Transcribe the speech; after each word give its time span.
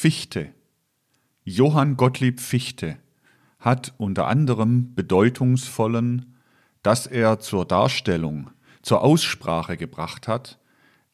Fichte, 0.00 0.54
Johann 1.44 1.98
Gottlieb 1.98 2.40
Fichte, 2.40 2.96
hat 3.58 3.92
unter 3.98 4.28
anderem 4.28 4.94
bedeutungsvollen, 4.94 6.36
dass 6.82 7.06
er 7.06 7.38
zur 7.38 7.66
Darstellung, 7.66 8.48
zur 8.80 9.02
Aussprache 9.02 9.76
gebracht 9.76 10.26
hat, 10.26 10.58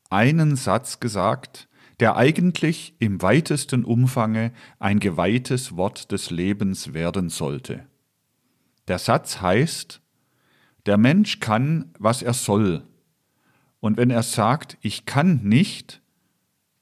einen 0.09 0.55
Satz 0.55 1.01
gesagt, 1.01 1.67
der 1.99 2.15
eigentlich 2.15 2.95
im 3.01 3.21
weitesten 3.23 3.85
Umfange 3.85 4.53
ein 4.79 5.01
geweihtes 5.01 5.77
Wort 5.77 6.13
des 6.13 6.31
Lebens 6.31 6.95
werden 6.95 7.29
sollte. 7.29 7.89
Der 8.87 9.01
Satz 9.01 9.41
heißt, 9.41 10.01
der 10.87 10.97
Mensch 10.97 11.41
kann, 11.41 11.93
was 11.99 12.23
er 12.23 12.35
soll, 12.35 12.87
und 13.81 13.97
wenn 13.97 14.11
er 14.11 14.23
sagt, 14.23 14.79
ich 14.81 15.07
kann 15.07 15.41
nicht, 15.43 16.03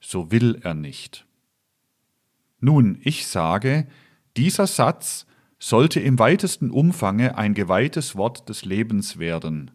so 0.00 0.30
will 0.30 0.61
er 0.62 0.75
nicht. 0.75 1.23
Nun, 2.65 2.96
ich 3.03 3.27
sage, 3.27 3.87
dieser 4.38 4.66
Satz 4.66 5.27
sollte 5.59 6.01
im 6.01 6.19
weitesten 6.19 6.71
Umfange 6.71 7.37
ein 7.37 7.52
geweihtes 7.52 8.16
Wort 8.16 8.48
des 8.48 8.65
Lebens 8.65 9.19
werden. 9.19 9.71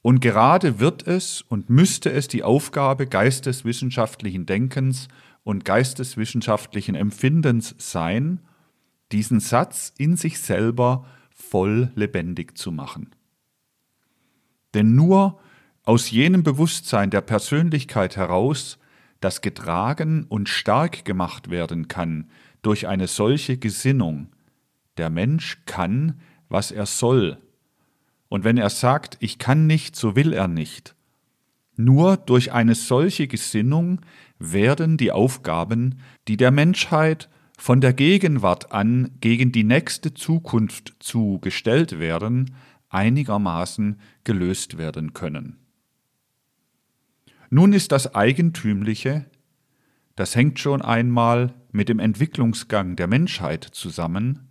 Und 0.00 0.20
gerade 0.20 0.80
wird 0.80 1.06
es 1.06 1.42
und 1.42 1.68
müsste 1.68 2.10
es 2.10 2.26
die 2.26 2.42
Aufgabe 2.42 3.06
geisteswissenschaftlichen 3.06 4.46
Denkens 4.46 5.08
und 5.44 5.66
geisteswissenschaftlichen 5.66 6.94
Empfindens 6.94 7.74
sein, 7.76 8.40
diesen 9.12 9.40
Satz 9.40 9.92
in 9.98 10.16
sich 10.16 10.40
selber 10.40 11.04
voll 11.28 11.92
lebendig 11.96 12.56
zu 12.56 12.72
machen. 12.72 13.10
Denn 14.72 14.94
nur 14.94 15.38
aus 15.84 16.10
jenem 16.10 16.42
Bewusstsein 16.42 17.10
der 17.10 17.20
Persönlichkeit 17.20 18.16
heraus, 18.16 18.78
das 19.26 19.40
getragen 19.40 20.24
und 20.28 20.48
stark 20.48 21.04
gemacht 21.04 21.50
werden 21.50 21.88
kann 21.88 22.30
durch 22.62 22.86
eine 22.86 23.08
solche 23.08 23.58
Gesinnung, 23.58 24.28
der 24.98 25.10
Mensch 25.10 25.62
kann, 25.66 26.20
was 26.48 26.70
er 26.70 26.86
soll. 26.86 27.38
Und 28.28 28.44
wenn 28.44 28.56
er 28.56 28.70
sagt, 28.70 29.16
ich 29.18 29.40
kann 29.40 29.66
nicht, 29.66 29.96
so 29.96 30.14
will 30.14 30.32
er 30.32 30.46
nicht. 30.46 30.94
Nur 31.74 32.16
durch 32.16 32.52
eine 32.52 32.76
solche 32.76 33.26
Gesinnung 33.26 34.00
werden 34.38 34.96
die 34.96 35.10
Aufgaben, 35.10 35.96
die 36.28 36.36
der 36.36 36.52
Menschheit 36.52 37.28
von 37.58 37.80
der 37.80 37.94
Gegenwart 37.94 38.70
an 38.70 39.10
gegen 39.20 39.50
die 39.50 39.64
nächste 39.64 40.14
Zukunft 40.14 40.94
zu 41.00 41.40
gestellt 41.40 41.98
werden, 41.98 42.54
einigermaßen 42.90 43.98
gelöst 44.22 44.78
werden 44.78 45.14
können. 45.14 45.65
Nun 47.50 47.72
ist 47.72 47.92
das 47.92 48.14
Eigentümliche, 48.14 49.26
das 50.16 50.34
hängt 50.34 50.58
schon 50.58 50.82
einmal 50.82 51.54
mit 51.72 51.88
dem 51.88 51.98
Entwicklungsgang 51.98 52.96
der 52.96 53.06
Menschheit 53.06 53.64
zusammen, 53.64 54.48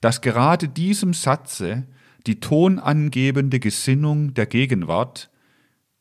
dass 0.00 0.20
gerade 0.20 0.68
diesem 0.68 1.14
Satze 1.14 1.86
die 2.26 2.40
tonangebende 2.40 3.58
Gesinnung 3.58 4.34
der 4.34 4.46
Gegenwart, 4.46 5.30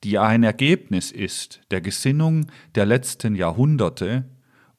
die 0.03 0.17
ein 0.17 0.43
Ergebnis 0.43 1.11
ist 1.11 1.61
der 1.71 1.81
Gesinnung 1.81 2.47
der 2.75 2.85
letzten 2.85 3.35
Jahrhunderte 3.35 4.25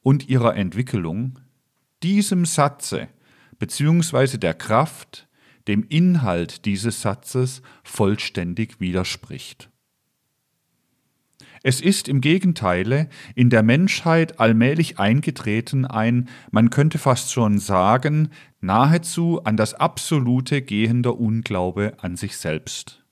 und 0.01 0.29
ihrer 0.29 0.55
Entwicklung, 0.55 1.39
diesem 2.03 2.45
Satze 2.45 3.07
bzw. 3.59 4.37
der 4.37 4.53
Kraft, 4.53 5.27
dem 5.67 5.83
Inhalt 5.87 6.65
dieses 6.65 7.01
Satzes 7.01 7.61
vollständig 7.83 8.79
widerspricht. 8.79 9.69
Es 11.65 11.79
ist 11.79 12.09
im 12.09 12.19
Gegenteile 12.19 13.07
in 13.35 13.49
der 13.49 13.63
Menschheit 13.63 14.41
allmählich 14.41 14.99
eingetreten 14.99 15.85
ein, 15.85 16.27
man 16.51 16.69
könnte 16.69 16.97
fast 16.97 17.31
schon 17.31 17.57
sagen, 17.57 18.29
nahezu 18.59 19.41
an 19.45 19.55
das 19.55 19.73
absolute 19.73 20.61
gehender 20.61 21.17
Unglaube 21.17 21.93
an 21.99 22.17
sich 22.17 22.35
selbst. 22.35 23.05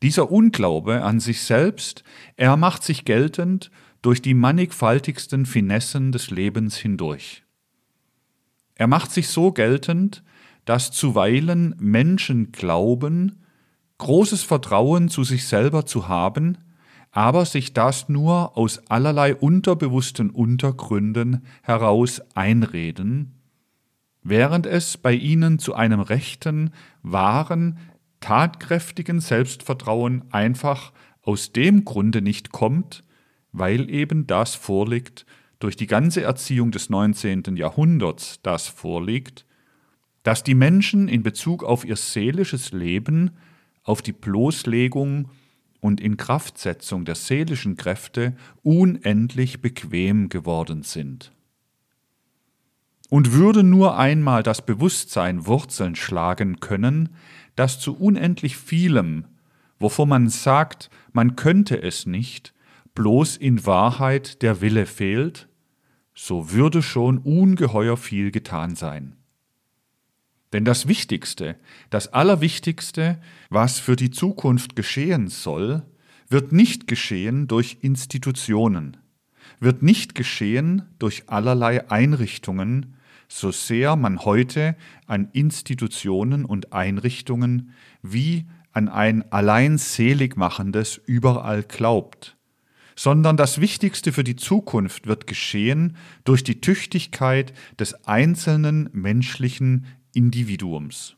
Dieser 0.00 0.30
Unglaube 0.30 1.02
an 1.02 1.20
sich 1.20 1.42
selbst, 1.42 2.04
er 2.36 2.56
macht 2.56 2.82
sich 2.82 3.04
geltend 3.04 3.70
durch 4.00 4.22
die 4.22 4.34
mannigfaltigsten 4.34 5.44
Finessen 5.44 6.10
des 6.10 6.30
Lebens 6.30 6.76
hindurch. 6.78 7.44
Er 8.76 8.86
macht 8.86 9.12
sich 9.12 9.28
so 9.28 9.52
geltend, 9.52 10.22
dass 10.64 10.90
zuweilen 10.92 11.74
Menschen 11.78 12.50
glauben, 12.50 13.44
großes 13.98 14.42
Vertrauen 14.42 15.10
zu 15.10 15.24
sich 15.24 15.46
selber 15.46 15.84
zu 15.84 16.08
haben, 16.08 16.56
aber 17.10 17.44
sich 17.44 17.72
das 17.72 18.08
nur 18.08 18.56
aus 18.56 18.78
allerlei 18.88 19.34
unterbewussten 19.34 20.30
Untergründen 20.30 21.44
heraus 21.62 22.20
einreden, 22.34 23.34
während 24.22 24.66
es 24.66 24.96
bei 24.96 25.14
ihnen 25.14 25.58
zu 25.58 25.74
einem 25.74 26.00
rechten, 26.00 26.72
wahren, 27.02 27.78
tatkräftigen 28.20 29.20
Selbstvertrauen 29.20 30.24
einfach 30.30 30.92
aus 31.22 31.52
dem 31.52 31.84
Grunde 31.84 32.22
nicht 32.22 32.52
kommt, 32.52 33.04
weil 33.52 33.90
eben 33.90 34.26
das 34.26 34.54
vorliegt, 34.54 35.24
durch 35.58 35.76
die 35.76 35.86
ganze 35.86 36.22
Erziehung 36.22 36.70
des 36.70 36.88
19. 36.88 37.56
Jahrhunderts 37.56 38.40
das 38.42 38.68
vorliegt, 38.68 39.44
dass 40.22 40.44
die 40.44 40.54
Menschen 40.54 41.08
in 41.08 41.22
Bezug 41.22 41.64
auf 41.64 41.84
ihr 41.84 41.96
seelisches 41.96 42.72
Leben, 42.72 43.32
auf 43.82 44.02
die 44.02 44.12
Bloßlegung 44.12 45.30
und 45.80 46.00
Inkraftsetzung 46.00 47.04
der 47.04 47.14
seelischen 47.14 47.76
Kräfte 47.76 48.36
unendlich 48.62 49.60
bequem 49.60 50.28
geworden 50.28 50.82
sind. 50.82 51.32
Und 53.10 53.32
würde 53.32 53.62
nur 53.62 53.96
einmal 53.96 54.42
das 54.42 54.64
Bewusstsein 54.64 55.46
Wurzeln 55.46 55.94
schlagen 55.94 56.60
können, 56.60 57.10
dass 57.56 57.80
zu 57.80 57.96
unendlich 57.96 58.56
vielem, 58.56 59.24
wovon 59.78 60.08
man 60.08 60.28
sagt, 60.28 60.90
man 61.12 61.36
könnte 61.36 61.82
es 61.82 62.06
nicht, 62.06 62.52
bloß 62.94 63.36
in 63.36 63.64
Wahrheit 63.64 64.42
der 64.42 64.60
Wille 64.60 64.84
fehlt, 64.84 65.48
so 66.14 66.50
würde 66.50 66.82
schon 66.82 67.18
ungeheuer 67.18 67.96
viel 67.96 68.32
getan 68.32 68.74
sein. 68.74 69.17
Denn 70.52 70.64
das 70.64 70.88
Wichtigste, 70.88 71.56
das 71.90 72.12
Allerwichtigste, 72.12 73.20
was 73.50 73.78
für 73.78 73.96
die 73.96 74.10
Zukunft 74.10 74.76
geschehen 74.76 75.28
soll, 75.28 75.82
wird 76.28 76.52
nicht 76.52 76.86
geschehen 76.86 77.48
durch 77.48 77.78
Institutionen, 77.82 78.96
wird 79.60 79.82
nicht 79.82 80.14
geschehen 80.14 80.82
durch 80.98 81.28
allerlei 81.28 81.90
Einrichtungen, 81.90 82.94
so 83.28 83.50
sehr 83.50 83.96
man 83.96 84.24
heute 84.24 84.74
an 85.06 85.28
Institutionen 85.32 86.44
und 86.44 86.72
Einrichtungen 86.72 87.74
wie 88.02 88.46
an 88.72 88.88
ein 88.88 89.30
allein 89.32 89.76
seligmachendes 89.76 91.00
überall 91.04 91.62
glaubt, 91.62 92.36
sondern 92.96 93.36
das 93.36 93.60
Wichtigste 93.60 94.12
für 94.12 94.24
die 94.24 94.36
Zukunft 94.36 95.06
wird 95.06 95.26
geschehen 95.26 95.96
durch 96.24 96.42
die 96.42 96.60
Tüchtigkeit 96.60 97.52
des 97.78 98.06
einzelnen 98.06 98.88
menschlichen 98.92 99.86
Individuums. 100.12 101.16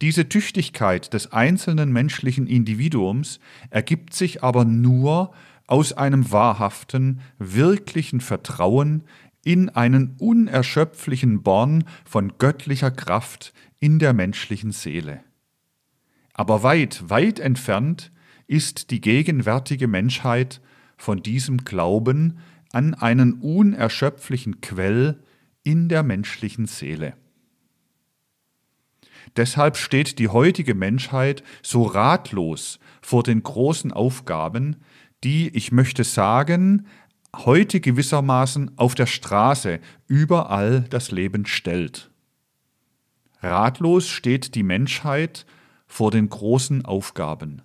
Diese 0.00 0.28
Tüchtigkeit 0.28 1.12
des 1.14 1.32
einzelnen 1.32 1.92
menschlichen 1.92 2.46
Individuums 2.46 3.40
ergibt 3.70 4.14
sich 4.14 4.42
aber 4.42 4.64
nur 4.64 5.32
aus 5.66 5.92
einem 5.92 6.32
wahrhaften, 6.32 7.20
wirklichen 7.38 8.20
Vertrauen 8.20 9.04
in 9.44 9.68
einen 9.70 10.16
unerschöpflichen 10.18 11.42
Born 11.42 11.84
von 12.04 12.36
göttlicher 12.38 12.90
Kraft 12.90 13.52
in 13.78 13.98
der 13.98 14.12
menschlichen 14.12 14.72
Seele. 14.72 15.22
Aber 16.34 16.62
weit, 16.62 17.08
weit 17.08 17.38
entfernt 17.38 18.12
ist 18.46 18.90
die 18.90 19.00
gegenwärtige 19.00 19.88
Menschheit 19.88 20.60
von 20.96 21.22
diesem 21.22 21.58
Glauben 21.58 22.38
an 22.72 22.94
einen 22.94 23.34
unerschöpflichen 23.34 24.60
Quell 24.60 25.22
in 25.62 25.88
der 25.88 26.02
menschlichen 26.02 26.66
Seele. 26.66 27.14
Deshalb 29.36 29.76
steht 29.76 30.18
die 30.18 30.28
heutige 30.28 30.74
Menschheit 30.74 31.42
so 31.62 31.82
ratlos 31.82 32.78
vor 33.02 33.22
den 33.22 33.42
großen 33.42 33.92
Aufgaben, 33.92 34.76
die, 35.22 35.48
ich 35.48 35.72
möchte 35.72 36.04
sagen, 36.04 36.86
heute 37.36 37.80
gewissermaßen 37.80 38.76
auf 38.76 38.94
der 38.94 39.06
Straße 39.06 39.80
überall 40.08 40.82
das 40.90 41.10
Leben 41.10 41.46
stellt. 41.46 42.10
Ratlos 43.42 44.08
steht 44.08 44.54
die 44.54 44.62
Menschheit 44.62 45.46
vor 45.86 46.10
den 46.10 46.28
großen 46.28 46.84
Aufgaben. 46.84 47.62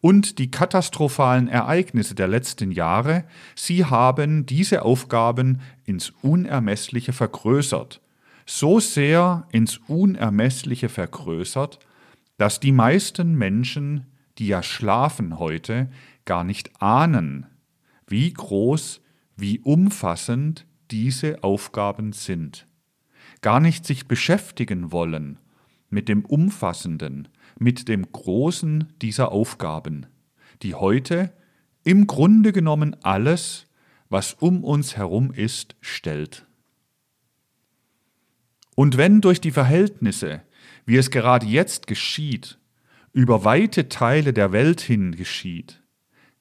Und 0.00 0.38
die 0.38 0.50
katastrophalen 0.50 1.48
Ereignisse 1.48 2.14
der 2.14 2.28
letzten 2.28 2.70
Jahre, 2.70 3.24
sie 3.54 3.84
haben 3.84 4.46
diese 4.46 4.82
Aufgaben 4.82 5.60
ins 5.84 6.12
Unermessliche 6.22 7.12
vergrößert, 7.12 8.00
so 8.44 8.78
sehr 8.78 9.46
ins 9.52 9.78
Unermessliche 9.88 10.88
vergrößert, 10.88 11.78
dass 12.36 12.60
die 12.60 12.72
meisten 12.72 13.34
Menschen, 13.34 14.06
die 14.38 14.48
ja 14.48 14.62
schlafen 14.62 15.38
heute, 15.38 15.88
gar 16.24 16.44
nicht 16.44 16.82
ahnen, 16.82 17.46
wie 18.06 18.32
groß, 18.32 19.00
wie 19.36 19.60
umfassend 19.60 20.66
diese 20.90 21.42
Aufgaben 21.42 22.12
sind. 22.12 22.66
Gar 23.40 23.60
nicht 23.60 23.86
sich 23.86 24.06
beschäftigen 24.06 24.92
wollen 24.92 25.38
mit 25.88 26.08
dem 26.08 26.24
Umfassenden, 26.24 27.28
mit 27.58 27.88
dem 27.88 28.10
Großen 28.10 28.92
dieser 29.00 29.32
Aufgaben, 29.32 30.06
die 30.62 30.74
heute 30.74 31.32
im 31.84 32.06
Grunde 32.06 32.52
genommen 32.52 32.96
alles, 33.02 33.66
was 34.08 34.34
um 34.34 34.64
uns 34.64 34.96
herum 34.96 35.32
ist, 35.32 35.76
stellt. 35.80 36.46
Und 38.74 38.96
wenn 38.96 39.20
durch 39.20 39.40
die 39.40 39.50
Verhältnisse, 39.50 40.42
wie 40.84 40.96
es 40.96 41.10
gerade 41.10 41.46
jetzt 41.46 41.86
geschieht, 41.86 42.58
über 43.12 43.44
weite 43.44 43.88
Teile 43.88 44.32
der 44.32 44.52
Welt 44.52 44.80
hin 44.80 45.16
geschieht, 45.16 45.82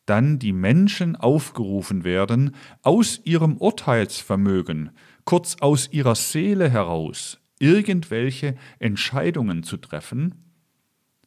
dann 0.05 0.37
die 0.37 0.53
Menschen 0.53 1.15
aufgerufen 1.15 2.03
werden, 2.03 2.55
aus 2.81 3.21
ihrem 3.23 3.57
Urteilsvermögen, 3.57 4.91
kurz 5.23 5.57
aus 5.61 5.91
ihrer 5.91 6.15
Seele 6.15 6.69
heraus, 6.69 7.39
irgendwelche 7.59 8.55
Entscheidungen 8.79 9.63
zu 9.63 9.77
treffen, 9.77 10.44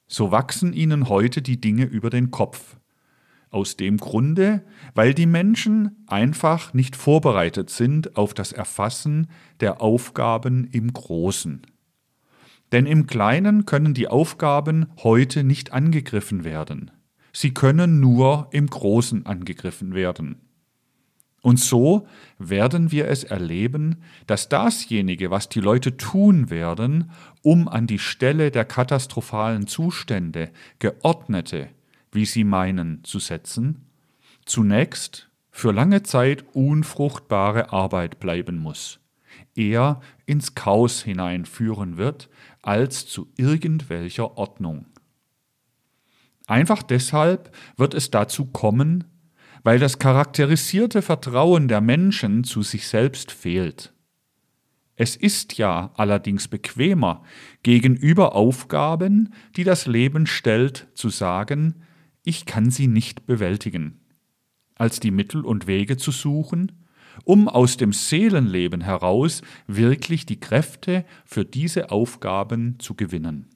so 0.08 0.32
wachsen 0.32 0.72
ihnen 0.72 1.08
heute 1.08 1.42
die 1.42 1.60
Dinge 1.60 1.84
über 1.84 2.10
den 2.10 2.30
Kopf. 2.30 2.76
Aus 3.50 3.76
dem 3.76 3.96
Grunde, 3.98 4.64
weil 4.94 5.14
die 5.14 5.26
Menschen 5.26 6.04
einfach 6.06 6.74
nicht 6.74 6.96
vorbereitet 6.96 7.70
sind 7.70 8.16
auf 8.16 8.34
das 8.34 8.52
Erfassen 8.52 9.28
der 9.60 9.80
Aufgaben 9.80 10.64
im 10.64 10.92
Großen. 10.92 11.62
Denn 12.72 12.84
im 12.84 13.06
Kleinen 13.06 13.64
können 13.64 13.94
die 13.94 14.08
Aufgaben 14.08 14.86
heute 15.02 15.44
nicht 15.44 15.72
angegriffen 15.72 16.44
werden. 16.44 16.90
Sie 17.32 17.54
können 17.54 18.00
nur 18.00 18.48
im 18.50 18.66
Großen 18.66 19.24
angegriffen 19.24 19.94
werden. 19.94 20.47
Und 21.40 21.60
so 21.60 22.06
werden 22.38 22.90
wir 22.90 23.08
es 23.08 23.24
erleben, 23.24 24.02
dass 24.26 24.48
dasjenige, 24.48 25.30
was 25.30 25.48
die 25.48 25.60
Leute 25.60 25.96
tun 25.96 26.50
werden, 26.50 27.10
um 27.42 27.68
an 27.68 27.86
die 27.86 28.00
Stelle 28.00 28.50
der 28.50 28.64
katastrophalen 28.64 29.66
Zustände 29.66 30.50
geordnete, 30.78 31.68
wie 32.10 32.26
sie 32.26 32.44
meinen, 32.44 33.04
zu 33.04 33.18
setzen, 33.20 33.86
zunächst 34.44 35.28
für 35.50 35.72
lange 35.72 36.02
Zeit 36.02 36.44
unfruchtbare 36.54 37.72
Arbeit 37.72 38.18
bleiben 38.20 38.58
muss, 38.58 39.00
eher 39.54 40.00
ins 40.26 40.54
Chaos 40.54 41.02
hineinführen 41.02 41.96
wird, 41.96 42.28
als 42.62 43.06
zu 43.06 43.28
irgendwelcher 43.36 44.36
Ordnung. 44.36 44.86
Einfach 46.46 46.82
deshalb 46.82 47.54
wird 47.76 47.94
es 47.94 48.10
dazu 48.10 48.46
kommen, 48.46 49.04
weil 49.62 49.78
das 49.78 49.98
charakterisierte 49.98 51.02
Vertrauen 51.02 51.68
der 51.68 51.80
Menschen 51.80 52.44
zu 52.44 52.62
sich 52.62 52.86
selbst 52.88 53.32
fehlt. 53.32 53.92
Es 54.96 55.14
ist 55.14 55.58
ja 55.58 55.92
allerdings 55.94 56.48
bequemer, 56.48 57.22
gegenüber 57.62 58.34
Aufgaben, 58.34 59.32
die 59.56 59.62
das 59.62 59.86
Leben 59.86 60.26
stellt, 60.26 60.88
zu 60.94 61.08
sagen, 61.08 61.82
ich 62.24 62.46
kann 62.46 62.70
sie 62.70 62.88
nicht 62.88 63.24
bewältigen, 63.24 64.00
als 64.74 64.98
die 64.98 65.12
Mittel 65.12 65.44
und 65.44 65.68
Wege 65.68 65.96
zu 65.96 66.10
suchen, 66.10 66.72
um 67.24 67.48
aus 67.48 67.76
dem 67.76 67.92
Seelenleben 67.92 68.80
heraus 68.80 69.42
wirklich 69.66 70.26
die 70.26 70.40
Kräfte 70.40 71.04
für 71.24 71.44
diese 71.44 71.90
Aufgaben 71.90 72.80
zu 72.80 72.94
gewinnen. 72.94 73.46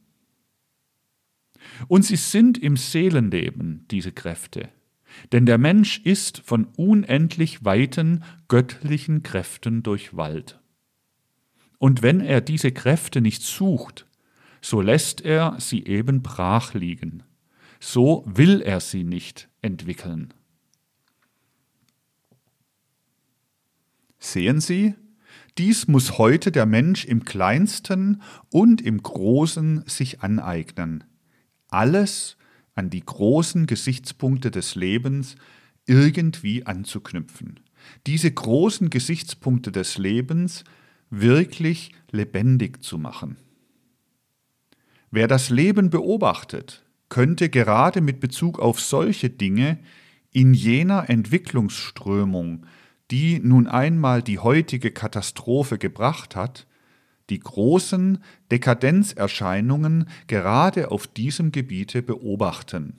Und 1.89 2.05
sie 2.05 2.17
sind 2.17 2.59
im 2.59 2.77
Seelenleben, 2.77 3.87
diese 3.91 4.13
Kräfte. 4.13 4.69
Denn 5.33 5.47
der 5.47 5.59
Mensch 5.59 5.99
ist 5.99 6.43
von 6.45 6.67
unendlich 6.77 7.65
weiten 7.65 8.25
göttlichen 8.49 9.23
Kräften 9.23 9.83
durchwallt. 9.83 10.61
Und 11.79 12.03
wenn 12.03 12.21
er 12.21 12.41
diese 12.41 12.71
Kräfte 12.71 13.21
nicht 13.21 13.43
sucht, 13.43 14.07
so 14.61 14.81
lässt 14.81 15.21
er 15.21 15.57
sie 15.59 15.85
eben 15.85 16.23
brach 16.23 16.75
liegen. 16.75 17.25
So 17.81 18.25
will 18.27 18.61
er 18.61 18.81
sie 18.81 19.03
nicht 19.03 19.49
entwickeln. 19.61 20.33
Sehen 24.21 24.61
Sie, 24.61 24.95
dies 25.59 25.89
muss 25.89 26.17
heute 26.17 26.53
der 26.53 26.65
Mensch 26.65 27.05
im 27.05 27.25
kleinsten 27.25 28.23
und 28.51 28.81
im 28.81 29.03
großen 29.03 29.83
sich 29.87 30.23
aneignen. 30.23 31.03
Alles 31.69 32.37
an 32.75 32.91
die 32.91 33.05
großen 33.05 33.67
Gesichtspunkte 33.67 34.51
des 34.51 34.75
Lebens 34.75 35.37
irgendwie 35.87 36.67
anzuknüpfen. 36.67 37.61
Diese 38.07 38.31
großen 38.31 38.91
Gesichtspunkte 38.91 39.73
des 39.73 39.99
Lebens 39.99 40.65
wirklich 41.11 41.93
lebendig 42.11 42.83
zu 42.83 42.99
machen. 42.99 43.37
Wer 45.11 45.29
das 45.29 45.51
Leben 45.51 45.91
beobachtet, 45.91 46.85
könnte 47.09 47.51
gerade 47.51 48.01
mit 48.01 48.21
Bezug 48.21 48.59
auf 48.59 48.81
solche 48.81 49.29
Dinge 49.29 49.79
in 50.33 50.55
jener 50.55 51.11
Entwicklungsströmung, 51.11 52.65
die 53.11 53.39
nun 53.39 53.67
einmal 53.67 54.23
die 54.23 54.39
heutige 54.39 54.91
Katastrophe 54.91 55.77
gebracht 55.77 56.35
hat, 56.35 56.67
die 57.33 57.41
großen 57.41 58.19
Dekadenzerscheinungen 58.51 60.07
gerade 60.27 60.91
auf 60.91 61.07
diesem 61.07 61.51
Gebiete 61.51 62.03
beobachten. 62.03 62.99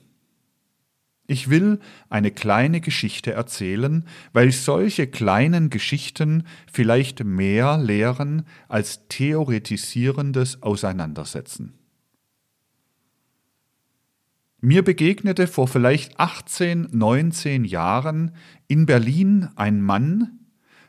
Ich 1.28 1.50
will 1.50 1.78
eine 2.10 2.32
kleine 2.32 2.80
Geschichte 2.80 3.32
erzählen, 3.32 4.04
weil 4.32 4.50
solche 4.50 5.06
kleinen 5.06 5.70
Geschichten 5.70 6.42
vielleicht 6.70 7.22
mehr 7.22 7.78
lehren 7.78 8.42
als 8.66 9.06
theoretisierendes 9.08 10.62
Auseinandersetzen. 10.64 11.74
Mir 14.60 14.82
begegnete 14.82 15.46
vor 15.46 15.68
vielleicht 15.68 16.18
18, 16.18 16.88
19 16.90 17.64
Jahren 17.64 18.32
in 18.66 18.84
Berlin 18.84 19.48
ein 19.54 19.80
Mann, 19.80 20.43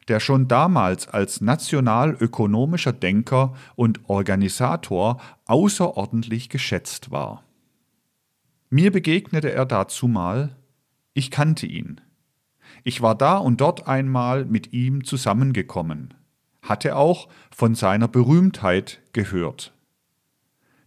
der 0.07 0.19
schon 0.19 0.47
damals 0.47 1.07
als 1.07 1.41
nationalökonomischer 1.41 2.93
Denker 2.93 3.53
und 3.75 4.07
Organisator 4.07 5.19
außerordentlich 5.45 6.49
geschätzt 6.49 7.11
war. 7.11 7.43
Mir 8.69 8.91
begegnete 8.91 9.51
er 9.51 9.65
dazu 9.65 10.07
mal, 10.07 10.55
ich 11.13 11.31
kannte 11.31 11.65
ihn. 11.65 12.01
Ich 12.83 13.01
war 13.01 13.15
da 13.15 13.37
und 13.37 13.61
dort 13.61 13.87
einmal 13.87 14.45
mit 14.45 14.73
ihm 14.73 15.03
zusammengekommen, 15.03 16.13
hatte 16.61 16.95
auch 16.95 17.29
von 17.51 17.73
seiner 17.73 18.07
Berühmtheit 18.07 19.01
gehört. 19.13 19.73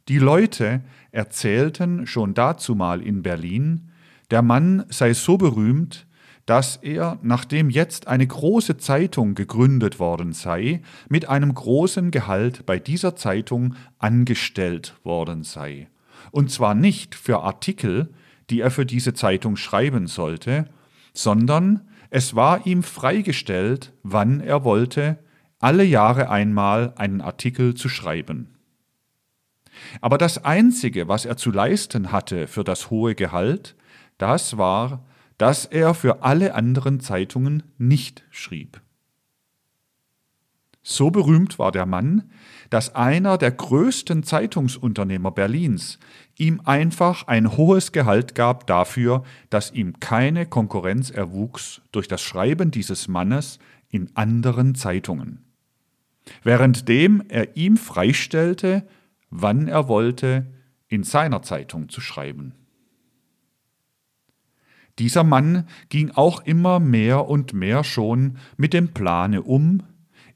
Die 0.09 0.19
Leute 0.19 0.83
erzählten 1.13 2.07
schon 2.07 2.35
dazumal 2.35 3.03
in 3.03 3.23
Berlin, 3.23 3.91
der 4.31 4.43
Mann 4.43 4.85
sei 4.89 5.15
so 5.15 5.39
berühmt, 5.39 6.07
dass 6.49 6.77
er, 6.77 7.19
nachdem 7.21 7.69
jetzt 7.69 8.09
eine 8.09 8.27
große 8.27 8.79
Zeitung 8.79 9.35
gegründet 9.35 9.99
worden 9.99 10.33
sei, 10.33 10.81
mit 11.11 11.29
einem 11.29 11.53
großen 11.53 12.11
Gehalt 12.11 12.65
bei 12.65 12.79
dieser 12.79 13.15
Zeitung 13.17 13.75
angestellt 13.99 14.95
worden 15.05 15.43
sei. 15.43 15.89
Und 16.31 16.51
zwar 16.51 16.75
nicht 16.75 17.15
für 17.15 17.43
Artikel, 17.43 18.09
die 18.49 18.61
er 18.61 18.71
für 18.71 18.87
diese 18.87 19.13
Zeitung 19.13 19.57
schreiben 19.57 20.07
sollte, 20.07 20.71
sondern 21.13 21.83
es 22.09 22.35
war 22.35 22.67
ihm 22.67 22.83
freigestellt, 22.83 23.93
wann 24.03 24.41
er 24.41 24.65
wollte, 24.65 25.19
alle 25.59 25.85
Jahre 25.85 26.31
einmal 26.31 26.95
einen 26.97 27.21
Artikel 27.21 27.75
zu 27.75 27.91
schreiben. 27.91 28.55
Aber 30.01 30.17
das 30.17 30.47
Einzige, 30.47 31.09
was 31.09 31.27
er 31.27 31.37
zu 31.37 31.51
leisten 31.51 32.11
hatte 32.11 32.47
für 32.47 32.65
das 32.65 32.89
hohe 32.89 33.15
Gehalt, 33.15 33.77
das 34.17 34.57
war, 34.57 35.05
dass 35.39 35.65
er 35.65 35.95
für 35.95 36.23
alle 36.23 36.55
anderen 36.55 37.01
Zeitungen 37.01 37.63
nicht 37.79 38.25
schrieb. 38.31 38.81
So 40.83 41.11
berühmt 41.11 41.59
war 41.59 41.71
der 41.71 41.87
Mann, 41.87 42.31
dass 42.71 42.95
einer 42.95 43.37
der 43.37 43.51
größten 43.51 44.23
Zeitungsunternehmer 44.23 45.31
Berlins 45.31 45.99
ihm 46.37 46.63
einfach 46.65 47.27
ein 47.27 47.57
hohes 47.57 47.93
Gehalt 47.93 48.35
gab 48.35 48.67
dafür, 48.67 49.23
dass 49.51 49.71
ihm 49.71 50.01
keine 50.01 50.47
Konkurrenz 50.47 51.11
erwuchs 51.11 51.83
durch 51.93 52.09
das 52.09 52.23
Schreiben 52.23 52.71
dieses 52.71 53.07
Mannes 53.07 53.59
in 53.91 54.11
anderen 54.17 54.75
Zeitungen. 54.75 55.45
Währenddem 56.43 57.23
er 57.29 57.57
ihm 57.57 57.77
freistellte, 57.77 58.87
wann 59.31 59.69
er 59.69 59.89
wollte, 59.89 60.47
in 60.89 61.03
seiner 61.03 61.43
Zeitung 61.43 61.91
zu 61.91 62.01
schreiben. 62.01 62.55
Dieser 64.99 65.23
Mann 65.23 65.69
ging 65.89 66.11
auch 66.11 66.45
immer 66.45 66.81
mehr 66.81 67.29
und 67.29 67.53
mehr 67.53 67.85
schon 67.85 68.39
mit 68.57 68.73
dem 68.73 68.93
Plane 68.93 69.43
um, 69.43 69.83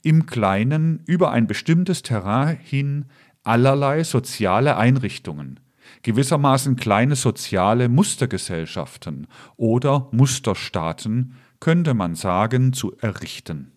im 0.02 0.26
Kleinen 0.26 1.02
über 1.06 1.30
ein 1.32 1.46
bestimmtes 1.46 2.02
Terrain 2.02 2.56
hin 2.62 3.06
allerlei 3.42 4.04
soziale 4.04 4.76
Einrichtungen, 4.76 5.60
gewissermaßen 6.02 6.76
kleine 6.76 7.16
soziale 7.16 7.88
Mustergesellschaften 7.88 9.26
oder 9.56 10.08
Musterstaaten 10.12 11.36
könnte 11.60 11.94
man 11.94 12.14
sagen, 12.14 12.72
zu 12.72 12.96
errichten. 12.98 13.72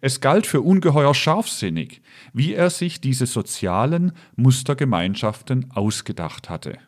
Es 0.00 0.20
galt 0.20 0.46
für 0.46 0.60
ungeheuer 0.60 1.14
scharfsinnig, 1.14 2.02
wie 2.32 2.54
er 2.54 2.70
sich 2.70 3.00
diese 3.00 3.26
sozialen 3.26 4.12
Mustergemeinschaften 4.36 5.70
ausgedacht 5.72 6.48
hatte. 6.48 6.78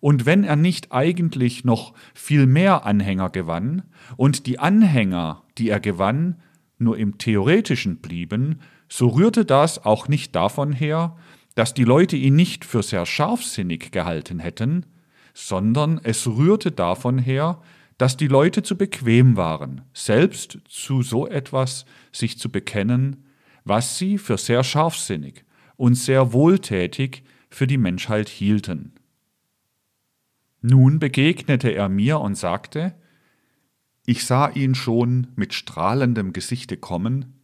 Und 0.00 0.26
wenn 0.26 0.44
er 0.44 0.56
nicht 0.56 0.92
eigentlich 0.92 1.64
noch 1.64 1.94
viel 2.14 2.46
mehr 2.46 2.86
Anhänger 2.86 3.30
gewann 3.30 3.82
und 4.16 4.46
die 4.46 4.58
Anhänger, 4.58 5.42
die 5.58 5.68
er 5.70 5.80
gewann, 5.80 6.36
nur 6.78 6.96
im 6.96 7.18
theoretischen 7.18 7.96
blieben, 7.98 8.60
so 8.88 9.08
rührte 9.08 9.44
das 9.44 9.84
auch 9.84 10.08
nicht 10.08 10.34
davon 10.34 10.72
her, 10.72 11.16
dass 11.54 11.74
die 11.74 11.84
Leute 11.84 12.16
ihn 12.16 12.36
nicht 12.36 12.64
für 12.64 12.82
sehr 12.82 13.04
scharfsinnig 13.04 13.90
gehalten 13.90 14.38
hätten, 14.38 14.86
sondern 15.34 16.00
es 16.02 16.26
rührte 16.26 16.70
davon 16.70 17.18
her, 17.18 17.60
dass 17.98 18.16
die 18.16 18.28
Leute 18.28 18.62
zu 18.62 18.76
bequem 18.78 19.36
waren, 19.36 19.82
selbst 19.92 20.58
zu 20.68 21.02
so 21.02 21.26
etwas 21.26 21.84
sich 22.12 22.38
zu 22.38 22.48
bekennen, 22.50 23.24
was 23.64 23.98
sie 23.98 24.18
für 24.18 24.38
sehr 24.38 24.62
scharfsinnig 24.62 25.44
und 25.76 25.94
sehr 25.94 26.32
wohltätig 26.32 27.24
für 27.50 27.66
die 27.66 27.76
Menschheit 27.76 28.28
hielten. 28.28 28.92
Nun 30.60 30.98
begegnete 30.98 31.70
er 31.70 31.88
mir 31.88 32.20
und 32.20 32.34
sagte, 32.34 32.94
ich 34.06 34.24
sah 34.24 34.48
ihn 34.48 34.74
schon 34.74 35.28
mit 35.36 35.54
strahlendem 35.54 36.32
Gesichte 36.32 36.76
kommen, 36.76 37.38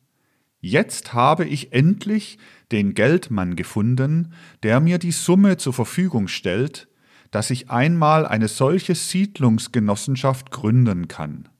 Jetzt 0.66 1.12
habe 1.12 1.44
ich 1.44 1.75
endlich 1.75 2.38
den 2.73 2.94
Geldmann 2.94 3.54
gefunden, 3.54 4.33
der 4.62 4.80
mir 4.80 4.97
die 4.97 5.12
Summe 5.12 5.59
zur 5.59 5.75
Verfügung 5.75 6.26
stellt, 6.26 6.88
dass 7.30 7.50
ich 7.50 7.71
einmal 7.71 8.25
eine 8.25 8.49
solche 8.49 8.94
Siedlungsgenossenschaft 8.94 10.50
gründen 10.50 11.06
kann. 11.06 11.50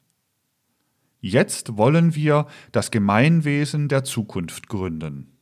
Jetzt 1.21 1.77
wollen 1.77 2.15
wir 2.15 2.47
das 2.73 2.91
Gemeinwesen 2.91 3.89
der 3.89 4.05
Zukunft 4.05 4.71
gründen. 4.71 5.37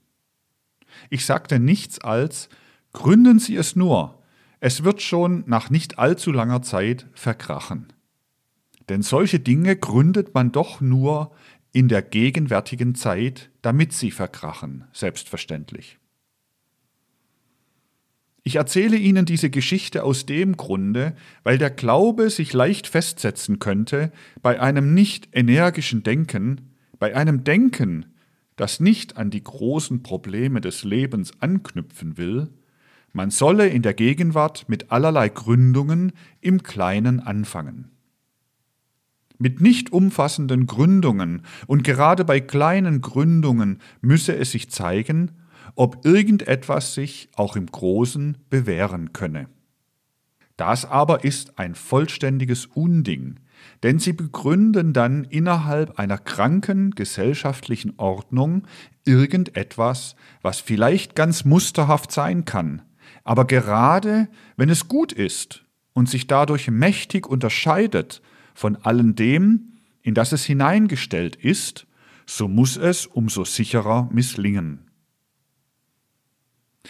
Ich 1.08 1.24
sagte 1.24 1.60
nichts 1.60 2.00
als, 2.00 2.48
gründen 2.92 3.38
Sie 3.38 3.54
es 3.54 3.76
nur, 3.76 4.21
es 4.64 4.84
wird 4.84 5.02
schon 5.02 5.42
nach 5.48 5.70
nicht 5.70 5.98
allzu 5.98 6.30
langer 6.30 6.62
Zeit 6.62 7.06
verkrachen. 7.14 7.92
Denn 8.88 9.02
solche 9.02 9.40
Dinge 9.40 9.74
gründet 9.74 10.34
man 10.34 10.52
doch 10.52 10.80
nur 10.80 11.32
in 11.72 11.88
der 11.88 12.00
gegenwärtigen 12.00 12.94
Zeit, 12.94 13.50
damit 13.62 13.92
sie 13.92 14.12
verkrachen, 14.12 14.84
selbstverständlich. 14.92 15.98
Ich 18.44 18.54
erzähle 18.54 18.96
Ihnen 18.96 19.26
diese 19.26 19.50
Geschichte 19.50 20.04
aus 20.04 20.26
dem 20.26 20.56
Grunde, 20.56 21.16
weil 21.42 21.58
der 21.58 21.70
Glaube 21.70 22.30
sich 22.30 22.52
leicht 22.52 22.86
festsetzen 22.86 23.58
könnte 23.58 24.12
bei 24.42 24.60
einem 24.60 24.94
nicht 24.94 25.28
energischen 25.32 26.04
Denken, 26.04 26.70
bei 27.00 27.16
einem 27.16 27.42
Denken, 27.42 28.06
das 28.54 28.78
nicht 28.78 29.16
an 29.16 29.30
die 29.30 29.42
großen 29.42 30.04
Probleme 30.04 30.60
des 30.60 30.84
Lebens 30.84 31.32
anknüpfen 31.40 32.16
will, 32.16 32.48
man 33.12 33.30
solle 33.30 33.68
in 33.68 33.82
der 33.82 33.94
Gegenwart 33.94 34.68
mit 34.68 34.90
allerlei 34.90 35.28
Gründungen 35.28 36.12
im 36.40 36.62
Kleinen 36.62 37.20
anfangen. 37.20 37.90
Mit 39.38 39.60
nicht 39.60 39.92
umfassenden 39.92 40.66
Gründungen 40.66 41.42
und 41.66 41.82
gerade 41.82 42.24
bei 42.24 42.40
kleinen 42.40 43.00
Gründungen 43.00 43.80
müsse 44.00 44.36
es 44.36 44.52
sich 44.52 44.70
zeigen, 44.70 45.32
ob 45.74 46.04
irgendetwas 46.04 46.94
sich 46.94 47.28
auch 47.34 47.56
im 47.56 47.66
Großen 47.66 48.38
bewähren 48.50 49.12
könne. 49.12 49.48
Das 50.56 50.84
aber 50.84 51.24
ist 51.24 51.58
ein 51.58 51.74
vollständiges 51.74 52.66
Unding, 52.66 53.40
denn 53.82 53.98
sie 53.98 54.12
begründen 54.12 54.92
dann 54.92 55.24
innerhalb 55.24 55.98
einer 55.98 56.18
kranken 56.18 56.92
gesellschaftlichen 56.92 57.94
Ordnung 57.96 58.66
irgendetwas, 59.04 60.14
was 60.42 60.60
vielleicht 60.60 61.16
ganz 61.16 61.44
musterhaft 61.44 62.12
sein 62.12 62.44
kann, 62.44 62.82
aber 63.24 63.46
gerade 63.46 64.28
wenn 64.56 64.68
es 64.68 64.88
gut 64.88 65.12
ist 65.12 65.64
und 65.92 66.08
sich 66.08 66.26
dadurch 66.26 66.70
mächtig 66.70 67.26
unterscheidet 67.26 68.22
von 68.54 68.76
allem 68.76 69.14
dem, 69.14 69.78
in 70.02 70.14
das 70.14 70.32
es 70.32 70.44
hineingestellt 70.44 71.36
ist, 71.36 71.86
so 72.26 72.48
muss 72.48 72.76
es 72.76 73.06
umso 73.06 73.44
sicherer 73.44 74.08
misslingen. 74.12 74.90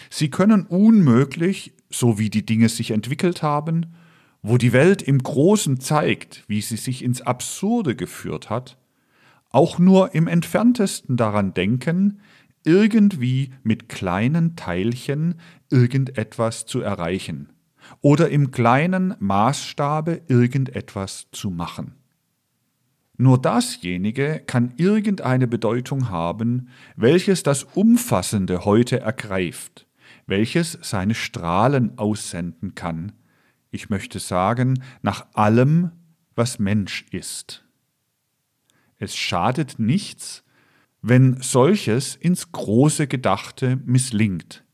Sie 0.08 0.30
können 0.30 0.66
unmöglich, 0.66 1.74
so 1.90 2.18
wie 2.18 2.30
die 2.30 2.46
Dinge 2.46 2.68
sich 2.68 2.90
entwickelt 2.92 3.42
haben, 3.42 3.94
wo 4.42 4.56
die 4.56 4.72
Welt 4.72 5.02
im 5.02 5.18
Großen 5.18 5.80
zeigt, 5.80 6.44
wie 6.48 6.60
sie 6.60 6.76
sich 6.76 7.04
ins 7.04 7.20
Absurde 7.20 7.94
geführt 7.94 8.50
hat, 8.50 8.78
auch 9.50 9.78
nur 9.78 10.14
im 10.14 10.26
entferntesten 10.26 11.16
daran 11.16 11.54
denken, 11.54 12.20
irgendwie 12.64 13.52
mit 13.62 13.88
kleinen 13.88 14.56
Teilchen 14.56 15.36
irgendetwas 15.70 16.66
zu 16.66 16.80
erreichen 16.80 17.52
oder 18.00 18.28
im 18.30 18.50
kleinen 18.50 19.14
Maßstabe 19.18 20.22
irgendetwas 20.28 21.28
zu 21.32 21.50
machen. 21.50 21.96
Nur 23.16 23.40
dasjenige 23.40 24.42
kann 24.46 24.74
irgendeine 24.76 25.46
Bedeutung 25.46 26.08
haben, 26.08 26.68
welches 26.96 27.42
das 27.42 27.64
Umfassende 27.64 28.64
heute 28.64 29.00
ergreift, 29.00 29.86
welches 30.26 30.78
seine 30.82 31.14
Strahlen 31.14 31.98
aussenden 31.98 32.74
kann, 32.74 33.12
ich 33.70 33.90
möchte 33.90 34.18
sagen, 34.18 34.82
nach 35.02 35.26
allem, 35.34 35.92
was 36.34 36.58
Mensch 36.58 37.06
ist. 37.10 37.64
Es 38.98 39.16
schadet 39.16 39.78
nichts, 39.78 40.44
wenn 41.02 41.40
solches 41.42 42.14
ins 42.14 42.52
große 42.52 43.08
Gedachte 43.08 43.80
misslingt, 43.84 44.64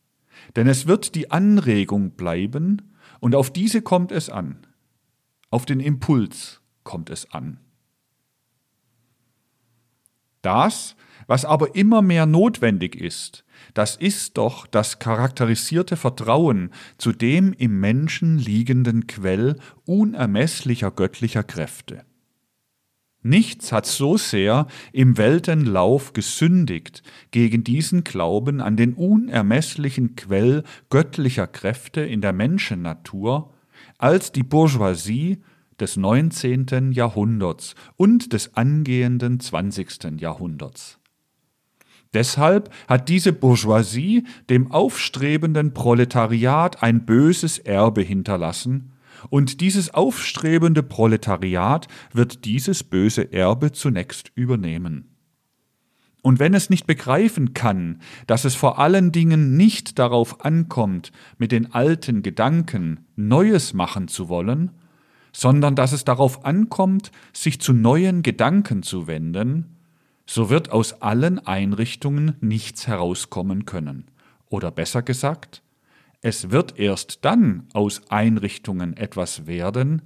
denn 0.57 0.69
es 0.69 0.87
wird 0.87 1.15
die 1.15 1.31
Anregung 1.31 2.13
bleiben, 2.13 2.83
und 3.21 3.35
auf 3.35 3.51
diese 3.53 3.83
kommt 3.83 4.13
es 4.13 4.31
an, 4.31 4.67
auf 5.51 5.67
den 5.67 5.81
Impuls 5.81 6.61
kommt 6.85 7.11
es 7.11 7.33
an. 7.33 7.59
Das, 10.43 10.95
was 11.27 11.45
aber 11.45 11.75
immer 11.75 12.01
mehr 12.01 12.27
notwendig 12.27 12.95
ist, 12.95 13.45
das 13.75 13.97
ist 13.97 14.39
doch 14.39 14.67
das 14.67 14.99
charakterisierte 14.99 15.97
Vertrauen 15.97 16.71
zu 16.97 17.13
dem 17.13 17.53
im 17.53 17.81
Menschen 17.81 18.39
liegenden 18.39 19.07
Quell 19.07 19.57
unermesslicher 19.85 20.91
göttlicher 20.91 21.43
Kräfte. 21.43 22.05
Nichts 23.29 23.73
hat 23.73 23.85
so 23.85 24.17
sehr 24.17 24.67
im 24.91 25.19
Weltenlauf 25.19 26.15
gesündigt 26.15 27.03
gegen 27.31 27.63
diesen 27.63 28.03
Glauben 28.03 28.63
an 28.63 28.79
den 28.79 28.95
unermesslichen 28.95 30.17
Quell 30.17 30.65
göttlicher 30.89 31.47
Kräfte 31.47 32.01
in 32.01 32.23
der 32.23 32.33
Menschennatur, 32.33 33.53
als 33.99 34.33
die 34.33 34.43
Bourgeoisie 34.43 35.43
des 35.79 35.99
19. 35.99 36.93
Jahrhunderts 36.93 37.75
und 37.97 38.33
des 38.33 38.57
angehenden 38.57 39.41
20. 39.41 40.19
Jahrhunderts. 40.19 40.99
Deshalb 42.15 42.71
hat 42.89 43.11
diese 43.11 43.35
Bourgeoisie 43.35 44.25
dem 44.49 44.73
aufstrebenden 44.73 45.75
Proletariat 45.75 46.83
ein 46.83 47.05
böses 47.05 47.59
Erbe 47.59 48.01
hinterlassen, 48.01 48.95
und 49.31 49.61
dieses 49.61 49.93
aufstrebende 49.95 50.83
Proletariat 50.83 51.89
wird 52.13 52.45
dieses 52.45 52.85
böse 52.85 53.33
Erbe 53.33 53.73
zunächst 53.73 54.33
übernehmen. 54.35 55.15
Und 56.23 56.41
wenn 56.41 56.55
es 56.55 56.69
nicht 56.69 56.87
begreifen 56.87 57.55
kann, 57.55 58.01
dass 58.27 58.45
es 58.45 58.55
vor 58.55 58.79
allen 58.79 59.13
Dingen 59.13 59.57
nicht 59.57 59.99
darauf 59.99 60.45
ankommt, 60.45 61.13
mit 61.39 61.53
den 61.53 61.73
alten 61.73 62.23
Gedanken 62.23 63.07
Neues 63.17 63.73
machen 63.73 64.09
zu 64.09 64.29
wollen, 64.29 64.73
sondern 65.33 65.77
dass 65.77 65.93
es 65.93 66.05
darauf 66.05 66.45
ankommt, 66.45 67.13
sich 67.33 67.61
zu 67.61 67.73
neuen 67.73 68.23
Gedanken 68.23 68.83
zu 68.83 69.07
wenden, 69.07 69.77
so 70.27 70.51
wird 70.51 70.71
aus 70.71 71.01
allen 71.01 71.39
Einrichtungen 71.39 72.37
nichts 72.41 72.87
herauskommen 72.87 73.65
können. 73.65 74.11
Oder 74.51 74.71
besser 74.71 75.03
gesagt, 75.03 75.63
es 76.21 76.51
wird 76.51 76.79
erst 76.79 77.25
dann 77.25 77.69
aus 77.73 78.03
Einrichtungen 78.11 78.97
etwas 78.97 79.47
werden, 79.47 80.03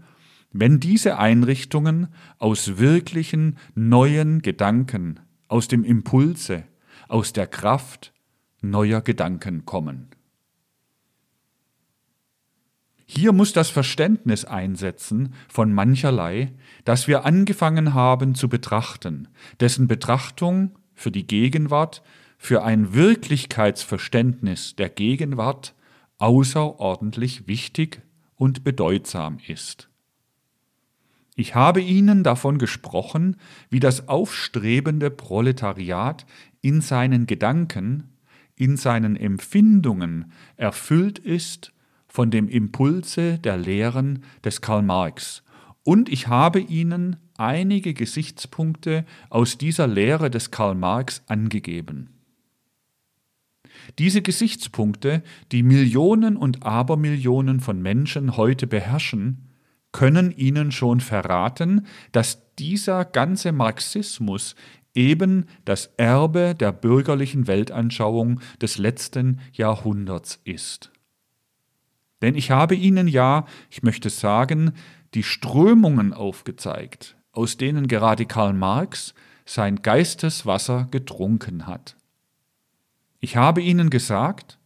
wenn 0.53 0.81
diese 0.81 1.19
Einrichtungen 1.19 2.09
aus 2.39 2.77
wirklichen 2.79 3.59
neuen 3.75 4.43
Gedanken, 4.43 5.21
aus 5.49 5.69
dem 5.69 5.85
Impulse, 5.85 6.65
aus 7.09 7.33
der 7.33 7.47
Kraft 7.47 8.13
neuer 8.61 9.01
Gedanken 9.01 9.65
kommen. 9.65 10.09
Hier 13.07 13.33
muss 13.33 13.53
das 13.53 13.69
Verständnis 13.69 14.45
einsetzen 14.45 15.35
von 15.49 15.73
mancherlei, 15.73 16.53
das 16.85 17.09
wir 17.09 17.25
angefangen 17.27 17.93
haben 17.93 18.35
zu 18.35 18.49
betrachten, 18.49 19.29
dessen 19.61 19.89
Betrachtung 19.89 20.79
für 20.95 21.11
die 21.11 21.27
Gegenwart, 21.27 22.03
für 22.39 22.63
ein 22.63 22.95
Wirklichkeitsverständnis 22.95 24.77
der 24.77 24.89
Gegenwart 24.89 25.75
außerordentlich 26.23 27.49
wichtig 27.49 28.01
und 28.37 28.63
bedeutsam 28.63 29.39
ist. 29.49 29.89
Ich 31.35 31.57
habe 31.57 31.81
Ihnen 31.81 32.23
davon 32.23 32.59
gesprochen, 32.59 33.37
wie 33.71 33.81
das 33.81 34.09
aufstrebende 34.09 35.11
Proletariat 35.11 36.25
in 36.61 36.81
seinen 36.81 37.27
Gedanken, 37.27 38.13
in 38.55 38.77
seinen 38.77 39.17
Empfindungen 39.17 40.31
erfüllt 40.57 41.19
ist 41.19 41.73
von 42.07 42.31
dem 42.31 42.49
Impulse 42.49 43.41
der 43.41 43.57
Lehren 43.57 44.23
des 44.45 44.61
Karl 44.61 44.83
Marx. 44.83 45.43
Und 45.83 46.09
ich 46.09 46.29
habe 46.29 46.61
Ihnen 46.61 47.17
einige 47.37 47.95
Gesichtspunkte 47.95 49.07
aus 49.29 49.59
dieser 49.59 49.89
Lehre 49.89 50.31
des 50.31 50.53
Karl 50.53 50.77
Marx 50.77 51.25
angegeben. 51.27 52.12
Diese 53.99 54.23
Gesichtspunkte, 54.23 55.23
die 55.51 55.63
Millionen 55.63 56.37
und 56.37 56.65
Abermillionen 56.65 57.61
von 57.61 57.81
Menschen 57.81 58.37
heute 58.37 58.67
beherrschen, 58.67 59.49
können 59.93 60.33
Ihnen 60.33 60.73
schon 60.73 61.01
verraten, 61.01 61.87
dass 62.13 62.55
dieser 62.57 63.05
ganze 63.05 63.53
Marxismus 63.53 64.55
eben 64.95 65.47
das 65.65 65.87
Erbe 65.97 66.55
der 66.59 66.73
bürgerlichen 66.73 67.47
Weltanschauung 67.47 68.41
des 68.61 68.79
letzten 68.79 69.41
Jahrhunderts 69.53 70.41
ist. 70.45 70.91
Denn 72.21 72.35
ich 72.35 72.51
habe 72.51 72.75
Ihnen 72.75 73.09
ja, 73.09 73.47
ich 73.71 73.83
möchte 73.83 74.11
sagen, 74.11 74.73
die 75.15 75.23
Strömungen 75.23 76.13
aufgezeigt, 76.13 77.17
aus 77.33 77.57
denen 77.57 77.89
gerade 77.89 78.27
Karl 78.27 78.55
Marx 78.55 79.15
sein 79.45 79.83
Geisteswasser 79.83 80.89
getrunken 80.91 81.67
hat. 81.67 81.97
Ich 83.25 83.37
habe 83.37 83.63
Ihnen 83.63 83.89
gesagt, 83.89 84.59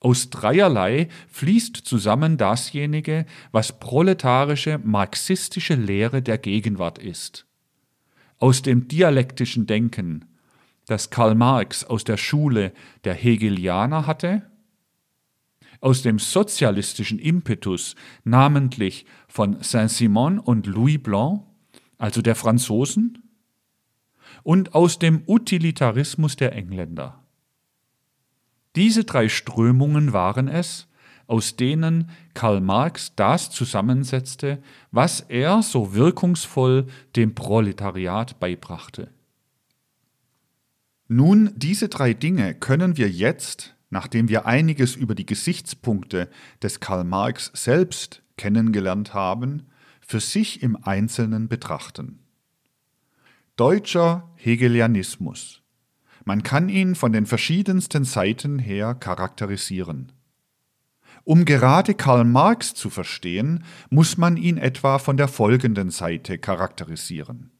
aus 0.00 0.28
dreierlei 0.28 1.08
fließt 1.28 1.76
zusammen 1.76 2.36
dasjenige, 2.36 3.24
was 3.52 3.78
proletarische 3.78 4.80
marxistische 4.82 5.76
Lehre 5.76 6.20
der 6.20 6.36
Gegenwart 6.38 6.98
ist. 6.98 7.46
Aus 8.38 8.62
dem 8.62 8.88
dialektischen 8.88 9.68
Denken, 9.68 10.24
das 10.86 11.10
Karl 11.10 11.36
Marx 11.36 11.84
aus 11.84 12.02
der 12.02 12.16
Schule 12.16 12.72
der 13.04 13.14
Hegelianer 13.14 14.08
hatte, 14.08 14.42
aus 15.80 16.02
dem 16.02 16.18
sozialistischen 16.18 17.20
Impetus, 17.20 17.94
namentlich 18.24 19.06
von 19.28 19.62
Saint-Simon 19.62 20.40
und 20.40 20.66
Louis 20.66 21.00
Blanc, 21.00 21.44
also 21.96 22.22
der 22.22 22.34
Franzosen, 22.34 23.22
und 24.42 24.74
aus 24.74 24.98
dem 24.98 25.22
Utilitarismus 25.28 26.34
der 26.34 26.54
Engländer. 26.54 27.23
Diese 28.76 29.04
drei 29.04 29.28
Strömungen 29.28 30.12
waren 30.12 30.48
es, 30.48 30.88
aus 31.26 31.56
denen 31.56 32.10
Karl 32.34 32.60
Marx 32.60 33.14
das 33.16 33.50
zusammensetzte, 33.50 34.62
was 34.90 35.20
er 35.20 35.62
so 35.62 35.94
wirkungsvoll 35.94 36.86
dem 37.16 37.34
Proletariat 37.34 38.38
beibrachte. 38.40 39.10
Nun, 41.06 41.52
diese 41.56 41.88
drei 41.88 42.14
Dinge 42.14 42.54
können 42.54 42.96
wir 42.96 43.10
jetzt, 43.10 43.74
nachdem 43.90 44.28
wir 44.28 44.46
einiges 44.46 44.96
über 44.96 45.14
die 45.14 45.26
Gesichtspunkte 45.26 46.28
des 46.62 46.80
Karl 46.80 47.04
Marx 47.04 47.52
selbst 47.54 48.22
kennengelernt 48.36 49.14
haben, 49.14 49.66
für 50.00 50.20
sich 50.20 50.62
im 50.62 50.76
Einzelnen 50.82 51.48
betrachten. 51.48 52.18
Deutscher 53.56 54.30
Hegelianismus 54.36 55.63
man 56.24 56.42
kann 56.42 56.68
ihn 56.68 56.94
von 56.94 57.12
den 57.12 57.26
verschiedensten 57.26 58.04
Seiten 58.04 58.58
her 58.58 58.94
charakterisieren. 58.94 60.12
Um 61.24 61.44
gerade 61.44 61.94
Karl 61.94 62.24
Marx 62.24 62.74
zu 62.74 62.90
verstehen, 62.90 63.64
muss 63.88 64.18
man 64.18 64.36
ihn 64.36 64.58
etwa 64.58 64.98
von 64.98 65.16
der 65.16 65.28
folgenden 65.28 65.90
Seite 65.90 66.38
charakterisieren. 66.38 67.50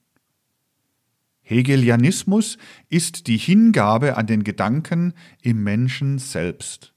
Hegelianismus 1.41 2.59
ist 2.89 3.27
die 3.27 3.37
Hingabe 3.37 4.17
an 4.17 4.27
den 4.27 4.45
Gedanken 4.45 5.13
im 5.43 5.63
Menschen 5.63 6.19
selbst. 6.19 6.95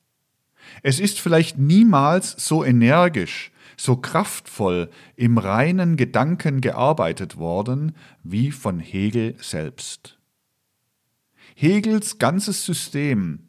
Es 0.83 0.99
ist 0.99 1.19
vielleicht 1.19 1.57
niemals 1.57 2.31
so 2.37 2.63
energisch, 2.63 3.51
so 3.77 3.97
kraftvoll 3.97 4.89
im 5.15 5.37
reinen 5.37 5.97
Gedanken 5.97 6.61
gearbeitet 6.61 7.37
worden 7.37 7.95
wie 8.23 8.51
von 8.51 8.79
Hegel 8.79 9.35
selbst. 9.39 10.16
Hegels 11.59 12.19
ganzes 12.19 12.65
System, 12.65 13.39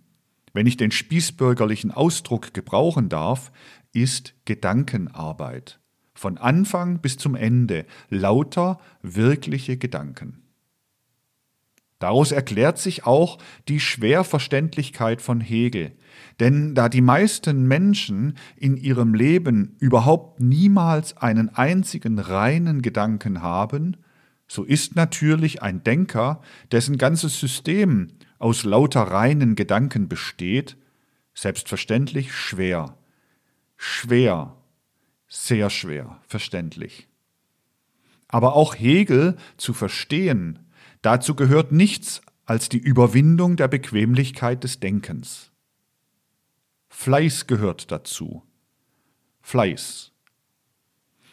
wenn 0.54 0.66
ich 0.66 0.78
den 0.78 0.90
spießbürgerlichen 0.90 1.90
Ausdruck 1.90 2.54
gebrauchen 2.54 3.10
darf, 3.10 3.52
ist 3.92 4.32
Gedankenarbeit. 4.46 5.78
Von 6.14 6.38
Anfang 6.38 7.02
bis 7.02 7.18
zum 7.18 7.34
Ende 7.34 7.84
lauter 8.08 8.80
wirkliche 9.02 9.76
Gedanken. 9.76 10.42
Daraus 11.98 12.32
erklärt 12.32 12.78
sich 12.78 13.04
auch 13.04 13.36
die 13.68 13.78
Schwerverständlichkeit 13.78 15.20
von 15.20 15.42
Hegel, 15.42 15.92
denn 16.40 16.74
da 16.74 16.88
die 16.88 17.02
meisten 17.02 17.68
Menschen 17.68 18.38
in 18.56 18.78
ihrem 18.78 19.12
Leben 19.12 19.76
überhaupt 19.80 20.40
niemals 20.40 21.14
einen 21.18 21.50
einzigen 21.50 22.18
reinen 22.18 22.80
Gedanken 22.80 23.42
haben, 23.42 23.98
so 24.48 24.64
ist 24.64 24.96
natürlich 24.96 25.62
ein 25.62 25.84
Denker, 25.84 26.40
dessen 26.72 26.96
ganzes 26.96 27.38
System 27.38 28.08
aus 28.38 28.64
lauter 28.64 29.02
reinen 29.02 29.54
Gedanken 29.54 30.08
besteht, 30.08 30.76
selbstverständlich 31.34 32.32
schwer. 32.32 32.96
Schwer, 33.76 34.56
sehr 35.28 35.70
schwer 35.70 36.20
verständlich. 36.26 37.08
Aber 38.26 38.54
auch 38.54 38.74
Hegel 38.74 39.36
zu 39.56 39.74
verstehen, 39.74 40.58
dazu 41.02 41.34
gehört 41.34 41.70
nichts 41.70 42.22
als 42.44 42.68
die 42.68 42.78
Überwindung 42.78 43.56
der 43.56 43.68
Bequemlichkeit 43.68 44.64
des 44.64 44.80
Denkens. 44.80 45.52
Fleiß 46.88 47.46
gehört 47.46 47.92
dazu. 47.92 48.42
Fleiß. 49.42 50.12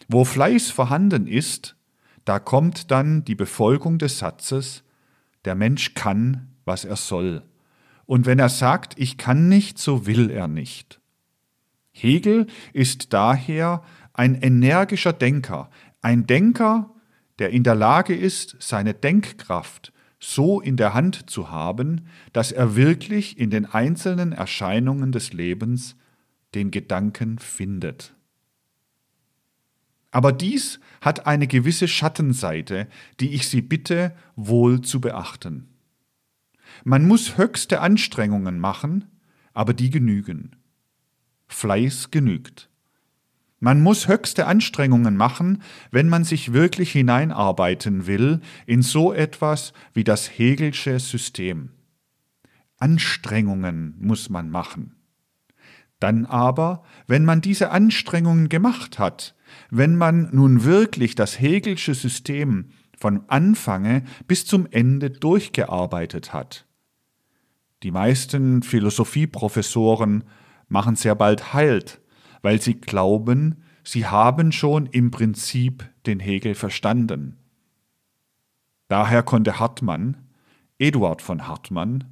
Wo 0.08 0.26
Fleiß 0.26 0.70
vorhanden 0.70 1.26
ist, 1.28 1.75
da 2.26 2.40
kommt 2.40 2.92
dann 2.92 3.24
die 3.24 3.36
Befolgung 3.36 3.98
des 3.98 4.20
Satzes, 4.20 4.84
der 5.46 5.56
Mensch 5.56 5.94
kann, 5.94 6.50
was 6.66 6.84
er 6.84 6.96
soll. 6.96 7.44
Und 8.06 8.26
wenn 8.26 8.40
er 8.40 8.50
sagt, 8.50 8.96
ich 8.98 9.18
kann 9.18 9.48
nicht, 9.48 9.78
so 9.78 10.06
will 10.06 10.30
er 10.30 10.48
nicht. 10.48 11.00
Hegel 11.92 12.48
ist 12.74 13.14
daher 13.14 13.84
ein 14.14 14.36
energischer 14.36 15.14
Denker, 15.14 15.70
ein 16.02 16.28
Denker, 16.28 16.92
der 17.40 17.52
in 17.52 17.64
der 17.64 17.76
Lage 17.76 18.16
ist, 18.16 18.58
seine 18.60 18.94
Denkkraft 18.94 19.94
so 20.20 20.60
in 20.62 20.78
der 20.78 20.94
Hand 20.94 21.30
zu 21.30 21.52
haben, 21.52 22.08
dass 22.34 22.52
er 22.52 22.76
wirklich 22.76 23.38
in 23.38 23.50
den 23.50 23.66
einzelnen 23.66 24.32
Erscheinungen 24.32 25.12
des 25.12 25.34
Lebens 25.34 25.96
den 26.56 26.72
Gedanken 26.72 27.38
findet. 27.38 28.15
Aber 30.16 30.32
dies 30.32 30.80
hat 31.02 31.28
eine 31.28 31.46
gewisse 31.46 31.90
Schattenseite, 31.90 32.88
die 33.20 33.34
ich 33.34 33.50
Sie 33.50 33.62
bitte 33.62 34.16
wohl 34.38 34.80
zu 34.80 35.02
beachten. 35.02 35.68
Man 36.86 37.06
muss 37.06 37.38
höchste 37.38 37.82
Anstrengungen 37.82 38.58
machen, 38.58 39.10
aber 39.54 39.74
die 39.74 39.90
genügen. 39.90 40.56
Fleiß 41.48 42.12
genügt. 42.12 42.70
Man 43.60 43.82
muss 43.82 44.08
höchste 44.08 44.48
Anstrengungen 44.48 45.18
machen, 45.18 45.62
wenn 45.92 46.08
man 46.08 46.24
sich 46.24 46.54
wirklich 46.54 46.94
hineinarbeiten 46.94 48.08
will 48.08 48.40
in 48.66 48.84
so 48.84 49.12
etwas 49.12 49.74
wie 49.94 50.06
das 50.06 50.30
Hegelsche 50.30 50.98
System. 51.02 51.72
Anstrengungen 52.78 53.96
muss 54.00 54.30
man 54.30 54.50
machen. 54.50 54.96
Dann 56.00 56.26
aber, 56.26 56.84
wenn 57.06 57.26
man 57.26 57.42
diese 57.42 57.72
Anstrengungen 57.72 58.48
gemacht 58.48 58.98
hat, 58.98 59.35
wenn 59.70 59.96
man 59.96 60.30
nun 60.32 60.64
wirklich 60.64 61.16
das 61.16 61.40
Hegelsche 61.40 61.94
System 61.94 62.70
von 62.98 63.28
Anfange 63.28 64.04
bis 64.28 64.46
zum 64.46 64.68
Ende 64.72 65.10
durchgearbeitet 65.10 66.34
hat. 66.34 66.66
Die 67.84 67.92
meisten 67.92 68.64
Philosophieprofessoren 68.64 70.24
machen 70.68 70.96
sehr 70.96 71.16
bald 71.16 71.54
Halt, 71.54 72.02
weil 72.42 72.62
sie 72.62 72.76
glauben, 72.76 73.64
sie 73.84 74.06
haben 74.06 74.52
schon 74.52 74.88
im 74.88 75.12
Prinzip 75.12 75.88
den 76.06 76.20
Hegel 76.20 76.56
verstanden. 76.56 77.38
Daher 78.88 79.24
konnte 79.24 79.60
Hartmann, 79.60 80.18
Eduard 80.78 81.22
von 81.22 81.48
Hartmann, 81.48 82.06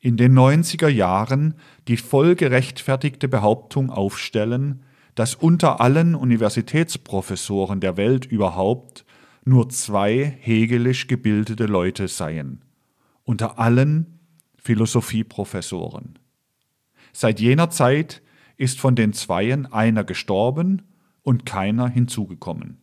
in 0.00 0.16
den 0.16 0.38
90er 0.38 0.88
Jahren 0.88 1.54
die 1.88 1.96
voll 1.96 2.34
gerechtfertigte 2.34 3.28
Behauptung 3.28 3.90
aufstellen, 3.90 4.84
dass 5.14 5.34
unter 5.34 5.80
allen 5.80 6.14
Universitätsprofessoren 6.14 7.80
der 7.80 7.96
Welt 7.96 8.26
überhaupt 8.26 9.04
nur 9.44 9.68
zwei 9.68 10.36
hegelisch 10.40 11.06
gebildete 11.06 11.66
Leute 11.66 12.08
seien, 12.08 12.62
unter 13.22 13.58
allen 13.58 14.18
Philosophieprofessoren. 14.56 16.18
Seit 17.12 17.40
jener 17.40 17.70
Zeit 17.70 18.22
ist 18.56 18.80
von 18.80 18.96
den 18.96 19.12
Zweien 19.12 19.66
einer 19.66 20.04
gestorben 20.04 20.82
und 21.22 21.46
keiner 21.46 21.88
hinzugekommen. 21.88 22.78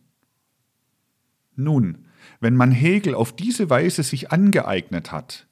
Nun, 1.54 2.06
wenn 2.40 2.56
man 2.56 2.70
Hegel 2.70 3.14
auf 3.14 3.34
diese 3.34 3.68
Weise 3.68 4.02
sich 4.02 4.30
angeeignet 4.30 5.12
hat, 5.12 5.48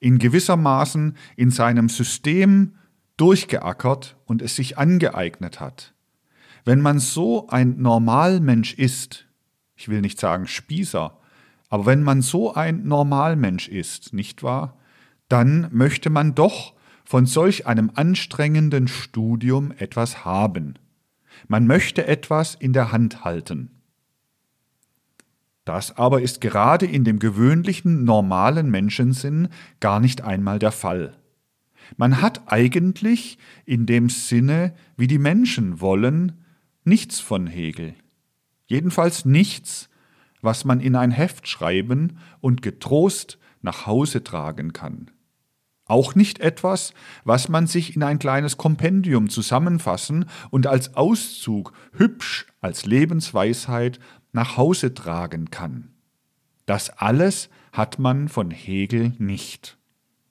in 0.00 0.18
gewissermaßen 0.18 1.16
in 1.36 1.50
seinem 1.50 1.88
System 1.88 2.76
durchgeackert 3.16 4.16
und 4.24 4.42
es 4.42 4.56
sich 4.56 4.78
angeeignet 4.78 5.60
hat, 5.60 5.93
wenn 6.64 6.80
man 6.80 6.98
so 6.98 7.48
ein 7.48 7.80
Normalmensch 7.80 8.74
ist, 8.74 9.26
ich 9.76 9.88
will 9.88 10.00
nicht 10.00 10.18
sagen 10.18 10.46
Spießer, 10.46 11.18
aber 11.68 11.86
wenn 11.86 12.02
man 12.02 12.22
so 12.22 12.54
ein 12.54 12.86
Normalmensch 12.86 13.68
ist, 13.68 14.12
nicht 14.12 14.42
wahr, 14.42 14.78
dann 15.28 15.68
möchte 15.72 16.10
man 16.10 16.34
doch 16.34 16.74
von 17.04 17.26
solch 17.26 17.66
einem 17.66 17.90
anstrengenden 17.94 18.88
Studium 18.88 19.72
etwas 19.76 20.24
haben. 20.24 20.74
Man 21.48 21.66
möchte 21.66 22.06
etwas 22.06 22.54
in 22.54 22.72
der 22.72 22.92
Hand 22.92 23.24
halten. 23.24 23.70
Das 25.64 25.96
aber 25.96 26.22
ist 26.22 26.40
gerade 26.40 26.86
in 26.86 27.04
dem 27.04 27.18
gewöhnlichen, 27.18 28.04
normalen 28.04 28.70
Menschensinn 28.70 29.48
gar 29.80 29.98
nicht 30.00 30.22
einmal 30.22 30.58
der 30.58 30.72
Fall. 30.72 31.16
Man 31.96 32.22
hat 32.22 32.42
eigentlich 32.46 33.38
in 33.64 33.86
dem 33.86 34.08
Sinne, 34.08 34.74
wie 34.96 35.06
die 35.06 35.18
Menschen 35.18 35.80
wollen, 35.80 36.43
nichts 36.84 37.20
von 37.20 37.46
Hegel. 37.46 37.94
Jedenfalls 38.66 39.24
nichts, 39.24 39.88
was 40.40 40.64
man 40.64 40.80
in 40.80 40.96
ein 40.96 41.10
Heft 41.10 41.48
schreiben 41.48 42.18
und 42.40 42.62
getrost 42.62 43.38
nach 43.62 43.86
Hause 43.86 44.22
tragen 44.22 44.72
kann. 44.72 45.10
Auch 45.86 46.14
nicht 46.14 46.40
etwas, 46.40 46.94
was 47.24 47.48
man 47.48 47.66
sich 47.66 47.94
in 47.94 48.02
ein 48.02 48.18
kleines 48.18 48.56
Kompendium 48.56 49.28
zusammenfassen 49.28 50.26
und 50.50 50.66
als 50.66 50.94
Auszug 50.94 51.72
hübsch 51.92 52.46
als 52.60 52.86
Lebensweisheit 52.86 53.98
nach 54.32 54.56
Hause 54.56 54.94
tragen 54.94 55.50
kann. 55.50 55.90
Das 56.66 56.90
alles 56.90 57.50
hat 57.72 57.98
man 57.98 58.28
von 58.28 58.50
Hegel 58.50 59.12
nicht. 59.18 59.76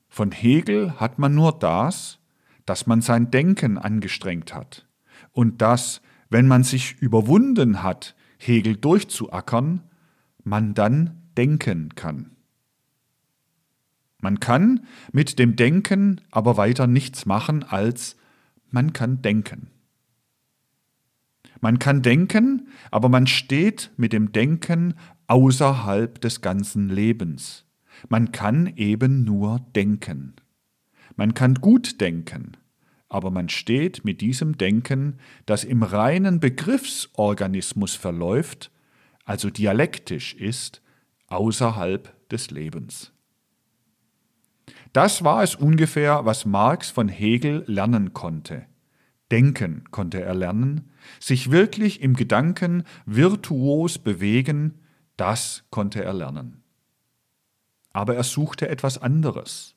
Von 0.10 0.32
Hegel 0.32 1.00
hat 1.00 1.20
man 1.20 1.36
nur 1.36 1.58
das, 1.58 2.20
dass 2.66 2.88
man 2.88 3.02
sein 3.02 3.30
Denken 3.30 3.78
angestrengt 3.78 4.54
hat 4.54 4.88
und 5.32 5.62
dass, 5.62 6.02
wenn 6.34 6.48
man 6.48 6.64
sich 6.64 7.00
überwunden 7.00 7.84
hat, 7.84 8.16
Hegel 8.40 8.76
durchzuackern, 8.76 9.84
man 10.44 10.74
dann 10.74 11.22
denken 11.38 11.94
kann. 11.96 12.32
Man 14.20 14.40
kann 14.40 14.86
mit 15.12 15.38
dem 15.38 15.56
Denken 15.56 16.22
aber 16.32 16.58
weiter 16.58 16.88
nichts 16.88 17.26
machen, 17.26 17.64
als 17.64 18.18
man 18.72 18.94
kann 18.94 19.22
denken. 19.22 19.68
Man 21.62 21.78
kann 21.78 22.02
denken, 22.02 22.68
aber 22.90 23.10
man 23.10 23.28
steht 23.28 23.92
mit 23.96 24.12
dem 24.12 24.32
Denken 24.32 24.96
außerhalb 25.28 26.20
des 26.20 26.42
ganzen 26.42 26.90
Lebens. 26.90 27.66
Man 28.10 28.32
kann 28.32 28.74
eben 28.76 29.24
nur 29.24 29.60
denken. 29.76 30.34
Man 31.16 31.36
kann 31.36 31.56
gut 31.56 32.02
denken, 32.02 32.58
aber 33.14 33.30
man 33.30 33.48
steht 33.48 34.04
mit 34.04 34.22
diesem 34.22 34.58
Denken, 34.58 35.20
das 35.46 35.64
im 35.64 35.84
reinen 35.84 36.40
Begriffsorganismus 36.40 37.94
verläuft, 37.94 38.72
also 39.24 39.52
dialektisch 39.52 40.34
ist, 40.34 40.82
außerhalb 41.28 42.12
des 42.30 42.50
Lebens. 42.50 43.14
Das 44.94 45.24
war 45.24 45.44
es 45.44 45.54
ungefähr, 45.54 46.26
was 46.26 46.48
Marx 46.48 46.90
von 46.90 47.08
Hegel 47.08 47.64
lernen 47.68 48.14
konnte. 48.14 48.66
Denken 49.30 49.84
konnte 49.92 50.20
er 50.20 50.34
lernen, 50.34 50.90
sich 51.20 51.52
wirklich 51.52 52.02
im 52.02 52.16
Gedanken 52.16 52.84
virtuos 53.06 54.00
bewegen, 54.00 54.80
das 55.18 55.66
konnte 55.70 56.04
er 56.04 56.14
lernen. 56.14 56.64
Aber 57.92 58.16
er 58.16 58.24
suchte 58.24 58.70
etwas 58.70 58.98
anderes. 58.98 59.73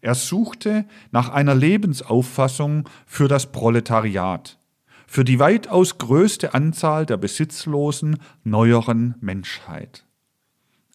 Er 0.00 0.14
suchte 0.14 0.86
nach 1.10 1.28
einer 1.28 1.54
Lebensauffassung 1.54 2.88
für 3.06 3.28
das 3.28 3.52
Proletariat, 3.52 4.58
für 5.06 5.24
die 5.24 5.38
weitaus 5.38 5.98
größte 5.98 6.54
Anzahl 6.54 7.04
der 7.04 7.16
besitzlosen 7.16 8.18
neueren 8.44 9.16
Menschheit, 9.20 10.06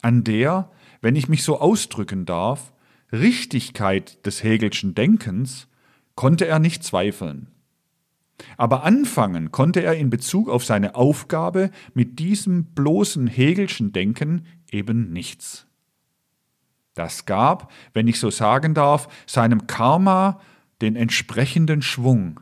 an 0.02 0.24
der, 0.24 0.72
wenn 1.02 1.16
ich 1.16 1.30
mich 1.30 1.44
so 1.44 1.60
ausdrücken 1.60 2.26
darf, 2.26 2.74
Richtigkeit 3.12 4.26
des 4.26 4.44
Hegelschen 4.44 4.96
Denkens 4.96 5.68
konnte 6.16 6.48
er 6.48 6.60
nicht 6.60 6.84
zweifeln. 6.84 7.48
Aber 8.58 8.84
anfangen 8.84 9.52
konnte 9.52 9.82
er 9.82 9.96
in 9.96 10.10
Bezug 10.10 10.50
auf 10.50 10.66
seine 10.66 10.96
Aufgabe 10.96 11.72
mit 11.94 12.20
diesem 12.20 12.66
bloßen 12.66 13.28
Hegelschen 13.28 13.94
Denken 13.94 14.46
eben 14.72 15.12
nichts. 15.12 15.65
Das 16.96 17.26
gab, 17.26 17.72
wenn 17.94 18.08
ich 18.08 18.20
so 18.20 18.32
sagen 18.32 18.74
darf, 18.74 19.08
seinem 19.28 19.68
Karma 19.68 20.42
den 20.82 20.96
entsprechenden 20.96 21.82
Schwung. 21.82 22.40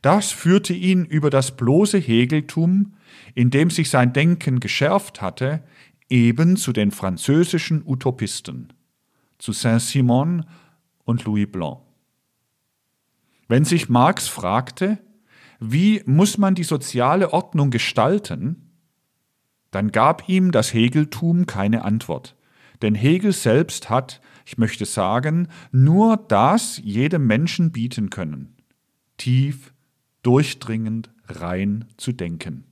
Das 0.00 0.32
führte 0.32 0.72
ihn 0.72 1.04
über 1.04 1.28
das 1.28 1.56
bloße 1.56 1.98
Hegeltum, 1.98 2.94
in 3.34 3.50
dem 3.50 3.70
sich 3.70 3.90
sein 3.90 4.12
Denken 4.12 4.60
geschärft 4.60 5.20
hatte, 5.20 5.62
eben 6.08 6.56
zu 6.56 6.72
den 6.72 6.90
französischen 6.90 7.82
Utopisten 7.84 8.72
zu 9.38 9.52
Saint-Simon 9.52 10.46
und 11.04 11.24
Louis 11.24 11.50
Blanc. 11.50 11.78
Wenn 13.48 13.64
sich 13.64 13.88
Marx 13.88 14.28
fragte, 14.28 14.98
wie 15.60 16.02
muss 16.06 16.38
man 16.38 16.54
die 16.54 16.64
soziale 16.64 17.32
Ordnung 17.32 17.70
gestalten, 17.70 18.70
dann 19.70 19.92
gab 19.92 20.28
ihm 20.28 20.52
das 20.52 20.72
Hegeltum 20.72 21.46
keine 21.46 21.84
Antwort. 21.84 22.35
Denn 22.82 22.94
Hegel 22.94 23.32
selbst 23.32 23.90
hat, 23.90 24.20
ich 24.44 24.58
möchte 24.58 24.84
sagen, 24.84 25.48
nur 25.72 26.16
das 26.16 26.80
jedem 26.82 27.26
Menschen 27.26 27.72
bieten 27.72 28.10
können, 28.10 28.56
tief, 29.16 29.72
durchdringend, 30.22 31.10
rein 31.28 31.86
zu 31.96 32.12
denken. 32.12 32.64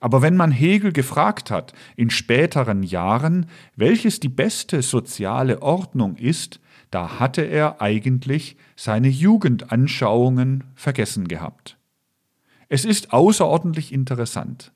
Aber 0.00 0.20
wenn 0.20 0.36
man 0.36 0.50
Hegel 0.50 0.92
gefragt 0.92 1.50
hat 1.50 1.74
in 1.94 2.10
späteren 2.10 2.82
Jahren, 2.82 3.46
welches 3.76 4.18
die 4.18 4.28
beste 4.28 4.82
soziale 4.82 5.62
Ordnung 5.62 6.16
ist, 6.16 6.58
da 6.90 7.20
hatte 7.20 7.42
er 7.42 7.80
eigentlich 7.80 8.56
seine 8.74 9.08
Jugendanschauungen 9.08 10.64
vergessen 10.74 11.28
gehabt. 11.28 11.78
Es 12.68 12.84
ist 12.84 13.12
außerordentlich 13.12 13.92
interessant. 13.92 14.72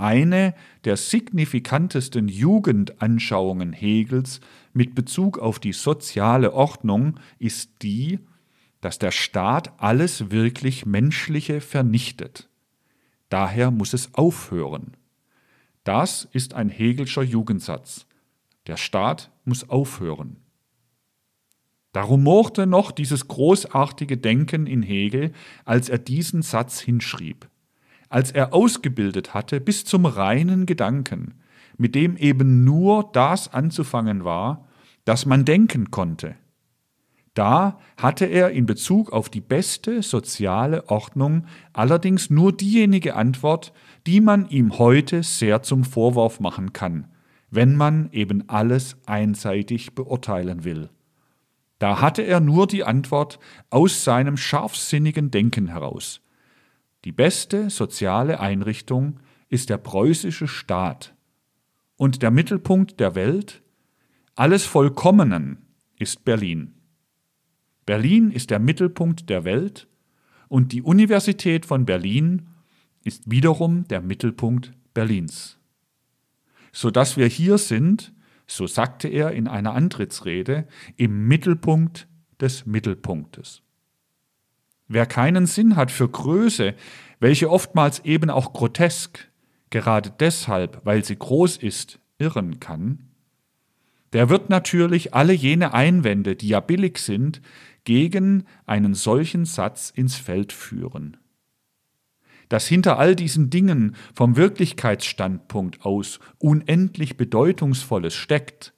Eine 0.00 0.54
der 0.84 0.96
signifikantesten 0.96 2.26
Jugendanschauungen 2.28 3.74
Hegels 3.74 4.40
mit 4.72 4.94
Bezug 4.94 5.38
auf 5.38 5.58
die 5.58 5.74
soziale 5.74 6.54
Ordnung 6.54 7.20
ist 7.38 7.82
die, 7.82 8.18
dass 8.80 8.98
der 8.98 9.10
Staat 9.10 9.78
alles 9.78 10.30
wirklich 10.30 10.86
Menschliche 10.86 11.60
vernichtet. 11.60 12.48
Daher 13.28 13.70
muss 13.70 13.92
es 13.92 14.14
aufhören. 14.14 14.96
Das 15.84 16.26
ist 16.32 16.54
ein 16.54 16.70
Hegelscher 16.70 17.22
Jugendsatz. 17.22 18.06
Der 18.68 18.78
Staat 18.78 19.30
muss 19.44 19.68
aufhören. 19.68 20.38
Darum 21.92 22.22
mochte 22.22 22.66
noch 22.66 22.90
dieses 22.90 23.28
großartige 23.28 24.16
Denken 24.16 24.66
in 24.66 24.82
Hegel, 24.82 25.34
als 25.66 25.90
er 25.90 25.98
diesen 25.98 26.40
Satz 26.40 26.80
hinschrieb, 26.80 27.50
als 28.10 28.30
er 28.30 28.52
ausgebildet 28.52 29.32
hatte 29.32 29.60
bis 29.60 29.86
zum 29.86 30.04
reinen 30.04 30.66
Gedanken, 30.66 31.40
mit 31.78 31.94
dem 31.94 32.18
eben 32.18 32.64
nur 32.64 33.08
das 33.12 33.52
anzufangen 33.54 34.24
war, 34.24 34.68
das 35.06 35.24
man 35.24 35.46
denken 35.46 35.90
konnte, 35.90 36.36
da 37.34 37.78
hatte 37.96 38.26
er 38.26 38.50
in 38.50 38.66
Bezug 38.66 39.12
auf 39.12 39.28
die 39.28 39.40
beste 39.40 40.02
soziale 40.02 40.88
Ordnung 40.88 41.46
allerdings 41.72 42.28
nur 42.28 42.52
diejenige 42.52 43.14
Antwort, 43.14 43.72
die 44.06 44.20
man 44.20 44.48
ihm 44.48 44.78
heute 44.78 45.22
sehr 45.22 45.62
zum 45.62 45.84
Vorwurf 45.84 46.40
machen 46.40 46.72
kann, 46.72 47.06
wenn 47.50 47.76
man 47.76 48.10
eben 48.12 48.48
alles 48.48 48.96
einseitig 49.06 49.94
beurteilen 49.94 50.64
will. 50.64 50.90
Da 51.78 52.00
hatte 52.00 52.22
er 52.22 52.40
nur 52.40 52.66
die 52.66 52.84
Antwort 52.84 53.38
aus 53.70 54.04
seinem 54.04 54.36
scharfsinnigen 54.36 55.30
Denken 55.30 55.68
heraus. 55.68 56.20
Die 57.04 57.12
beste 57.12 57.70
soziale 57.70 58.40
Einrichtung 58.40 59.20
ist 59.48 59.70
der 59.70 59.78
preußische 59.78 60.48
Staat. 60.48 61.14
Und 61.96 62.22
der 62.22 62.30
Mittelpunkt 62.30 63.00
der 63.00 63.14
Welt, 63.14 63.62
alles 64.34 64.64
Vollkommenen, 64.64 65.58
ist 65.98 66.24
Berlin. 66.24 66.74
Berlin 67.86 68.30
ist 68.30 68.50
der 68.50 68.58
Mittelpunkt 68.58 69.28
der 69.28 69.44
Welt 69.44 69.88
und 70.48 70.72
die 70.72 70.82
Universität 70.82 71.66
von 71.66 71.84
Berlin 71.84 72.48
ist 73.02 73.30
wiederum 73.30 73.84
der 73.88 74.00
Mittelpunkt 74.00 74.72
Berlins. 74.94 75.58
Sodass 76.72 77.16
wir 77.16 77.26
hier 77.26 77.58
sind, 77.58 78.12
so 78.46 78.66
sagte 78.66 79.08
er 79.08 79.32
in 79.32 79.48
einer 79.48 79.74
Antrittsrede, 79.74 80.66
im 80.96 81.26
Mittelpunkt 81.26 82.08
des 82.40 82.66
Mittelpunktes. 82.66 83.62
Wer 84.92 85.06
keinen 85.06 85.46
Sinn 85.46 85.76
hat 85.76 85.92
für 85.92 86.08
Größe, 86.08 86.74
welche 87.20 87.48
oftmals 87.48 88.00
eben 88.00 88.28
auch 88.28 88.52
grotesk, 88.52 89.30
gerade 89.70 90.12
deshalb, 90.18 90.84
weil 90.84 91.04
sie 91.04 91.16
groß 91.16 91.58
ist, 91.58 92.00
irren 92.18 92.58
kann, 92.58 93.08
der 94.12 94.28
wird 94.28 94.50
natürlich 94.50 95.14
alle 95.14 95.32
jene 95.32 95.74
Einwände, 95.74 96.34
die 96.34 96.48
ja 96.48 96.58
billig 96.58 96.98
sind, 96.98 97.40
gegen 97.84 98.46
einen 98.66 98.94
solchen 98.94 99.44
Satz 99.44 99.92
ins 99.94 100.16
Feld 100.16 100.52
führen. 100.52 101.18
Dass 102.48 102.66
hinter 102.66 102.98
all 102.98 103.14
diesen 103.14 103.48
Dingen 103.48 103.94
vom 104.12 104.34
Wirklichkeitsstandpunkt 104.34 105.86
aus 105.86 106.18
unendlich 106.38 107.16
Bedeutungsvolles 107.16 108.16
steckt, 108.16 108.74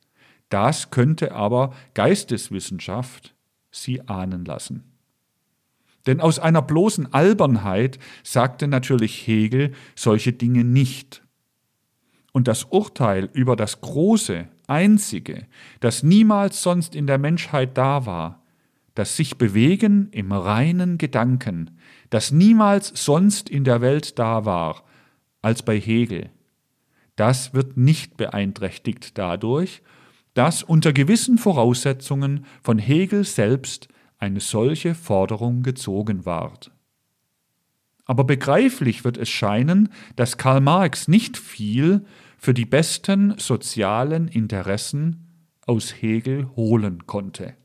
das 0.51 0.91
könnte 0.91 1.33
aber 1.33 1.73
Geisteswissenschaft 1.95 3.35
sie 3.71 4.07
ahnen 4.07 4.45
lassen. 4.45 4.92
Denn 6.07 6.21
aus 6.21 6.39
einer 6.39 6.63
bloßen 6.63 7.13
Albernheit 7.13 7.99
sagte 8.23 8.67
natürlich 8.67 9.27
Hegel 9.27 9.73
solche 9.95 10.33
Dinge 10.33 10.65
nicht. 10.65 11.23
Und 12.33 12.49
das 12.49 12.65
Urteil 12.65 13.29
über 13.33 13.57
das 13.57 13.81
Große, 13.81 14.49
Einzige, 14.67 15.47
das 15.81 16.03
niemals 16.03 16.63
sonst 16.63 16.95
in 16.95 17.07
der 17.07 17.19
Menschheit 17.19 17.77
da 17.77 18.07
war, 18.07 18.43
das 18.95 19.17
sich 19.17 19.37
bewegen 19.37 20.09
im 20.13 20.33
reinen 20.33 20.99
Gedanken, 20.99 21.79
das 22.11 22.31
niemals 22.31 22.93
sonst 22.95 23.51
in 23.51 23.65
der 23.65 23.81
Welt 23.81 24.19
da 24.19 24.45
war, 24.45 24.85
als 25.43 25.63
bei 25.63 25.79
Hegel, 25.79 26.31
das 27.17 27.53
wird 27.53 27.77
nicht 27.77 28.17
beeinträchtigt 28.17 29.19
dadurch, 29.19 29.83
dass 30.35 30.63
unter 30.63 30.93
gewissen 30.93 31.37
Voraussetzungen 31.37 32.47
von 32.63 32.79
Hegel 32.79 33.25
selbst 33.25 33.89
eine 34.23 34.39
solche 34.39 34.95
Forderung 34.95 35.65
gezogen 35.65 36.25
ward. 36.25 36.71
Aber 38.05 38.23
begreiflich 38.23 39.05
wird 39.05 39.17
es 39.17 39.29
scheinen, 39.29 39.89
dass 40.15 40.39
Karl 40.39 40.61
Marx 40.61 41.09
nicht 41.09 41.37
viel 41.37 42.05
für 42.39 42.55
die 42.55 42.65
besten 42.65 43.37
sozialen 43.39 44.29
Interessen 44.29 45.27
aus 45.67 45.91
Hegel 45.91 46.49
holen 46.55 47.07
konnte. 47.07 47.57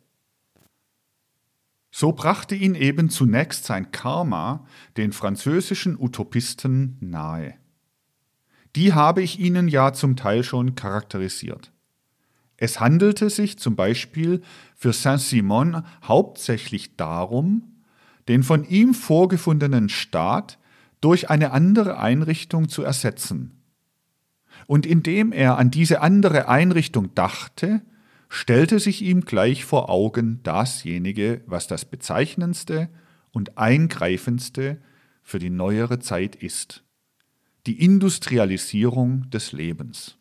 So 1.91 2.12
brachte 2.12 2.56
ihn 2.56 2.74
eben 2.74 3.10
zunächst 3.10 3.65
sein 3.65 3.91
Karma 3.91 4.65
den 4.98 5.12
französischen 5.12 5.96
Utopisten 6.00 6.98
nahe. 7.00 7.54
Die 8.76 8.93
habe 8.93 9.22
ich 9.22 9.39
Ihnen 9.39 9.67
ja 9.67 9.93
zum 9.93 10.15
Teil 10.15 10.43
schon 10.43 10.76
charakterisiert. 10.76 11.72
Es 12.58 12.80
handelte 12.80 13.30
sich 13.30 13.60
zum 13.60 13.76
Beispiel 13.76 14.41
für 14.76 14.91
Saint-Simon 14.91 15.84
hauptsächlich 16.04 16.96
darum, 16.98 17.84
den 18.28 18.43
von 18.43 18.67
ihm 18.67 18.93
vorgefundenen 18.93 19.89
Staat 19.89 20.58
durch 21.00 21.30
eine 21.30 21.52
andere 21.52 22.00
Einrichtung 22.00 22.67
zu 22.67 22.84
ersetzen, 22.84 23.54
und 24.65 24.86
indem 24.86 25.32
er 25.32 25.58
an 25.58 25.72
diese 25.72 26.02
andere 26.02 26.50
Einrichtung 26.50 27.13
dachte, 27.13 27.82
stellte 28.28 28.80
sich 28.80 29.02
ihm 29.02 29.22
gleich 29.22 29.63
vor 29.63 29.89
Augen 29.89 30.41
dasjenige, 30.43 31.41
was 31.46 31.67
das 31.67 31.86
bezeichnendste 31.86 32.89
und 33.32 33.58
eingreifendste 33.58 34.82
für 35.22 35.39
die 35.39 35.50
neuere 35.50 36.00
Zeit 36.00 36.36
ist, 36.36 36.84
die 37.65 37.82
Industrialisierung 37.82 39.30
des 39.30 39.52
Lebens. 39.52 40.16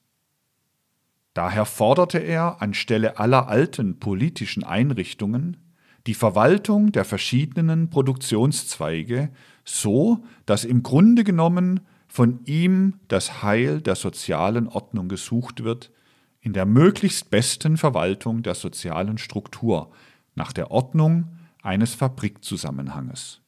Daher 1.37 1.67
forderte 1.67 2.17
er 2.17 2.63
anstelle 2.63 3.19
aller 3.19 3.47
alten 3.47 3.99
politischen 3.99 4.65
Einrichtungen 4.65 5.59
die 6.07 6.15
Verwaltung 6.15 6.93
der 6.93 7.05
verschiedenen 7.05 7.91
Produktionszweige 7.91 9.29
so, 9.63 10.25
dass 10.47 10.65
im 10.65 10.83
Grunde 10.83 11.25
genommen 11.25 11.81
von 12.09 12.41
ihm 12.47 13.01
das 13.09 13.43
Heil 13.43 13.83
der 13.83 13.97
sozialen 13.97 14.67
Ordnung 14.67 15.11
gesucht 15.11 15.63
wird, 15.63 15.93
in 16.41 16.55
der 16.55 16.65
möglichst 16.65 17.29
besten 17.29 17.77
Verwaltung 17.77 18.43
der 18.43 18.55
sozialen 18.55 19.19
Struktur, 19.19 19.91
nach 20.37 20.55
der 20.55 20.71
Ordnung 20.71 21.37
eines 21.63 21.95
Fabrikzusammenhanges. 21.95 23.43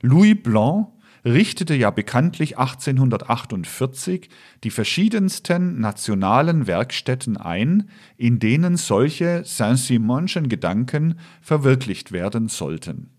Louis 0.00 0.42
Blanc 0.42 0.88
richtete 1.26 1.74
ja 1.74 1.90
bekanntlich 1.90 2.56
1848 2.56 4.30
die 4.62 4.70
verschiedensten 4.70 5.80
nationalen 5.80 6.68
Werkstätten 6.68 7.36
ein, 7.36 7.90
in 8.16 8.38
denen 8.38 8.76
solche 8.76 9.44
Saint-Simonschen 9.44 10.48
Gedanken 10.48 11.18
verwirklicht 11.42 12.12
werden 12.12 12.48
sollten. 12.48 13.10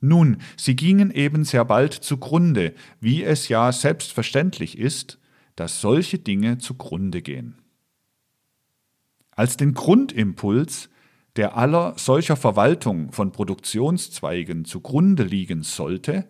Nun, 0.00 0.38
sie 0.56 0.74
gingen 0.74 1.10
eben 1.10 1.44
sehr 1.44 1.64
bald 1.64 1.92
zugrunde, 1.92 2.74
wie 3.00 3.22
es 3.22 3.48
ja 3.48 3.72
selbstverständlich 3.72 4.78
ist, 4.78 5.18
dass 5.54 5.80
solche 5.80 6.18
Dinge 6.18 6.58
zugrunde 6.58 7.22
gehen. 7.22 7.56
Als 9.32 9.58
den 9.58 9.74
Grundimpuls, 9.74 10.88
der 11.36 11.58
aller 11.58 11.94
solcher 11.98 12.36
Verwaltung 12.36 13.12
von 13.12 13.32
Produktionszweigen 13.32 14.64
zugrunde 14.64 15.24
liegen 15.24 15.62
sollte, 15.62 16.26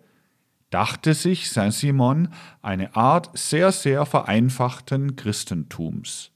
dachte 0.77 1.15
sich 1.15 1.51
Saint-Simon 1.51 2.29
eine 2.61 2.95
Art 2.97 3.31
sehr, 3.33 3.73
sehr 3.73 4.05
vereinfachten 4.05 5.17
Christentums. 5.17 6.33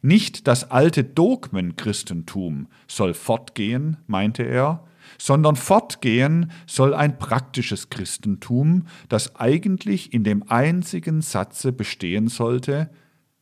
Nicht 0.00 0.46
das 0.46 0.70
alte 0.70 1.04
Dogmenchristentum 1.04 2.68
soll 2.88 3.12
fortgehen, 3.12 3.98
meinte 4.06 4.44
er, 4.44 4.82
sondern 5.18 5.56
fortgehen 5.56 6.52
soll 6.66 6.94
ein 6.94 7.18
praktisches 7.18 7.90
Christentum, 7.90 8.86
das 9.10 9.36
eigentlich 9.36 10.14
in 10.14 10.24
dem 10.24 10.50
einzigen 10.50 11.20
Satze 11.20 11.70
bestehen 11.72 12.28
sollte, 12.28 12.88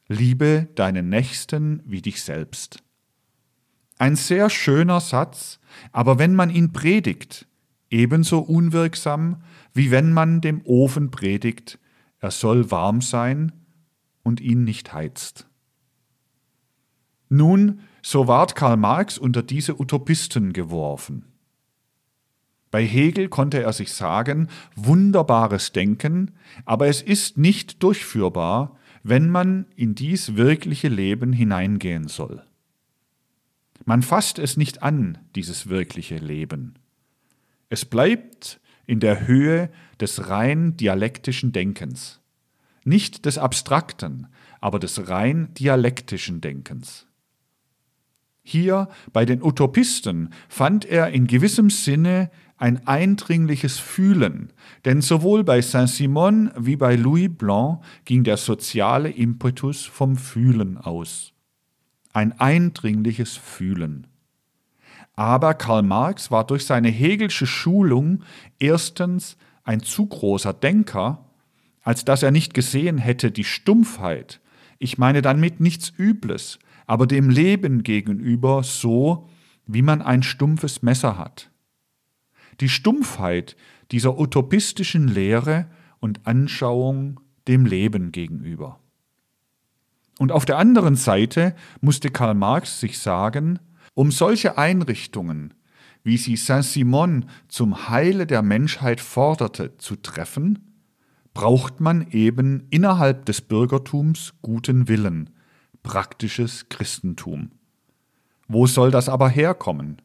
Liebe 0.08 0.66
deinen 0.74 1.10
Nächsten 1.10 1.80
wie 1.86 2.02
dich 2.02 2.24
selbst. 2.24 2.82
Ein 3.98 4.16
sehr 4.16 4.50
schöner 4.50 4.98
Satz, 4.98 5.60
aber 5.92 6.18
wenn 6.18 6.34
man 6.34 6.50
ihn 6.50 6.72
predigt, 6.72 7.46
ebenso 7.92 8.40
unwirksam, 8.40 9.42
wie 9.74 9.90
wenn 9.90 10.12
man 10.12 10.40
dem 10.40 10.62
Ofen 10.64 11.10
predigt, 11.10 11.78
er 12.20 12.30
soll 12.30 12.70
warm 12.70 13.00
sein 13.00 13.52
und 14.22 14.40
ihn 14.40 14.64
nicht 14.64 14.92
heizt. 14.92 15.46
Nun, 17.28 17.80
so 18.02 18.28
ward 18.28 18.54
Karl 18.54 18.76
Marx 18.76 19.16
unter 19.16 19.42
diese 19.42 19.80
Utopisten 19.80 20.52
geworfen. 20.52 21.24
Bei 22.70 22.84
Hegel 22.84 23.28
konnte 23.28 23.62
er 23.62 23.72
sich 23.72 23.92
sagen, 23.92 24.48
wunderbares 24.76 25.72
Denken, 25.72 26.32
aber 26.64 26.88
es 26.88 27.02
ist 27.02 27.36
nicht 27.36 27.82
durchführbar, 27.82 28.78
wenn 29.02 29.28
man 29.28 29.66
in 29.76 29.94
dies 29.94 30.36
wirkliche 30.36 30.88
Leben 30.88 31.32
hineingehen 31.32 32.08
soll. 32.08 32.42
Man 33.84 34.02
fasst 34.02 34.38
es 34.38 34.56
nicht 34.56 34.82
an, 34.82 35.18
dieses 35.34 35.68
wirkliche 35.68 36.16
Leben. 36.16 36.74
Es 37.68 37.84
bleibt 37.84 38.60
in 38.86 39.00
der 39.00 39.26
Höhe 39.26 39.70
des 40.00 40.28
rein 40.28 40.76
dialektischen 40.76 41.52
Denkens, 41.52 42.20
nicht 42.84 43.24
des 43.26 43.38
abstrakten, 43.38 44.26
aber 44.60 44.78
des 44.78 45.08
rein 45.08 45.52
dialektischen 45.54 46.40
Denkens. 46.40 47.06
Hier 48.42 48.88
bei 49.12 49.24
den 49.24 49.42
Utopisten 49.42 50.30
fand 50.48 50.84
er 50.84 51.10
in 51.10 51.26
gewissem 51.26 51.70
Sinne 51.70 52.30
ein 52.56 52.86
eindringliches 52.86 53.78
Fühlen, 53.78 54.52
denn 54.84 55.00
sowohl 55.00 55.44
bei 55.44 55.60
Saint-Simon 55.60 56.50
wie 56.56 56.76
bei 56.76 56.96
Louis 56.96 57.28
Blanc 57.28 57.82
ging 58.04 58.24
der 58.24 58.36
soziale 58.36 59.10
Impetus 59.10 59.84
vom 59.84 60.16
Fühlen 60.16 60.76
aus. 60.76 61.32
Ein 62.12 62.38
eindringliches 62.38 63.36
Fühlen. 63.36 64.06
Aber 65.14 65.54
Karl 65.54 65.82
Marx 65.82 66.30
war 66.30 66.46
durch 66.46 66.64
seine 66.64 66.88
Hegelsche 66.88 67.46
Schulung 67.46 68.22
erstens 68.58 69.36
ein 69.64 69.80
zu 69.80 70.06
großer 70.06 70.52
Denker, 70.52 71.26
als 71.82 72.04
dass 72.04 72.22
er 72.22 72.30
nicht 72.30 72.54
gesehen 72.54 72.98
hätte 72.98 73.30
die 73.30 73.44
Stumpfheit, 73.44 74.40
ich 74.78 74.98
meine 74.98 75.22
damit 75.22 75.60
nichts 75.60 75.92
Übles, 75.96 76.58
aber 76.86 77.06
dem 77.06 77.30
Leben 77.30 77.82
gegenüber 77.82 78.62
so, 78.62 79.28
wie 79.66 79.82
man 79.82 80.02
ein 80.02 80.22
stumpfes 80.22 80.82
Messer 80.82 81.18
hat 81.18 81.52
die 82.60 82.68
Stumpfheit 82.68 83.56
dieser 83.90 84.18
utopistischen 84.18 85.08
Lehre 85.08 85.66
und 86.00 86.26
Anschauung 86.26 87.20
dem 87.48 87.66
Leben 87.66 88.12
gegenüber. 88.12 88.78
Und 90.18 90.32
auf 90.32 90.44
der 90.44 90.58
anderen 90.58 90.94
Seite 90.94 91.54
musste 91.80 92.10
Karl 92.10 92.34
Marx 92.34 92.80
sich 92.80 92.98
sagen, 92.98 93.58
um 93.94 94.10
solche 94.10 94.58
Einrichtungen, 94.58 95.54
wie 96.02 96.16
sie 96.16 96.36
Saint-Simon 96.36 97.26
zum 97.48 97.88
Heile 97.88 98.26
der 98.26 98.42
Menschheit 98.42 99.00
forderte, 99.00 99.76
zu 99.76 99.96
treffen, 99.96 100.80
braucht 101.34 101.80
man 101.80 102.10
eben 102.10 102.66
innerhalb 102.70 103.24
des 103.26 103.40
Bürgertums 103.40 104.34
guten 104.42 104.88
Willen, 104.88 105.30
praktisches 105.82 106.68
Christentum. 106.68 107.52
Wo 108.48 108.66
soll 108.66 108.90
das 108.90 109.08
aber 109.08 109.28
herkommen? 109.28 110.02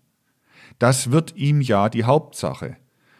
Das 0.79 1.11
wird 1.11 1.35
ihm 1.35 1.61
ja 1.61 1.89
die 1.89 2.03
Hauptsache. 2.03 2.77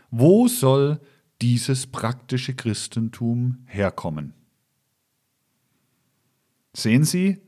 Wo 0.10 0.48
soll 0.48 1.00
dieses 1.42 1.88
praktische 1.88 2.56
Christentum 2.56 3.64
herkommen. 3.66 4.34
Sehen 6.74 7.04
Sie, 7.04 7.42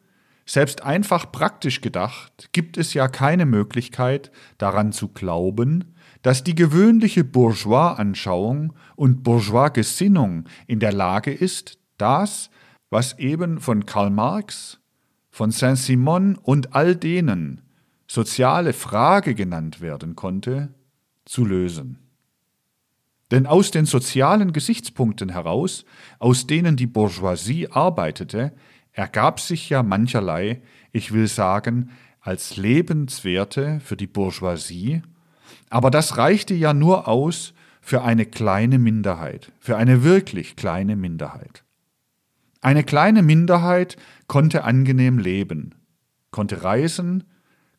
selbst 0.49 0.81
einfach 0.83 1.31
praktisch 1.31 1.79
gedacht 1.79 2.49
gibt 2.53 2.77
es 2.77 2.95
ja 2.95 3.07
keine 3.07 3.45
Möglichkeit 3.45 4.31
daran 4.57 4.91
zu 4.91 5.09
glauben, 5.09 5.93
dass 6.23 6.43
die 6.43 6.55
gewöhnliche 6.55 7.23
Bourgeois-Anschauung 7.23 8.73
und 8.95 9.21
Bourgeois-Gesinnung 9.21 10.45
in 10.65 10.79
der 10.79 10.91
Lage 10.91 11.31
ist, 11.31 11.77
das, 11.97 12.49
was 12.89 13.19
eben 13.19 13.59
von 13.59 13.85
Karl 13.85 14.09
Marx, 14.09 14.79
von 15.29 15.51
Saint-Simon 15.51 16.35
und 16.35 16.73
all 16.73 16.95
denen 16.95 17.61
soziale 18.07 18.73
Frage 18.73 19.35
genannt 19.35 19.81
werden 19.81 20.15
konnte, 20.15 20.73
zu 21.25 21.45
lösen. 21.45 21.99
Denn 23.29 23.45
aus 23.45 23.69
den 23.69 23.85
sozialen 23.85 24.51
Gesichtspunkten 24.51 25.29
heraus, 25.29 25.85
aus 26.17 26.47
denen 26.47 26.75
die 26.75 26.87
Bourgeoisie 26.87 27.69
arbeitete, 27.69 28.53
ergab 28.91 29.39
sich 29.39 29.69
ja 29.69 29.83
mancherlei, 29.83 30.61
ich 30.91 31.11
will 31.11 31.27
sagen, 31.27 31.91
als 32.21 32.57
Lebenswerte 32.57 33.79
für 33.83 33.95
die 33.95 34.07
Bourgeoisie, 34.07 35.01
aber 35.69 35.91
das 35.91 36.17
reichte 36.17 36.53
ja 36.53 36.73
nur 36.73 37.07
aus 37.07 37.53
für 37.81 38.03
eine 38.03 38.25
kleine 38.25 38.79
Minderheit, 38.79 39.51
für 39.59 39.77
eine 39.77 40.03
wirklich 40.03 40.55
kleine 40.55 40.95
Minderheit. 40.95 41.63
Eine 42.61 42.83
kleine 42.83 43.23
Minderheit 43.23 43.95
konnte 44.27 44.63
angenehm 44.63 45.17
leben, 45.17 45.75
konnte 46.31 46.63
reisen, 46.63 47.23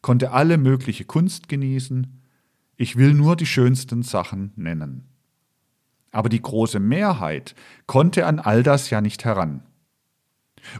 konnte 0.01 0.33
alle 0.33 0.57
mögliche 0.57 1.05
Kunst 1.05 1.49
genießen, 1.49 2.21
ich 2.77 2.97
will 2.97 3.13
nur 3.13 3.37
die 3.37 3.47
schönsten 3.47 4.03
Sachen 4.03 4.53
nennen. 4.57 5.05
Aber 6.13 6.31
die 6.31 6.41
große 6.41 6.81
Mehrheit 6.81 7.55
konnte 7.87 8.27
an 8.27 8.39
all 8.39 8.63
das 8.63 8.89
ja 8.89 9.03
nicht 9.03 9.25
heran. 9.25 9.63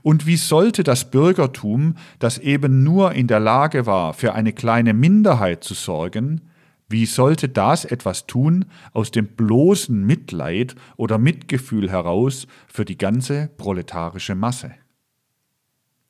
Und 0.03 0.27
wie 0.27 0.37
sollte 0.37 0.83
das 0.83 1.11
Bürgertum, 1.11 1.97
das 2.19 2.39
eben 2.39 2.83
nur 2.83 3.13
in 3.13 3.27
der 3.27 3.41
Lage 3.41 3.87
war, 3.87 4.15
für 4.15 4.35
eine 4.35 4.53
kleine 4.53 4.95
Minderheit 4.95 5.65
zu 5.65 5.75
sorgen, 5.75 6.43
wie 6.89 7.07
sollte 7.07 7.49
das 7.49 7.85
etwas 7.85 8.27
tun 8.27 8.65
aus 8.93 9.13
dem 9.13 9.29
bloßen 9.29 10.05
Mitleid 10.05 10.75
oder 10.97 11.19
Mitgefühl 11.19 11.89
heraus 11.89 12.49
für 12.67 12.85
die 12.85 12.99
ganze 12.99 13.49
proletarische 13.57 14.35
Masse? 14.35 14.73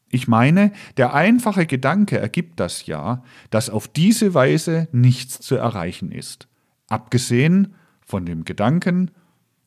Ich 0.08 0.26
meine, 0.26 0.72
der 0.96 1.14
einfache 1.14 1.66
Gedanke 1.66 2.18
ergibt 2.18 2.58
das 2.58 2.86
ja, 2.86 3.22
dass 3.50 3.70
auf 3.70 3.86
diese 3.86 4.34
Weise 4.34 4.88
nichts 4.90 5.38
zu 5.40 5.54
erreichen 5.54 6.10
ist, 6.10 6.48
abgesehen 6.88 7.74
von 8.00 8.26
dem 8.26 8.44
Gedanken, 8.44 9.12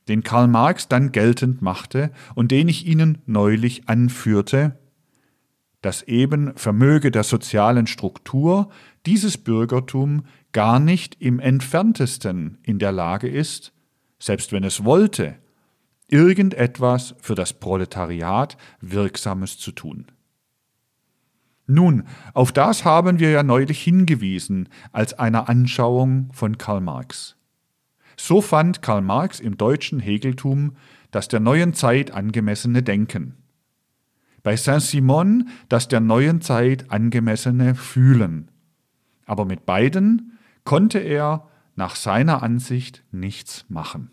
den 0.08 0.24
Karl 0.24 0.48
Marx 0.48 0.88
dann 0.88 1.12
geltend 1.12 1.62
machte 1.62 2.12
und 2.36 2.52
den 2.52 2.68
ich 2.68 2.86
Ihnen 2.86 3.20
neulich 3.26 3.88
anführte, 3.88 4.78
dass 5.82 6.02
eben 6.04 6.56
Vermöge 6.56 7.12
der 7.12 7.24
sozialen 7.24 7.88
Struktur 7.88 8.70
dieses 9.06 9.38
Bürgertum 9.38 10.24
gar 10.54 10.80
nicht 10.80 11.18
im 11.20 11.40
entferntesten 11.40 12.58
in 12.64 12.80
der 12.80 12.92
Lage 12.92 13.28
ist, 13.28 13.74
selbst 14.20 14.52
wenn 14.54 14.64
es 14.64 14.86
wollte, 14.86 15.36
irgendetwas 16.08 17.16
für 17.20 17.36
das 17.36 17.54
Proletariat 17.54 18.58
Wirksames 18.80 19.58
zu 19.58 19.72
tun. 19.72 20.06
Nun, 21.66 22.04
auf 22.34 22.52
das 22.52 22.86
haben 22.86 23.20
wir 23.20 23.32
ja 23.32 23.44
neulich 23.44 23.82
hingewiesen 23.82 24.70
als 24.92 25.14
einer 25.14 25.50
Anschauung 25.50 26.30
von 26.34 26.58
Karl 26.58 26.82
Marx. 26.82 27.36
So 28.18 28.42
fand 28.42 28.82
Karl 28.82 29.02
Marx 29.02 29.40
im 29.40 29.58
deutschen 29.58 30.00
Hegeltum 30.00 30.76
das 31.12 31.28
der 31.28 31.40
neuen 31.40 31.74
Zeit 31.74 32.12
angemessene 32.12 32.84
Denken. 32.84 33.36
Bei 34.42 34.56
Saint-Simon 34.56 35.50
das 35.70 35.88
der 35.88 36.00
neuen 36.00 36.42
Zeit 36.42 36.92
angemessene 36.92 37.76
Fühlen. 37.76 38.52
Aber 39.26 39.46
mit 39.46 39.66
beiden 39.66 40.38
konnte 40.64 41.00
er 41.00 41.48
nach 41.76 41.96
seiner 41.96 42.44
Ansicht 42.44 43.04
nichts 43.12 43.66
machen. 43.70 44.12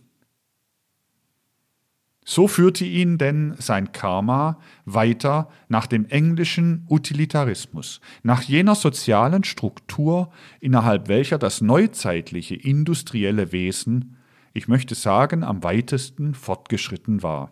So 2.31 2.47
führte 2.47 2.85
ihn 2.85 3.19
denn 3.19 3.57
sein 3.59 3.90
Karma 3.90 4.61
weiter 4.85 5.49
nach 5.66 5.88
dem 5.88 6.07
englischen 6.07 6.87
Utilitarismus, 6.88 8.01
nach 8.23 8.43
jener 8.43 8.77
sozialen 8.77 9.43
Struktur, 9.43 10.31
innerhalb 10.61 11.09
welcher 11.09 11.38
das 11.38 11.61
neuzeitliche 11.61 12.55
industrielle 12.55 13.51
Wesen, 13.51 14.16
ich 14.53 14.69
möchte 14.69 14.95
sagen, 14.95 15.43
am 15.43 15.64
weitesten 15.64 16.35
fortgeschritten 16.35 17.25
war. 17.25 17.51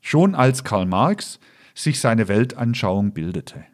Schon 0.00 0.34
als 0.34 0.64
Karl 0.64 0.86
Marx 0.86 1.38
sich 1.74 2.00
seine 2.00 2.26
Weltanschauung 2.26 3.12
bildete. 3.12 3.66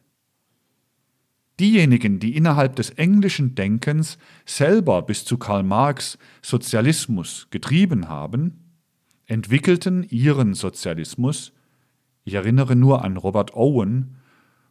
Diejenigen, 1.61 2.19
die 2.19 2.35
innerhalb 2.35 2.75
des 2.75 2.91
englischen 2.91 3.55
Denkens 3.55 4.19
selber 4.45 5.03
bis 5.03 5.25
zu 5.25 5.39
Karl 5.39 5.63
Marx 5.63 6.19
Sozialismus 6.41 7.47
getrieben 7.53 8.09
haben, 8.09 8.62
entwickelten 9.33 10.05
ihren 10.05 10.55
Sozialismus, 10.55 11.53
ich 12.25 12.35
erinnere 12.35 12.77
nur 12.77 13.05
an 13.05 13.17
Robert 13.17 13.55
Owen, 13.55 14.17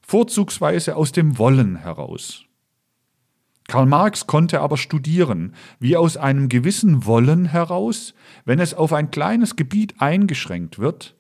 vorzugsweise 0.02 0.96
aus 0.96 1.12
dem 1.12 1.38
Wollen 1.38 1.76
heraus. 1.78 2.46
Karl 3.68 3.86
Marx 3.86 4.28
konnte 4.28 4.62
aber 4.62 4.78
studieren, 4.78 5.54
wie 5.80 5.98
aus 5.98 6.18
einem 6.18 6.50
gewissen 6.50 7.06
Wollen 7.06 7.46
heraus, 7.46 8.14
wenn 8.46 8.60
es 8.60 8.74
auf 8.74 8.94
ein 8.94 9.12
kleines 9.12 9.56
Gebiet 9.56 9.96
eingeschränkt 10.00 10.80
wird, 10.80 11.16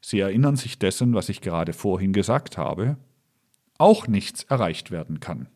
Sie 0.00 0.20
erinnern 0.20 0.56
sich 0.56 0.78
dessen, 0.78 1.14
was 1.14 1.28
ich 1.28 1.40
gerade 1.40 1.72
vorhin 1.72 2.12
gesagt 2.12 2.56
habe, 2.56 2.96
auch 3.78 4.06
nichts 4.06 4.44
erreicht 4.44 4.90
werden 4.90 5.20
kann. 5.20 5.48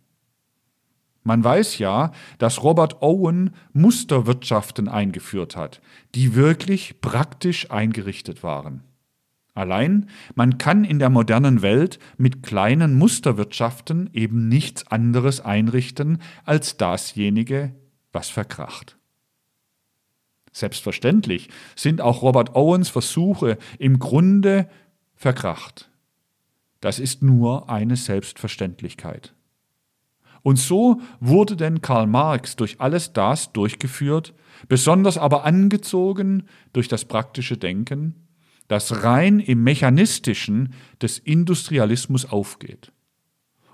Man 1.25 1.45
weiß 1.45 1.79
ja, 1.79 2.13
dass 2.39 2.63
Robert 2.63 3.01
Owen 3.01 3.55
Musterwirtschaften 3.73 4.89
eingeführt 4.89 5.57
hat, 5.57 5.81
die 6.15 6.35
wirklich 6.35 7.01
praktisch 7.01 7.71
eingerichtet 7.71 8.43
waren. 8.43 8.83
Allein, 9.55 10.09
man 10.35 10.57
kann 10.57 10.83
in 10.85 10.99
der 10.99 11.11
modernen 11.11 11.61
Welt 11.61 11.99
mit 12.17 12.43
kleinen 12.43 12.95
Musterwirtschaften 12.95 14.09
eben 14.15 14.49
nichts 14.49 14.87
anderes 14.87 15.41
einrichten 15.41 16.23
als 16.45 16.79
dasjenige, 16.79 17.75
was 18.13 18.31
verkracht. 18.31 18.97
Selbstverständlich 20.53 21.49
sind 21.77 22.01
auch 22.01 22.23
Robert 22.23 22.55
Owens 22.55 22.89
Versuche 22.89 23.59
im 23.79 23.99
Grunde 23.99 24.69
verkracht. 25.15 25.91
Das 26.81 26.99
ist 26.99 27.23
nur 27.23 27.71
eine 27.71 27.97
Selbstverständlichkeit. 27.97 29.35
Und 30.43 30.57
so 30.57 31.01
wurde 31.21 31.57
denn 31.57 31.83
Karl 31.83 32.07
Marx 32.07 32.57
durch 32.57 32.81
alles 32.81 33.13
das 33.13 33.53
durchgeführt, 33.53 34.35
besonders 34.69 35.19
aber 35.19 35.45
angezogen 35.45 36.45
durch 36.73 36.89
das 36.89 37.05
praktische 37.05 37.57
Denken, 37.57 38.15
das 38.69 39.05
rein 39.05 39.39
im 39.39 39.63
Mechanistischen 39.63 40.75
des 41.01 41.19
Industrialismus 41.19 42.25
aufgeht 42.25 42.93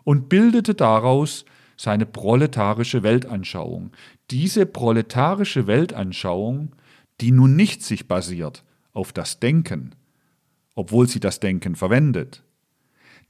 und 0.04 0.28
bildete 0.28 0.74
daraus 0.74 1.44
seine 1.76 2.07
proletarische 2.07 3.02
Weltanschauung. 3.02 3.92
Diese 4.31 4.66
proletarische 4.66 5.66
Weltanschauung, 5.66 6.74
die 7.20 7.31
nun 7.31 7.57
nicht 7.57 7.83
sich 7.83 8.09
basiert 8.09 8.64
auf 8.92 9.12
das 9.12 9.38
Denken, 9.38 9.94
obwohl 10.74 11.09
sie 11.09 11.20
das 11.20 11.40
Denken 11.40 11.76
verwendet, 11.76 12.42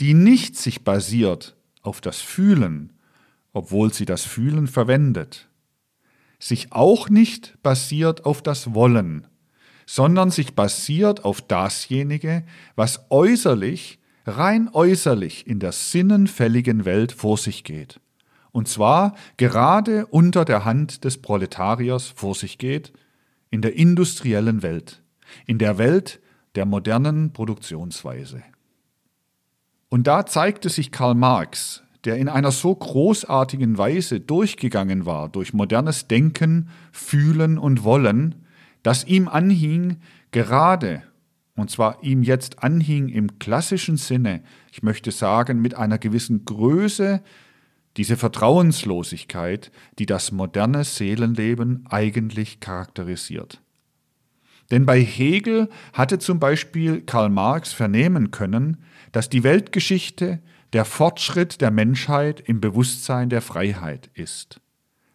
die 0.00 0.14
nicht 0.14 0.56
sich 0.56 0.84
basiert 0.84 1.56
auf 1.82 2.00
das 2.00 2.20
Fühlen, 2.20 2.92
obwohl 3.58 3.92
sie 3.92 4.04
das 4.04 4.22
Fühlen 4.22 4.68
verwendet, 4.68 5.48
sich 6.38 6.72
auch 6.72 7.08
nicht 7.08 7.60
basiert 7.60 8.24
auf 8.24 8.40
das 8.40 8.72
Wollen, 8.72 9.26
sondern 9.84 10.30
sich 10.30 10.54
basiert 10.54 11.24
auf 11.24 11.40
dasjenige, 11.42 12.44
was 12.76 13.10
äußerlich, 13.10 13.98
rein 14.24 14.70
äußerlich 14.72 15.48
in 15.48 15.58
der 15.58 15.72
sinnenfälligen 15.72 16.84
Welt 16.84 17.10
vor 17.10 17.36
sich 17.36 17.64
geht. 17.64 18.00
Und 18.52 18.68
zwar 18.68 19.16
gerade 19.38 20.06
unter 20.06 20.44
der 20.44 20.64
Hand 20.64 21.02
des 21.02 21.20
Proletariers 21.20 22.06
vor 22.06 22.36
sich 22.36 22.58
geht, 22.58 22.92
in 23.50 23.60
der 23.60 23.74
industriellen 23.74 24.62
Welt, 24.62 25.02
in 25.46 25.58
der 25.58 25.78
Welt 25.78 26.20
der 26.54 26.64
modernen 26.64 27.32
Produktionsweise. 27.32 28.40
Und 29.88 30.06
da 30.06 30.26
zeigte 30.26 30.68
sich 30.68 30.92
Karl 30.92 31.16
Marx 31.16 31.82
der 32.04 32.16
in 32.16 32.28
einer 32.28 32.52
so 32.52 32.74
großartigen 32.74 33.76
Weise 33.78 34.20
durchgegangen 34.20 35.06
war 35.06 35.28
durch 35.28 35.52
modernes 35.52 36.06
Denken, 36.08 36.68
Fühlen 36.92 37.58
und 37.58 37.84
Wollen, 37.84 38.34
dass 38.82 39.04
ihm 39.04 39.28
anhing, 39.28 39.96
gerade, 40.30 41.02
und 41.56 41.70
zwar 41.70 42.02
ihm 42.02 42.22
jetzt 42.22 42.62
anhing 42.62 43.08
im 43.08 43.38
klassischen 43.38 43.96
Sinne, 43.96 44.42
ich 44.70 44.82
möchte 44.82 45.10
sagen, 45.10 45.60
mit 45.60 45.74
einer 45.74 45.98
gewissen 45.98 46.44
Größe, 46.44 47.20
diese 47.96 48.16
Vertrauenslosigkeit, 48.16 49.72
die 49.98 50.06
das 50.06 50.30
moderne 50.30 50.84
Seelenleben 50.84 51.84
eigentlich 51.90 52.60
charakterisiert. 52.60 53.60
Denn 54.70 54.86
bei 54.86 55.00
Hegel 55.00 55.68
hatte 55.92 56.18
zum 56.18 56.38
Beispiel 56.38 57.00
Karl 57.00 57.30
Marx 57.30 57.72
vernehmen 57.72 58.30
können, 58.30 58.76
dass 59.12 59.28
die 59.28 59.42
Weltgeschichte 59.42 60.40
der 60.72 60.84
Fortschritt 60.84 61.60
der 61.60 61.70
Menschheit 61.70 62.40
im 62.40 62.60
Bewusstsein 62.60 63.30
der 63.30 63.42
Freiheit 63.42 64.10
ist. 64.14 64.60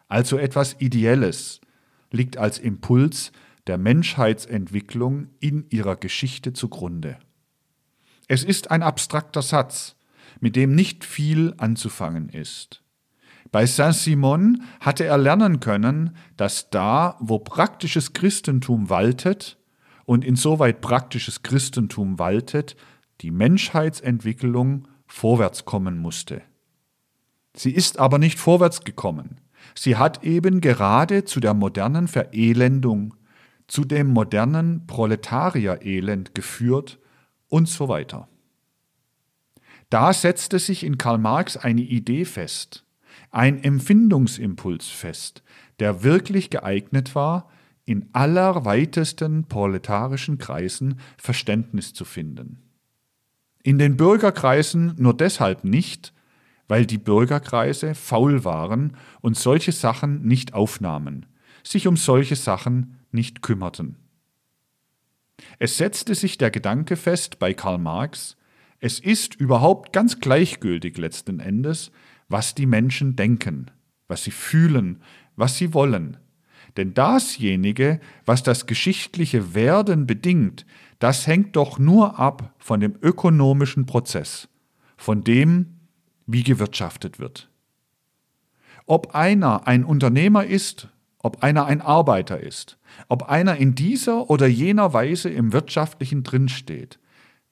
Also 0.07 0.37
etwas 0.37 0.75
Ideelles 0.79 1.61
liegt 2.11 2.37
als 2.37 2.59
Impuls 2.59 3.31
der 3.67 3.77
Menschheitsentwicklung 3.77 5.27
in 5.39 5.65
ihrer 5.69 5.95
Geschichte 5.95 6.53
zugrunde. 6.53 7.17
Es 8.27 8.43
ist 8.43 8.71
ein 8.71 8.83
abstrakter 8.83 9.41
Satz, 9.41 9.95
mit 10.39 10.55
dem 10.55 10.75
nicht 10.75 11.05
viel 11.05 11.53
anzufangen 11.57 12.29
ist. 12.29 12.83
Bei 13.51 13.65
Saint-Simon 13.65 14.63
hatte 14.79 15.05
er 15.05 15.17
lernen 15.17 15.59
können, 15.59 16.15
dass 16.37 16.69
da, 16.69 17.17
wo 17.19 17.39
praktisches 17.39 18.13
Christentum 18.13 18.89
waltet, 18.89 19.57
und 20.05 20.25
insoweit 20.25 20.81
praktisches 20.81 21.43
Christentum 21.43 22.19
waltet, 22.19 22.75
die 23.21 23.31
Menschheitsentwicklung 23.31 24.87
vorwärts 25.13 25.63
kommen 25.63 25.99
musste. 25.99 26.41
Sie 27.55 27.71
ist 27.71 27.99
aber 27.99 28.17
nicht 28.17 28.39
vorwärts 28.39 28.83
gekommen. 28.83 29.39
Sie 29.75 29.95
hat 29.95 30.23
eben 30.23 30.59
gerade 30.59 31.23
zu 31.23 31.39
der 31.39 31.53
modernen 31.53 32.07
Verelendung, 32.07 33.13
zu 33.67 33.85
dem 33.85 34.07
modernen 34.07 34.87
Proletarierelend 34.87 36.33
geführt 36.33 36.99
und 37.47 37.69
so 37.69 37.87
weiter. 37.87 38.27
Da 39.91 40.13
setzte 40.13 40.57
sich 40.57 40.83
in 40.83 40.97
Karl 40.97 41.19
Marx 41.19 41.57
eine 41.57 41.81
Idee 41.81 42.25
fest, 42.25 42.83
ein 43.29 43.63
Empfindungsimpuls 43.63 44.87
fest, 44.87 45.43
der 45.79 46.01
wirklich 46.01 46.49
geeignet 46.49 47.13
war, 47.13 47.49
in 47.85 48.09
allerweitesten 48.13 49.47
proletarischen 49.47 50.39
Kreisen 50.39 50.99
Verständnis 51.17 51.93
zu 51.93 52.03
finden. 52.03 52.72
In 53.63 53.79
den 53.79 53.95
Bürgerkreisen 53.95 54.93
nur 54.97 55.15
deshalb 55.15 55.63
nicht, 55.63 56.13
weil 56.67 56.85
die 56.85 56.97
Bürgerkreise 56.97 57.95
faul 57.95 58.43
waren 58.43 58.97
und 59.21 59.37
solche 59.37 59.71
Sachen 59.71 60.21
nicht 60.23 60.53
aufnahmen, 60.53 61.25
sich 61.63 61.87
um 61.87 61.95
solche 61.95 62.35
Sachen 62.35 62.99
nicht 63.11 63.41
kümmerten. 63.41 63.95
Es 65.59 65.77
setzte 65.77 66.13
sich 66.13 66.37
der 66.37 66.51
Gedanke 66.51 66.97
fest 66.97 67.39
bei 67.39 67.53
Karl 67.53 67.77
Marx, 67.77 68.35
es 68.79 68.99
ist 68.99 69.35
überhaupt 69.35 69.93
ganz 69.93 70.19
gleichgültig 70.19 70.97
letzten 70.97 71.39
Endes, 71.39 71.91
was 72.27 72.55
die 72.55 72.65
Menschen 72.65 73.15
denken, 73.15 73.71
was 74.09 74.25
sie 74.25 74.31
fühlen, 74.31 75.01
was 75.37 75.57
sie 75.57 75.73
wollen. 75.73 76.17
Denn 76.75 76.93
dasjenige, 76.93 78.01
was 78.25 78.43
das 78.43 78.65
geschichtliche 78.65 79.53
Werden 79.53 80.05
bedingt, 80.05 80.65
das 81.03 81.27
hängt 81.27 81.57
doch 81.57 81.79
nur 81.79 82.17
ab 82.17 82.53
von 82.59 82.79
dem 82.79 82.95
ökonomischen 83.01 83.85
Prozess, 83.85 84.47
von 84.95 85.21
dem, 85.21 85.81
wie 86.27 86.43
gewirtschaftet 86.43 87.19
wird. 87.19 87.49
Ob 88.85 89.13
einer 89.13 89.67
ein 89.67 89.83
Unternehmer 89.83 90.45
ist, 90.45 90.87
ob 91.19 91.43
einer 91.43 91.65
ein 91.65 91.81
Arbeiter 91.81 92.39
ist, 92.39 92.77
ob 93.09 93.23
einer 93.23 93.57
in 93.57 93.75
dieser 93.75 94.29
oder 94.29 94.47
jener 94.47 94.93
Weise 94.93 95.29
im 95.29 95.51
Wirtschaftlichen 95.51 96.23
drinsteht, 96.23 96.99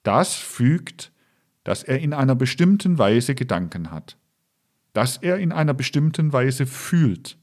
das 0.02 0.32
fügt, 0.32 1.12
dass 1.62 1.82
er 1.82 1.98
in 1.98 2.14
einer 2.14 2.34
bestimmten 2.34 2.96
Weise 2.96 3.34
Gedanken 3.34 3.90
hat, 3.90 4.16
dass 4.94 5.18
er 5.18 5.36
in 5.36 5.52
einer 5.52 5.74
bestimmten 5.74 6.32
Weise 6.32 6.64
fühlt, 6.64 7.36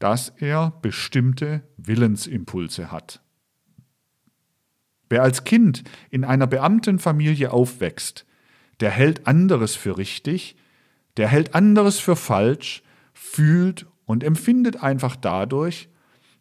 dass 0.00 0.30
er 0.30 0.72
bestimmte 0.82 1.62
Willensimpulse 1.76 2.90
hat. 2.90 3.21
Wer 5.12 5.22
als 5.22 5.44
Kind 5.44 5.84
in 6.08 6.24
einer 6.24 6.46
Beamtenfamilie 6.46 7.52
aufwächst, 7.52 8.24
der 8.80 8.88
hält 8.88 9.26
anderes 9.26 9.74
für 9.74 9.98
richtig, 9.98 10.56
der 11.18 11.28
hält 11.28 11.54
anderes 11.54 11.98
für 11.98 12.16
falsch, 12.16 12.82
fühlt 13.12 13.84
und 14.06 14.24
empfindet 14.24 14.82
einfach 14.82 15.14
dadurch, 15.16 15.90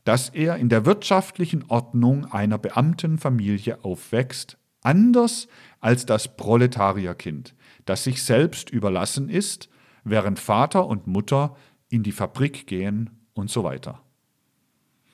dass 0.05 0.29
er 0.29 0.55
in 0.55 0.69
der 0.69 0.85
wirtschaftlichen 0.85 1.65
Ordnung 1.67 2.31
einer 2.31 2.57
Beamtenfamilie 2.57 3.83
aufwächst, 3.83 4.57
anders 4.83 5.49
als 5.81 6.05
das 6.05 6.37
Proletarierkind, 6.37 7.55
das 7.83 8.05
sich 8.05 8.23
selbst 8.23 8.69
überlassen 8.69 9.27
ist, 9.27 9.67
während 10.05 10.39
Vater 10.39 10.87
und 10.87 11.07
Mutter 11.07 11.57
in 11.89 12.03
die 12.03 12.13
Fabrik 12.13 12.67
gehen 12.67 13.09
und 13.33 13.49
so 13.49 13.65
weiter. 13.65 14.01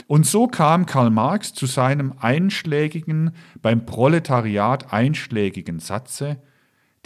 Und 0.08 0.26
so 0.26 0.48
kam 0.48 0.86
Karl 0.86 1.10
Marx 1.10 1.54
zu 1.54 1.66
seinem 1.66 2.14
einschlägigen, 2.18 3.32
beim 3.62 3.86
Proletariat 3.86 4.94
einschlägigen 4.94 5.80
Satze, 5.80 6.42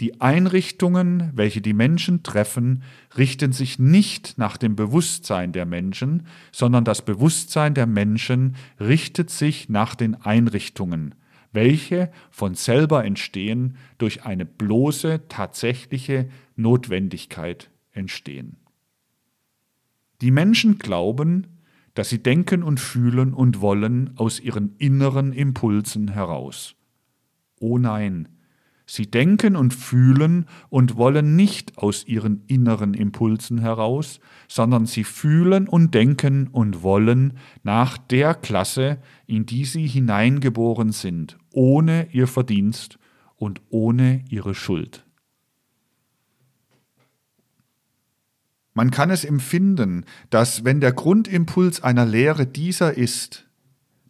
die 0.00 0.20
Einrichtungen, 0.20 1.30
welche 1.34 1.60
die 1.60 1.74
Menschen 1.74 2.22
treffen, 2.22 2.82
richten 3.16 3.52
sich 3.52 3.78
nicht 3.78 4.38
nach 4.38 4.56
dem 4.56 4.74
Bewusstsein 4.74 5.52
der 5.52 5.66
Menschen, 5.66 6.26
sondern 6.50 6.84
das 6.84 7.04
Bewusstsein 7.04 7.74
der 7.74 7.86
Menschen 7.86 8.56
richtet 8.80 9.30
sich 9.30 9.68
nach 9.68 9.94
den 9.94 10.14
Einrichtungen, 10.14 11.14
welche 11.52 12.10
von 12.30 12.54
selber 12.54 13.04
entstehen, 13.04 13.76
durch 13.98 14.24
eine 14.24 14.44
bloße 14.44 15.28
tatsächliche 15.28 16.28
Notwendigkeit 16.56 17.70
entstehen. 17.92 18.56
Die 20.20 20.30
Menschen 20.30 20.78
glauben, 20.78 21.51
dass 21.94 22.08
sie 22.08 22.22
denken 22.22 22.62
und 22.62 22.80
fühlen 22.80 23.34
und 23.34 23.60
wollen 23.60 24.12
aus 24.16 24.40
ihren 24.40 24.74
inneren 24.78 25.32
Impulsen 25.32 26.08
heraus. 26.08 26.74
Oh 27.60 27.78
nein, 27.78 28.28
sie 28.86 29.10
denken 29.10 29.56
und 29.56 29.74
fühlen 29.74 30.46
und 30.68 30.96
wollen 30.96 31.36
nicht 31.36 31.78
aus 31.78 32.06
ihren 32.06 32.44
inneren 32.46 32.94
Impulsen 32.94 33.58
heraus, 33.58 34.20
sondern 34.48 34.86
sie 34.86 35.04
fühlen 35.04 35.68
und 35.68 35.94
denken 35.94 36.48
und 36.48 36.82
wollen 36.82 37.34
nach 37.62 37.98
der 37.98 38.34
Klasse, 38.34 38.98
in 39.26 39.46
die 39.46 39.64
sie 39.64 39.86
hineingeboren 39.86 40.92
sind, 40.92 41.38
ohne 41.52 42.08
ihr 42.12 42.26
Verdienst 42.26 42.98
und 43.36 43.60
ohne 43.70 44.24
ihre 44.28 44.54
Schuld. 44.54 45.06
Man 48.74 48.90
kann 48.90 49.10
es 49.10 49.24
empfinden, 49.24 50.04
dass 50.30 50.64
wenn 50.64 50.80
der 50.80 50.92
Grundimpuls 50.92 51.82
einer 51.82 52.06
Lehre 52.06 52.46
dieser 52.46 52.96
ist, 52.96 53.46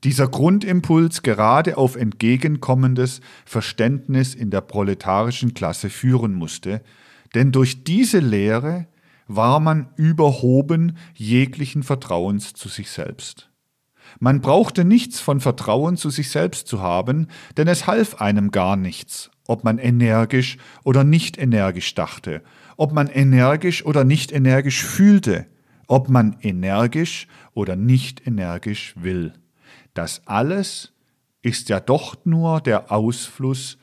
dieser 0.05 0.29
Grundimpuls 0.29 1.23
gerade 1.23 1.77
auf 1.77 1.97
entgegenkommendes 1.97 3.21
Verständnis 3.45 4.35
in 4.35 4.51
der 4.51 4.61
proletarischen 4.61 5.55
Klasse 5.55 5.91
führen 5.91 6.35
musste, 6.35 6.83
denn 7.35 7.53
durch 7.53 7.85
diese 7.85 8.19
Lehre 8.19 8.87
war 9.27 9.61
man 9.61 9.89
überhoben 9.97 10.97
jeglichen 11.15 11.83
Vertrauens 11.83 12.53
zu 12.53 12.69
sich 12.69 12.91
selbst. 12.91 13.49
Man 14.19 14.41
brauchte 14.41 14.85
nichts 14.85 15.21
von 15.21 15.41
Vertrauen 15.41 15.97
zu 15.97 16.11
sich 16.11 16.31
selbst 16.31 16.67
zu 16.67 16.81
haben, 16.81 17.29
denn 17.57 17.69
es 17.69 17.87
half 17.87 18.21
einem 18.21 18.51
gar 18.51 18.77
nichts, 18.77 19.31
ob 19.47 19.65
man 19.65 19.79
energisch 19.79 20.59
oder 20.85 21.05
nicht 21.05 21.39
energisch 21.39 21.95
dachte, 21.95 22.43
ob 22.77 22.93
man 22.93 23.09
energisch 23.09 23.85
oder 23.85 24.05
nicht 24.05 24.33
energisch 24.33 24.83
fühlte, 24.83 25.47
ob 25.87 26.09
man 26.09 26.37
energisch 26.41 27.27
oder 27.55 27.77
nicht 27.77 28.27
energisch 28.27 28.95
will. 28.97 29.33
Das 29.95 30.27
alles 30.27 30.93
ist 31.43 31.69
ja 31.69 31.81
doch 31.81 32.17
nur 32.25 32.61
der 32.61 32.93
Ausfluss, 32.93 33.79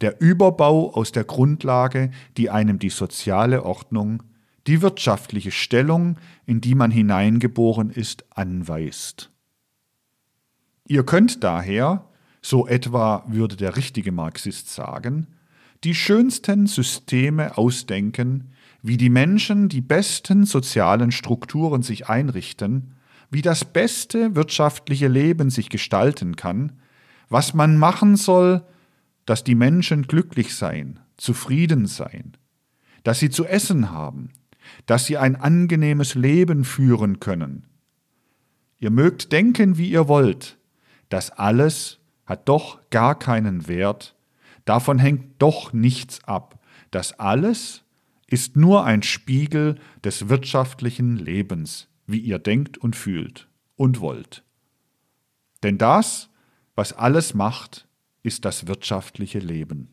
der 0.00 0.20
Überbau 0.20 0.94
aus 0.94 1.12
der 1.12 1.24
Grundlage, 1.24 2.10
die 2.36 2.50
einem 2.50 2.78
die 2.78 2.90
soziale 2.90 3.64
Ordnung, 3.64 4.22
die 4.66 4.82
wirtschaftliche 4.82 5.50
Stellung, 5.50 6.16
in 6.46 6.60
die 6.60 6.74
man 6.74 6.90
hineingeboren 6.90 7.90
ist, 7.90 8.24
anweist. 8.30 9.30
Ihr 10.86 11.04
könnt 11.04 11.44
daher, 11.44 12.06
so 12.42 12.66
etwa 12.66 13.24
würde 13.28 13.56
der 13.56 13.76
richtige 13.76 14.12
Marxist 14.12 14.72
sagen, 14.72 15.26
die 15.84 15.94
schönsten 15.94 16.66
Systeme 16.66 17.56
ausdenken, 17.56 18.52
wie 18.82 18.96
die 18.96 19.10
Menschen 19.10 19.68
die 19.68 19.80
besten 19.80 20.44
sozialen 20.44 21.12
Strukturen 21.12 21.82
sich 21.82 22.08
einrichten, 22.08 22.94
wie 23.30 23.42
das 23.42 23.64
beste 23.64 24.34
wirtschaftliche 24.34 25.08
Leben 25.08 25.50
sich 25.50 25.68
gestalten 25.68 26.36
kann, 26.36 26.72
was 27.28 27.54
man 27.54 27.76
machen 27.76 28.16
soll, 28.16 28.62
dass 29.24 29.44
die 29.44 29.54
Menschen 29.54 30.02
glücklich 30.02 30.54
seien, 30.54 30.98
zufrieden 31.16 31.86
seien, 31.86 32.36
dass 33.04 33.20
sie 33.20 33.30
zu 33.30 33.46
essen 33.46 33.90
haben, 33.90 34.30
dass 34.86 35.06
sie 35.06 35.16
ein 35.16 35.36
angenehmes 35.36 36.14
Leben 36.14 36.64
führen 36.64 37.20
können. 37.20 37.66
Ihr 38.78 38.90
mögt 38.90 39.32
denken, 39.32 39.78
wie 39.78 39.90
ihr 39.90 40.08
wollt, 40.08 40.58
das 41.08 41.30
alles 41.30 41.98
hat 42.26 42.48
doch 42.48 42.80
gar 42.90 43.18
keinen 43.18 43.68
Wert, 43.68 44.16
davon 44.70 45.00
hängt 45.00 45.42
doch 45.42 45.72
nichts 45.72 46.22
ab, 46.22 46.60
das 46.92 47.18
alles 47.18 47.82
ist 48.28 48.54
nur 48.54 48.84
ein 48.84 49.02
Spiegel 49.02 49.80
des 50.04 50.28
wirtschaftlichen 50.28 51.16
Lebens, 51.16 51.88
wie 52.06 52.20
ihr 52.20 52.38
denkt 52.38 52.78
und 52.78 52.94
fühlt 52.94 53.48
und 53.74 54.00
wollt. 54.00 54.44
Denn 55.64 55.76
das, 55.76 56.30
was 56.76 56.92
alles 56.92 57.34
macht, 57.34 57.88
ist 58.22 58.44
das 58.44 58.68
wirtschaftliche 58.68 59.40
Leben. 59.40 59.88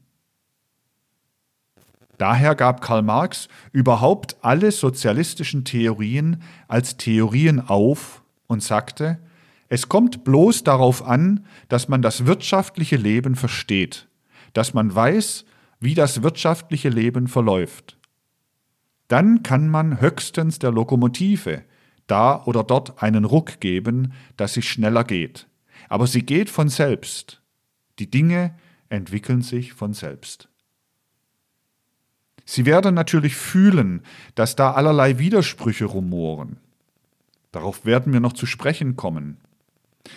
Daher 2.20 2.54
gab 2.54 2.82
Karl 2.82 3.02
Marx 3.02 3.48
überhaupt 3.72 4.38
alle 4.42 4.72
sozialistischen 4.72 5.66
Theorien 5.66 6.44
als 6.68 6.98
Theorien 6.98 7.60
auf 7.62 8.22
und 8.46 8.62
sagte, 8.62 9.18
es 9.70 9.90
kommt 9.90 10.24
bloß 10.24 10.64
darauf 10.64 11.04
an, 11.04 11.48
dass 11.68 11.88
man 11.88 12.04
das 12.04 12.28
wirtschaftliche 12.28 12.96
Leben 12.96 13.36
versteht, 13.36 14.08
dass 14.54 14.74
man 14.74 14.94
weiß, 14.94 15.46
wie 15.80 15.94
das 15.94 16.24
wirtschaftliche 16.24 16.90
Leben 16.90 17.28
verläuft. 17.28 17.98
Dann 19.08 19.44
kann 19.44 19.70
man 19.70 20.02
höchstens 20.02 20.60
der 20.60 20.72
Lokomotive 20.72 21.64
da 22.08 22.44
oder 22.46 22.64
dort 22.64 23.04
einen 23.04 23.26
Ruck 23.26 23.60
geben, 23.60 24.14
dass 24.38 24.54
sie 24.54 24.62
schneller 24.62 25.04
geht. 25.04 25.48
Aber 25.90 26.08
sie 26.08 26.24
geht 26.24 26.50
von 26.50 26.70
selbst. 26.70 27.42
Die 28.00 28.10
Dinge 28.10 28.56
entwickeln 28.90 29.42
sich 29.42 29.74
von 29.74 29.94
selbst. 29.94 30.50
Sie 32.46 32.66
werden 32.66 32.96
natürlich 32.96 33.36
fühlen, 33.36 34.02
dass 34.36 34.56
da 34.56 34.72
allerlei 34.72 35.20
Widersprüche 35.20 35.86
rumoren. 35.86 36.58
Darauf 37.52 37.86
werden 37.86 38.14
wir 38.14 38.22
noch 38.22 38.34
zu 38.34 38.46
sprechen 38.46 38.96
kommen. 38.96 39.38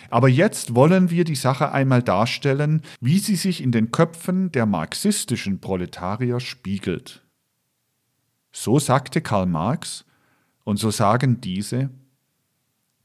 Aber 0.09 0.29
jetzt 0.29 0.75
wollen 0.75 1.09
wir 1.09 1.23
die 1.23 1.35
Sache 1.35 1.71
einmal 1.71 2.03
darstellen, 2.03 2.81
wie 2.99 3.19
sie 3.19 3.35
sich 3.35 3.61
in 3.61 3.71
den 3.71 3.91
Köpfen 3.91 4.51
der 4.51 4.65
marxistischen 4.65 5.59
Proletarier 5.59 6.39
spiegelt. 6.39 7.25
So 8.51 8.79
sagte 8.79 9.21
Karl 9.21 9.45
Marx, 9.45 10.05
und 10.63 10.77
so 10.77 10.91
sagen 10.91 11.41
diese, 11.41 11.89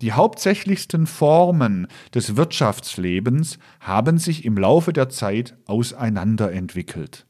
die 0.03 0.12
hauptsächlichsten 0.12 1.07
Formen 1.07 1.87
des 2.14 2.37
Wirtschaftslebens 2.37 3.59
haben 3.80 4.18
sich 4.18 4.45
im 4.45 4.59
Laufe 4.59 4.93
der 4.93 5.09
Zeit 5.09 5.57
auseinanderentwickelt. 5.64 7.26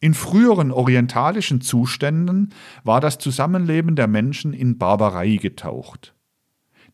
In 0.00 0.14
früheren 0.14 0.72
orientalischen 0.72 1.60
Zuständen 1.60 2.52
war 2.82 3.00
das 3.00 3.18
Zusammenleben 3.18 3.94
der 3.94 4.08
Menschen 4.08 4.52
in 4.52 4.76
Barbarei 4.76 5.36
getaucht. 5.36 6.14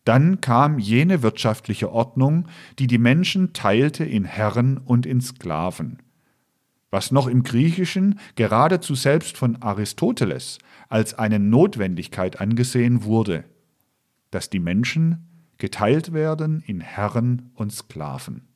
Dann 0.05 0.41
kam 0.41 0.79
jene 0.79 1.21
wirtschaftliche 1.21 1.91
Ordnung, 1.91 2.47
die 2.79 2.87
die 2.87 2.97
Menschen 2.97 3.53
teilte 3.53 4.03
in 4.05 4.25
Herren 4.25 4.77
und 4.77 5.05
in 5.05 5.21
Sklaven. 5.21 5.99
Was 6.91 7.11
noch 7.11 7.27
im 7.27 7.43
Griechischen 7.43 8.19
geradezu 8.35 8.95
selbst 8.95 9.37
von 9.37 9.61
Aristoteles 9.61 10.57
als 10.87 11.13
eine 11.13 11.39
Notwendigkeit 11.39 12.41
angesehen 12.41 13.03
wurde, 13.03 13.43
dass 14.31 14.49
die 14.49 14.59
Menschen 14.59 15.27
geteilt 15.57 16.13
werden 16.13 16.63
in 16.65 16.79
Herren 16.79 17.51
und 17.53 17.71
Sklaven. 17.71 18.47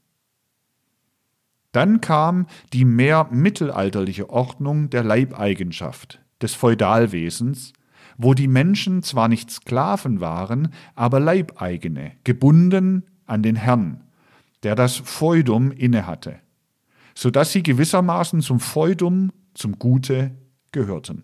Dann 1.73 2.01
kam 2.01 2.47
die 2.71 2.85
mehr 2.85 3.27
mittelalterliche 3.31 4.29
Ordnung 4.29 4.89
der 4.89 5.03
Leibeigenschaft, 5.03 6.21
des 6.41 6.53
Feudalwesens, 6.53 7.73
wo 8.24 8.34
die 8.34 8.47
Menschen 8.47 9.03
zwar 9.03 9.28
nicht 9.28 9.51
Sklaven 9.51 10.21
waren, 10.21 10.74
aber 10.95 11.19
Leibeigene, 11.19 12.13
gebunden 12.24 13.03
an 13.26 13.43
den 13.43 13.57
Herrn, 13.57 14.01
der 14.63 14.76
das 14.76 14.95
Feudum 14.95 15.71
innehatte, 15.71 16.39
so 17.13 17.30
dass 17.30 17.51
sie 17.51 17.63
gewissermaßen 17.63 18.41
zum 18.41 18.61
Feudum, 18.61 19.32
zum 19.53 19.78
Gute 19.78 20.32
gehörten. 20.71 21.24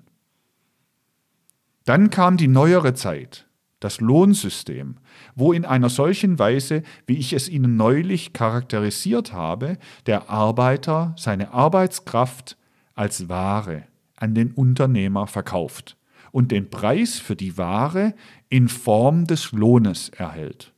Dann 1.85 2.09
kam 2.09 2.35
die 2.35 2.49
neuere 2.49 2.93
Zeit, 2.93 3.47
das 3.79 4.01
Lohnsystem, 4.01 4.97
wo 5.35 5.53
in 5.53 5.63
einer 5.63 5.89
solchen 5.89 6.37
Weise, 6.37 6.83
wie 7.07 7.17
ich 7.17 7.31
es 7.31 7.47
Ihnen 7.47 7.77
neulich 7.77 8.33
charakterisiert 8.33 9.31
habe, 9.31 9.77
der 10.05 10.29
Arbeiter 10.29 11.15
seine 11.17 11.53
Arbeitskraft 11.53 12.57
als 12.93 13.29
Ware 13.29 13.85
an 14.17 14.35
den 14.35 14.51
Unternehmer 14.51 15.27
verkauft 15.27 15.95
und 16.31 16.51
den 16.51 16.69
Preis 16.69 17.19
für 17.19 17.35
die 17.35 17.57
Ware 17.57 18.13
in 18.49 18.67
Form 18.67 19.25
des 19.25 19.51
Lohnes 19.51 20.09
erhält. 20.09 20.73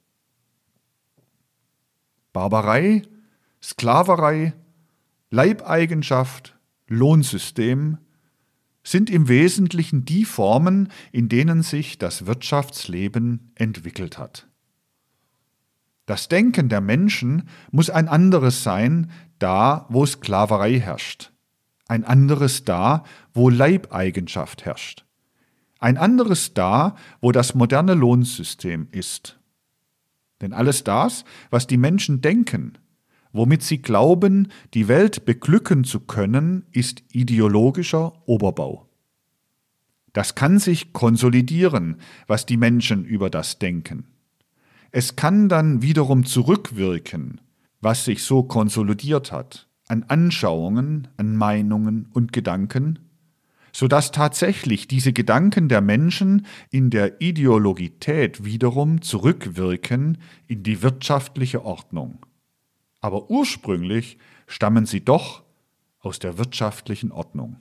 Barbarei, 2.34 3.04
Sklaverei, 3.62 4.54
Leibeigenschaft, 5.30 6.58
Lohnsystem 6.88 7.97
sind 8.84 9.10
im 9.10 9.28
Wesentlichen 9.28 10.06
die 10.06 10.26
Formen, 10.26 10.89
in 11.12 11.30
denen 11.30 11.62
sich 11.62 11.97
das 11.97 12.26
Wirtschaftsleben 12.26 13.52
entwickelt 13.56 14.18
hat. 14.18 14.47
Das 16.06 16.28
Denken 16.28 16.68
der 16.68 16.82
Menschen 16.82 17.47
muss 17.72 17.89
ein 17.89 18.08
anderes 18.08 18.64
sein, 18.64 19.12
da 19.39 19.86
wo 19.89 20.06
Sklaverei 20.06 20.80
herrscht, 20.80 21.32
ein 21.88 22.04
anderes 22.04 22.66
da, 22.66 23.04
wo 23.34 23.49
Leibeigenschaft 23.49 24.66
herrscht, 24.66 25.06
ein 25.82 25.97
anderes 25.97 26.53
da, 26.53 26.95
wo 27.19 27.34
das 27.34 27.55
moderne 27.55 27.95
Lohnsystem 27.95 28.88
ist. 28.91 29.39
Denn 30.39 30.53
alles 30.53 30.84
das, 30.84 31.25
was 31.49 31.67
die 31.67 31.77
Menschen 31.77 32.21
denken, 32.21 32.77
womit 33.34 33.63
sie 33.63 33.82
glauben, 33.82 34.49
die 34.73 34.88
Welt 34.88 35.25
beglücken 35.25 35.84
zu 35.84 35.99
können, 35.99 36.65
ist 36.71 37.03
ideologischer 37.11 38.13
Oberbau. 38.27 38.88
Das 40.13 40.36
kann 40.36 40.59
sich 40.59 40.93
konsolidieren, 40.93 41.97
was 42.27 42.45
die 42.45 42.57
Menschen 42.57 43.03
über 43.03 43.29
das 43.29 43.59
denken. 43.59 44.05
Es 44.91 45.15
kann 45.15 45.49
dann 45.49 45.82
wiederum 45.82 46.25
zurückwirken, 46.25 47.41
was 47.79 48.05
sich 48.05 48.23
so 48.23 48.43
konsolidiert 48.43 49.32
hat, 49.32 49.67
an 49.88 50.03
Anschauungen, 50.03 51.07
an 51.17 51.36
Meinungen 51.36 52.07
und 52.11 52.34
Gedanken, 52.34 52.99
so 53.72 53.88
dass 53.88 54.11
tatsächlich 54.11 54.88
diese 54.88 55.13
Gedanken 55.13 55.69
der 55.69 55.82
Menschen 55.82 56.45
in 56.69 56.89
der 56.89 57.22
Ideologität 57.22 58.43
wiederum 58.43 59.01
zurückwirken 59.01 60.17
in 60.47 60.63
die 60.63 60.82
wirtschaftliche 60.82 61.63
Ordnung 61.63 62.26
aber 63.01 63.30
ursprünglich 63.30 64.17
stammen 64.47 64.86
sie 64.86 65.03
doch 65.03 65.43
aus 65.99 66.19
der 66.19 66.38
wirtschaftlichen 66.38 67.11
Ordnung. 67.11 67.57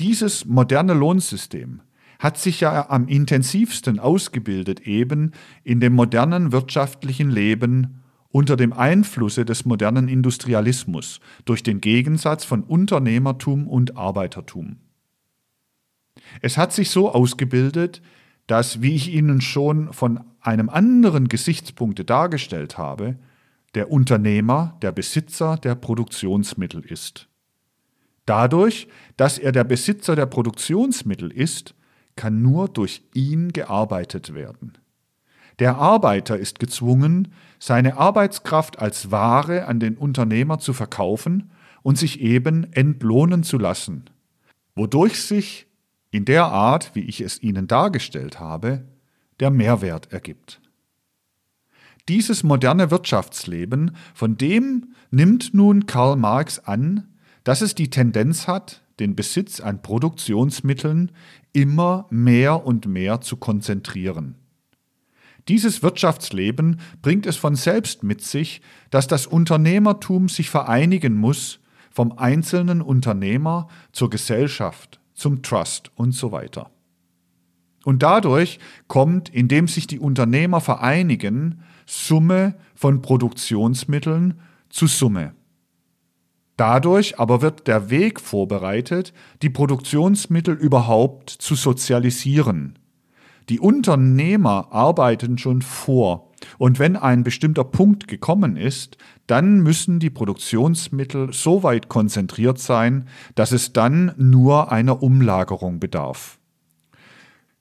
Dieses 0.00 0.44
moderne 0.44 0.94
Lohnsystem 0.94 1.80
hat 2.18 2.36
sich 2.36 2.60
ja 2.60 2.90
am 2.90 3.08
intensivsten 3.08 3.98
ausgebildet 3.98 4.80
eben 4.80 5.32
in 5.64 5.80
dem 5.80 5.94
modernen 5.94 6.52
wirtschaftlichen 6.52 7.30
Leben 7.30 7.99
unter 8.32 8.56
dem 8.56 8.72
Einflusse 8.72 9.44
des 9.44 9.64
modernen 9.64 10.08
Industrialismus 10.08 11.20
durch 11.44 11.62
den 11.62 11.80
Gegensatz 11.80 12.44
von 12.44 12.62
Unternehmertum 12.62 13.66
und 13.66 13.96
Arbeitertum. 13.96 14.76
Es 16.40 16.56
hat 16.56 16.72
sich 16.72 16.90
so 16.90 17.12
ausgebildet, 17.12 18.02
dass, 18.46 18.82
wie 18.82 18.94
ich 18.94 19.12
Ihnen 19.12 19.40
schon 19.40 19.92
von 19.92 20.20
einem 20.40 20.68
anderen 20.68 21.28
Gesichtspunkte 21.28 22.04
dargestellt 22.04 22.78
habe, 22.78 23.16
der 23.74 23.90
Unternehmer 23.90 24.76
der 24.82 24.92
Besitzer 24.92 25.56
der 25.56 25.74
Produktionsmittel 25.74 26.84
ist. 26.84 27.28
Dadurch, 28.26 28.88
dass 29.16 29.38
er 29.38 29.52
der 29.52 29.64
Besitzer 29.64 30.16
der 30.16 30.26
Produktionsmittel 30.26 31.30
ist, 31.30 31.74
kann 32.16 32.42
nur 32.42 32.68
durch 32.68 33.02
ihn 33.14 33.52
gearbeitet 33.52 34.34
werden. 34.34 34.78
Der 35.58 35.76
Arbeiter 35.76 36.36
ist 36.38 36.58
gezwungen, 36.58 37.32
seine 37.60 37.98
Arbeitskraft 37.98 38.78
als 38.80 39.12
Ware 39.12 39.66
an 39.66 39.78
den 39.78 39.96
Unternehmer 39.96 40.58
zu 40.58 40.72
verkaufen 40.72 41.50
und 41.82 41.98
sich 41.98 42.20
eben 42.20 42.72
entlohnen 42.72 43.42
zu 43.44 43.58
lassen, 43.58 44.06
wodurch 44.74 45.22
sich 45.22 45.66
in 46.10 46.24
der 46.24 46.46
Art, 46.46 46.94
wie 46.94 47.02
ich 47.02 47.20
es 47.20 47.40
Ihnen 47.42 47.68
dargestellt 47.68 48.40
habe, 48.40 48.84
der 49.38 49.50
Mehrwert 49.50 50.12
ergibt. 50.12 50.60
Dieses 52.08 52.42
moderne 52.42 52.90
Wirtschaftsleben, 52.90 53.94
von 54.14 54.36
dem 54.36 54.94
nimmt 55.10 55.54
nun 55.54 55.86
Karl 55.86 56.16
Marx 56.16 56.58
an, 56.58 57.08
dass 57.44 57.60
es 57.60 57.74
die 57.74 57.90
Tendenz 57.90 58.48
hat, 58.48 58.82
den 58.98 59.14
Besitz 59.14 59.60
an 59.60 59.82
Produktionsmitteln 59.82 61.12
immer 61.52 62.06
mehr 62.10 62.66
und 62.66 62.86
mehr 62.86 63.20
zu 63.20 63.36
konzentrieren. 63.36 64.39
Dieses 65.48 65.82
Wirtschaftsleben 65.82 66.80
bringt 67.02 67.26
es 67.26 67.36
von 67.36 67.54
selbst 67.54 68.02
mit 68.02 68.22
sich, 68.22 68.60
dass 68.90 69.06
das 69.06 69.26
Unternehmertum 69.26 70.28
sich 70.28 70.50
vereinigen 70.50 71.16
muss, 71.16 71.60
vom 71.90 72.12
einzelnen 72.16 72.82
Unternehmer 72.82 73.68
zur 73.92 74.10
Gesellschaft, 74.10 75.00
zum 75.14 75.42
Trust 75.42 75.90
und 75.96 76.12
so 76.12 76.32
weiter. 76.32 76.70
Und 77.84 78.02
dadurch 78.02 78.58
kommt, 78.88 79.28
indem 79.28 79.66
sich 79.66 79.86
die 79.86 79.98
Unternehmer 79.98 80.60
vereinigen, 80.60 81.62
Summe 81.86 82.54
von 82.74 83.02
Produktionsmitteln 83.02 84.38
zu 84.68 84.86
Summe. 84.86 85.34
Dadurch 86.56 87.18
aber 87.18 87.40
wird 87.40 87.66
der 87.66 87.88
Weg 87.88 88.20
vorbereitet, 88.20 89.14
die 89.40 89.48
Produktionsmittel 89.48 90.54
überhaupt 90.54 91.30
zu 91.30 91.54
sozialisieren. 91.54 92.78
Die 93.50 93.58
Unternehmer 93.58 94.68
arbeiten 94.70 95.36
schon 95.36 95.60
vor, 95.60 96.30
Und 96.58 96.78
wenn 96.78 96.96
ein 96.96 97.22
bestimmter 97.22 97.64
Punkt 97.64 98.08
gekommen 98.08 98.56
ist, 98.56 98.96
dann 99.26 99.60
müssen 99.60 99.98
die 99.98 100.08
Produktionsmittel 100.08 101.32
so 101.32 101.62
weit 101.62 101.88
konzentriert 101.88 102.58
sein, 102.58 103.08
dass 103.34 103.52
es 103.52 103.72
dann 103.72 104.14
nur 104.16 104.72
einer 104.72 105.02
Umlagerung 105.02 105.80
bedarf. 105.80 106.38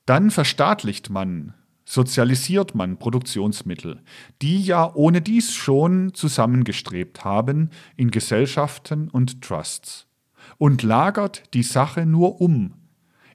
Dann 0.06 0.32
verstaatlicht 0.32 1.10
man, 1.10 1.56
sozialisiert 1.86 2.74
man 2.74 2.98
Produktionsmittel, 2.98 4.02
die 4.42 4.62
ja 4.62 4.94
ohne 4.94 5.22
dies 5.22 5.54
schon 5.54 6.14
zusammengestrebt 6.14 7.26
haben 7.26 7.70
in 7.98 8.12
Gesellschaften 8.12 9.10
und 9.10 9.42
Trusts, 9.42 10.08
und 10.58 10.84
lagert 10.84 11.54
die 11.54 11.64
Sache 11.64 12.06
nur 12.06 12.40
um 12.40 12.76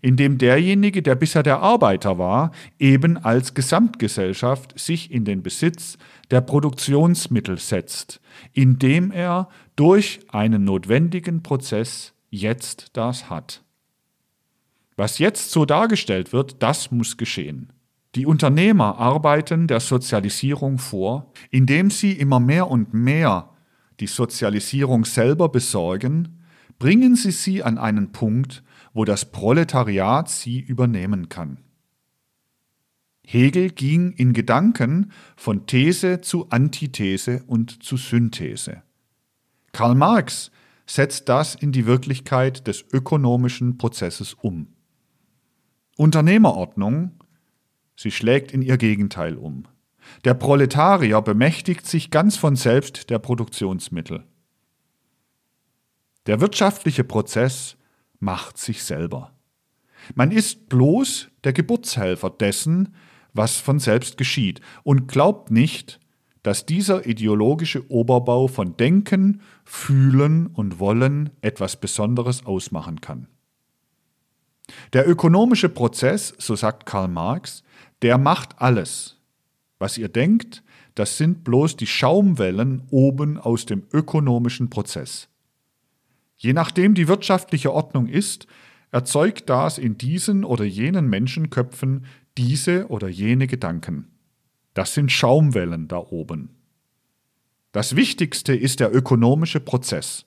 indem 0.04 0.36
derjenige, 0.36 1.00
der 1.00 1.14
bisher 1.14 1.42
der 1.42 1.60
Arbeiter 1.60 2.18
war, 2.18 2.50
eben 2.78 3.16
als 3.16 3.54
Gesamtgesellschaft 3.54 4.78
sich 4.78 5.10
in 5.10 5.24
den 5.24 5.42
Besitz 5.42 5.96
der 6.30 6.42
Produktionsmittel 6.42 7.56
setzt, 7.56 8.20
indem 8.52 9.10
er 9.12 9.48
durch 9.76 10.20
einen 10.28 10.64
notwendigen 10.64 11.42
Prozess 11.42 12.12
jetzt 12.28 12.90
das 12.92 13.30
hat. 13.30 13.62
Was 14.94 15.18
jetzt 15.18 15.50
so 15.50 15.64
dargestellt 15.64 16.34
wird, 16.34 16.62
das 16.62 16.90
muss 16.90 17.16
geschehen. 17.16 17.72
Die 18.14 18.26
Unternehmer 18.26 18.98
arbeiten 18.98 19.68
der 19.68 19.80
Sozialisierung 19.80 20.76
vor, 20.76 21.32
indem 21.50 21.90
sie 21.90 22.12
immer 22.12 22.40
mehr 22.40 22.70
und 22.70 22.92
mehr 22.92 23.48
die 24.00 24.06
Sozialisierung 24.06 25.06
selber 25.06 25.48
besorgen, 25.48 26.42
bringen 26.78 27.16
sie 27.16 27.30
sie 27.30 27.62
an 27.62 27.78
einen 27.78 28.12
Punkt, 28.12 28.62
wo 28.94 29.04
das 29.04 29.30
Proletariat 29.30 30.30
sie 30.30 30.60
übernehmen 30.60 31.28
kann. 31.28 31.58
Hegel 33.26 33.70
ging 33.70 34.12
in 34.12 34.32
Gedanken 34.32 35.12
von 35.36 35.66
These 35.66 36.20
zu 36.20 36.48
Antithese 36.50 37.42
und 37.46 37.82
zu 37.82 37.96
Synthese. 37.96 38.82
Karl 39.72 39.94
Marx 39.94 40.50
setzt 40.86 41.28
das 41.28 41.54
in 41.54 41.72
die 41.72 41.86
Wirklichkeit 41.86 42.66
des 42.66 42.84
ökonomischen 42.92 43.78
Prozesses 43.78 44.34
um. 44.34 44.68
Unternehmerordnung, 45.96 47.12
sie 47.96 48.10
schlägt 48.10 48.52
in 48.52 48.62
ihr 48.62 48.76
Gegenteil 48.76 49.36
um. 49.36 49.64
Der 50.24 50.34
Proletarier 50.34 51.22
bemächtigt 51.22 51.86
sich 51.86 52.10
ganz 52.10 52.36
von 52.36 52.56
selbst 52.56 53.08
der 53.08 53.18
Produktionsmittel. 53.18 54.24
Der 56.26 56.40
wirtschaftliche 56.40 57.04
Prozess 57.04 57.76
macht 58.24 58.58
sich 58.58 58.82
selber. 58.82 59.32
Man 60.14 60.30
ist 60.30 60.68
bloß 60.68 61.28
der 61.44 61.52
Geburtshelfer 61.52 62.30
dessen, 62.30 62.94
was 63.32 63.56
von 63.56 63.78
selbst 63.78 64.16
geschieht, 64.16 64.60
und 64.82 65.06
glaubt 65.08 65.50
nicht, 65.50 66.00
dass 66.42 66.66
dieser 66.66 67.06
ideologische 67.06 67.90
Oberbau 67.90 68.48
von 68.48 68.76
Denken, 68.76 69.40
Fühlen 69.64 70.46
und 70.46 70.78
Wollen 70.78 71.30
etwas 71.40 71.80
Besonderes 71.80 72.44
ausmachen 72.44 73.00
kann. 73.00 73.28
Der 74.92 75.08
ökonomische 75.08 75.68
Prozess, 75.68 76.34
so 76.38 76.54
sagt 76.54 76.86
Karl 76.86 77.08
Marx, 77.08 77.62
der 78.02 78.18
macht 78.18 78.60
alles. 78.60 79.18
Was 79.78 79.98
ihr 79.98 80.08
denkt, 80.08 80.62
das 80.94 81.16
sind 81.16 81.44
bloß 81.44 81.76
die 81.76 81.86
Schaumwellen 81.86 82.82
oben 82.90 83.38
aus 83.38 83.66
dem 83.66 83.82
ökonomischen 83.92 84.70
Prozess. 84.70 85.28
Je 86.44 86.52
nachdem 86.52 86.92
die 86.92 87.08
wirtschaftliche 87.08 87.72
Ordnung 87.72 88.06
ist, 88.06 88.46
erzeugt 88.90 89.48
das 89.48 89.78
in 89.78 89.96
diesen 89.96 90.44
oder 90.44 90.66
jenen 90.66 91.08
Menschenköpfen 91.08 92.04
diese 92.36 92.88
oder 92.88 93.08
jene 93.08 93.46
Gedanken. 93.46 94.08
Das 94.74 94.92
sind 94.92 95.10
Schaumwellen 95.10 95.88
da 95.88 95.96
oben. 95.96 96.50
Das 97.72 97.96
Wichtigste 97.96 98.54
ist 98.54 98.80
der 98.80 98.94
ökonomische 98.94 99.58
Prozess. 99.58 100.26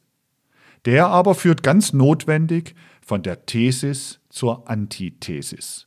Der 0.85 1.05
aber 1.05 1.35
führt 1.35 1.61
ganz 1.61 1.93
notwendig 1.93 2.73
von 2.99 3.21
der 3.21 3.45
Thesis 3.45 4.19
zur 4.29 4.67
Antithesis. 4.67 5.85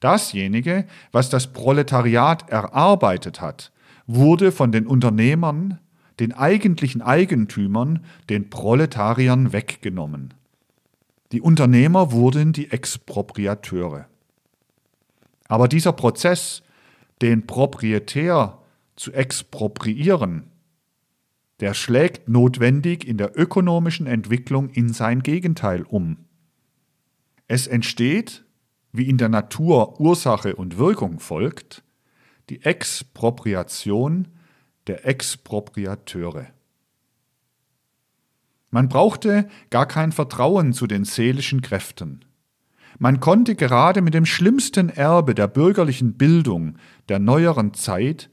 Dasjenige, 0.00 0.84
was 1.12 1.30
das 1.30 1.50
Proletariat 1.54 2.50
erarbeitet 2.50 3.40
hat, 3.40 3.72
wurde 4.06 4.52
von 4.52 4.70
den 4.70 4.86
Unternehmern 4.86 5.80
den 6.20 6.32
eigentlichen 6.32 7.02
Eigentümern, 7.02 8.04
den 8.28 8.50
Proletariern, 8.50 9.52
weggenommen. 9.52 10.34
Die 11.32 11.40
Unternehmer 11.40 12.12
wurden 12.12 12.52
die 12.52 12.70
Expropriateure. 12.70 14.06
Aber 15.48 15.68
dieser 15.68 15.92
Prozess, 15.92 16.62
den 17.22 17.46
Proprietär 17.46 18.58
zu 18.96 19.12
expropriieren, 19.12 20.44
der 21.60 21.74
schlägt 21.74 22.28
notwendig 22.28 23.06
in 23.06 23.16
der 23.16 23.38
ökonomischen 23.38 24.06
Entwicklung 24.06 24.68
in 24.70 24.92
sein 24.92 25.22
Gegenteil 25.22 25.82
um. 25.82 26.18
Es 27.46 27.66
entsteht, 27.66 28.44
wie 28.92 29.08
in 29.08 29.18
der 29.18 29.28
Natur 29.28 30.00
Ursache 30.00 30.56
und 30.56 30.78
Wirkung 30.78 31.18
folgt, 31.18 31.82
die 32.48 32.62
Expropriation 32.62 34.28
der 34.86 35.06
Expropriateure. 35.06 36.46
Man 38.70 38.88
brauchte 38.88 39.48
gar 39.70 39.86
kein 39.86 40.10
Vertrauen 40.10 40.72
zu 40.72 40.86
den 40.86 41.04
seelischen 41.04 41.62
Kräften. 41.62 42.24
Man 42.98 43.20
konnte 43.20 43.54
gerade 43.54 44.02
mit 44.02 44.14
dem 44.14 44.26
schlimmsten 44.26 44.88
Erbe 44.88 45.34
der 45.34 45.48
bürgerlichen 45.48 46.14
Bildung 46.14 46.76
der 47.08 47.18
neueren 47.18 47.74
Zeit, 47.74 48.30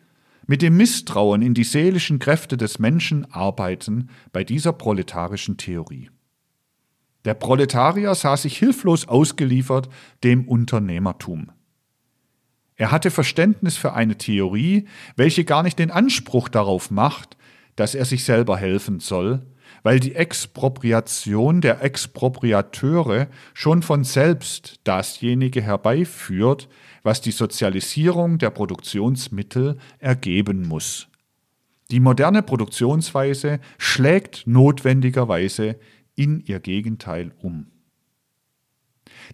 mit 0.47 0.61
dem 0.61 0.77
Misstrauen 0.77 1.41
in 1.41 1.53
die 1.53 1.63
seelischen 1.63 2.19
Kräfte 2.19 2.57
des 2.57 2.79
Menschen 2.79 3.31
arbeiten 3.31 4.09
bei 4.31 4.43
dieser 4.43 4.73
proletarischen 4.73 5.57
Theorie. 5.57 6.09
Der 7.23 7.35
Proletarier 7.35 8.15
sah 8.15 8.35
sich 8.35 8.57
hilflos 8.57 9.07
ausgeliefert 9.07 9.89
dem 10.23 10.47
Unternehmertum. 10.47 11.51
Er 12.81 12.89
hatte 12.89 13.11
Verständnis 13.11 13.77
für 13.77 13.93
eine 13.93 14.17
Theorie, 14.17 14.87
welche 15.15 15.45
gar 15.45 15.61
nicht 15.61 15.77
den 15.77 15.91
Anspruch 15.91 16.49
darauf 16.49 16.89
macht, 16.89 17.37
dass 17.75 17.93
er 17.93 18.05
sich 18.05 18.23
selber 18.23 18.57
helfen 18.57 18.99
soll, 18.99 19.45
weil 19.83 19.99
die 19.99 20.15
Expropriation 20.15 21.61
der 21.61 21.83
Expropriateure 21.83 23.27
schon 23.53 23.83
von 23.83 24.03
selbst 24.03 24.79
dasjenige 24.83 25.61
herbeiführt, 25.61 26.69
was 27.03 27.21
die 27.21 27.29
Sozialisierung 27.29 28.39
der 28.39 28.49
Produktionsmittel 28.49 29.77
ergeben 29.99 30.67
muss. 30.67 31.07
Die 31.91 31.99
moderne 31.99 32.41
Produktionsweise 32.41 33.59
schlägt 33.77 34.47
notwendigerweise 34.47 35.75
in 36.15 36.39
ihr 36.39 36.59
Gegenteil 36.59 37.31
um. 37.43 37.70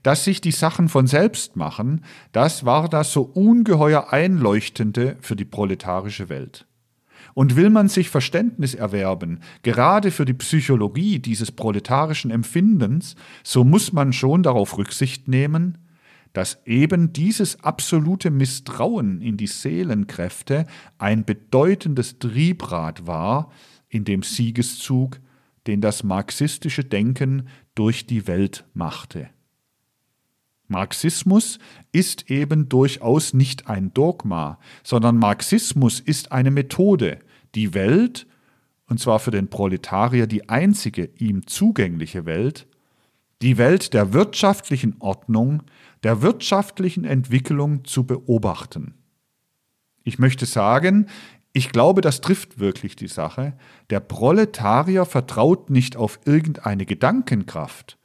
Dass 0.04 0.24
sich 0.24 0.42
die 0.42 0.52
Sachen 0.52 0.90
von 0.90 1.08
selbst 1.08 1.56
machen, 1.56 2.04
das 2.32 2.66
war 2.66 2.90
das 2.90 3.12
so 3.12 3.24
ungeheuer 3.24 4.12
Einleuchtende 4.12 5.18
für 5.22 5.36
die 5.36 5.46
proletarische 5.46 6.30
Welt. 6.30 6.66
Und 7.34 7.56
will 7.56 7.70
man 7.70 7.88
sich 7.88 8.10
Verständnis 8.10 8.74
erwerben, 8.74 9.42
gerade 9.62 10.12
für 10.12 10.26
die 10.26 10.34
Psychologie 10.34 11.20
dieses 11.20 11.52
proletarischen 11.52 12.32
Empfindens, 12.32 13.16
so 13.44 13.64
muss 13.64 13.94
man 13.94 14.12
schon 14.14 14.44
darauf 14.44 14.78
Rücksicht 14.78 15.28
nehmen, 15.28 15.78
dass 16.34 16.60
eben 16.66 17.14
dieses 17.14 17.64
absolute 17.64 18.32
Misstrauen 18.32 19.22
in 19.22 19.38
die 19.38 19.48
Seelenkräfte 19.48 20.66
ein 20.98 21.26
bedeutendes 21.26 22.20
Triebrad 22.20 23.08
war 23.08 23.52
in 23.90 24.04
dem 24.04 24.24
Siegeszug, 24.24 25.20
den 25.66 25.82
das 25.82 26.04
marxistische 26.04 26.84
Denken 26.84 27.48
durch 27.76 28.06
die 28.06 28.28
Welt 28.28 28.66
machte. 28.74 29.30
Marxismus 30.68 31.60
ist 31.92 32.30
eben 32.30 32.70
durchaus 32.70 33.34
nicht 33.34 33.68
ein 33.68 33.94
Dogma, 33.94 34.60
sondern 34.84 35.18
Marxismus 35.18 36.00
ist 36.00 36.32
eine 36.32 36.52
Methode, 36.52 37.20
die 37.56 37.74
Welt, 37.74 38.28
und 38.88 39.00
zwar 39.00 39.20
für 39.20 39.32
den 39.32 39.50
Proletarier 39.50 40.28
die 40.28 40.50
einzige 40.50 41.10
ihm 41.18 41.48
zugängliche 41.48 42.26
Welt, 42.26 42.68
die 43.42 43.58
Welt 43.58 43.94
der 43.94 44.14
wirtschaftlichen 44.14 44.96
Ordnung, 45.00 45.64
der 46.04 46.22
wirtschaftlichen 46.22 47.06
Entwicklung 47.06 47.86
zu 47.86 48.06
beobachten. 48.06 48.94
Ich 50.04 50.20
möchte 50.20 50.46
sagen, 50.46 51.08
ich 51.54 51.72
glaube, 51.72 52.02
das 52.02 52.22
trifft 52.22 52.60
wirklich 52.60 52.96
die 52.96 53.08
Sache. 53.08 53.54
Der 53.90 54.00
Proletarier 54.00 55.06
vertraut 55.06 55.70
nicht 55.70 55.96
auf 55.96 56.20
irgendeine 56.26 56.86
Gedankenkraft. 56.86 57.98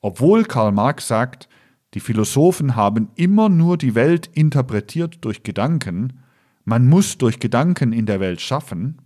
Obwohl 0.00 0.44
Karl 0.44 0.72
Marx 0.72 1.08
sagt, 1.08 1.48
die 1.94 2.00
Philosophen 2.00 2.74
haben 2.76 3.10
immer 3.16 3.48
nur 3.48 3.76
die 3.76 3.94
Welt 3.94 4.30
interpretiert 4.32 5.18
durch 5.20 5.42
Gedanken, 5.42 6.20
man 6.64 6.88
muss 6.88 7.18
durch 7.18 7.40
Gedanken 7.40 7.92
in 7.92 8.06
der 8.06 8.20
Welt 8.20 8.40
schaffen, 8.40 9.02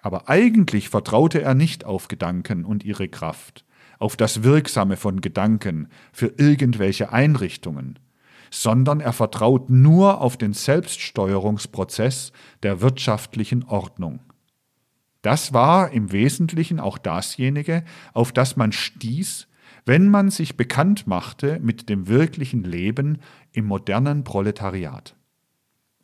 aber 0.00 0.28
eigentlich 0.28 0.88
vertraute 0.88 1.42
er 1.42 1.54
nicht 1.54 1.84
auf 1.84 2.08
Gedanken 2.08 2.64
und 2.64 2.84
ihre 2.84 3.08
Kraft, 3.08 3.64
auf 3.98 4.16
das 4.16 4.42
Wirksame 4.42 4.96
von 4.96 5.20
Gedanken 5.20 5.88
für 6.12 6.32
irgendwelche 6.38 7.12
Einrichtungen. 7.12 7.98
sondern 8.50 9.00
er 9.00 9.12
vertraut 9.12 9.70
nur 9.70 10.20
auf 10.20 10.36
den 10.36 10.52
Selbststeuerungsprozess 10.52 12.32
der 12.62 12.80
wirtschaftlichen 12.80 13.64
Ordnung. 13.64 14.20
Das 15.22 15.52
war 15.52 15.92
im 15.92 16.12
Wesentlichen 16.12 16.80
auch 16.80 16.98
dasjenige, 16.98 17.84
auf 18.12 18.32
das 18.32 18.56
man 18.56 18.72
stieß, 18.72 19.46
wenn 19.86 20.08
man 20.08 20.30
sich 20.30 20.56
bekannt 20.56 21.06
machte 21.06 21.58
mit 21.60 21.88
dem 21.88 22.08
wirklichen 22.08 22.64
Leben 22.64 23.18
im 23.52 23.66
modernen 23.66 24.24
Proletariat. 24.24 25.16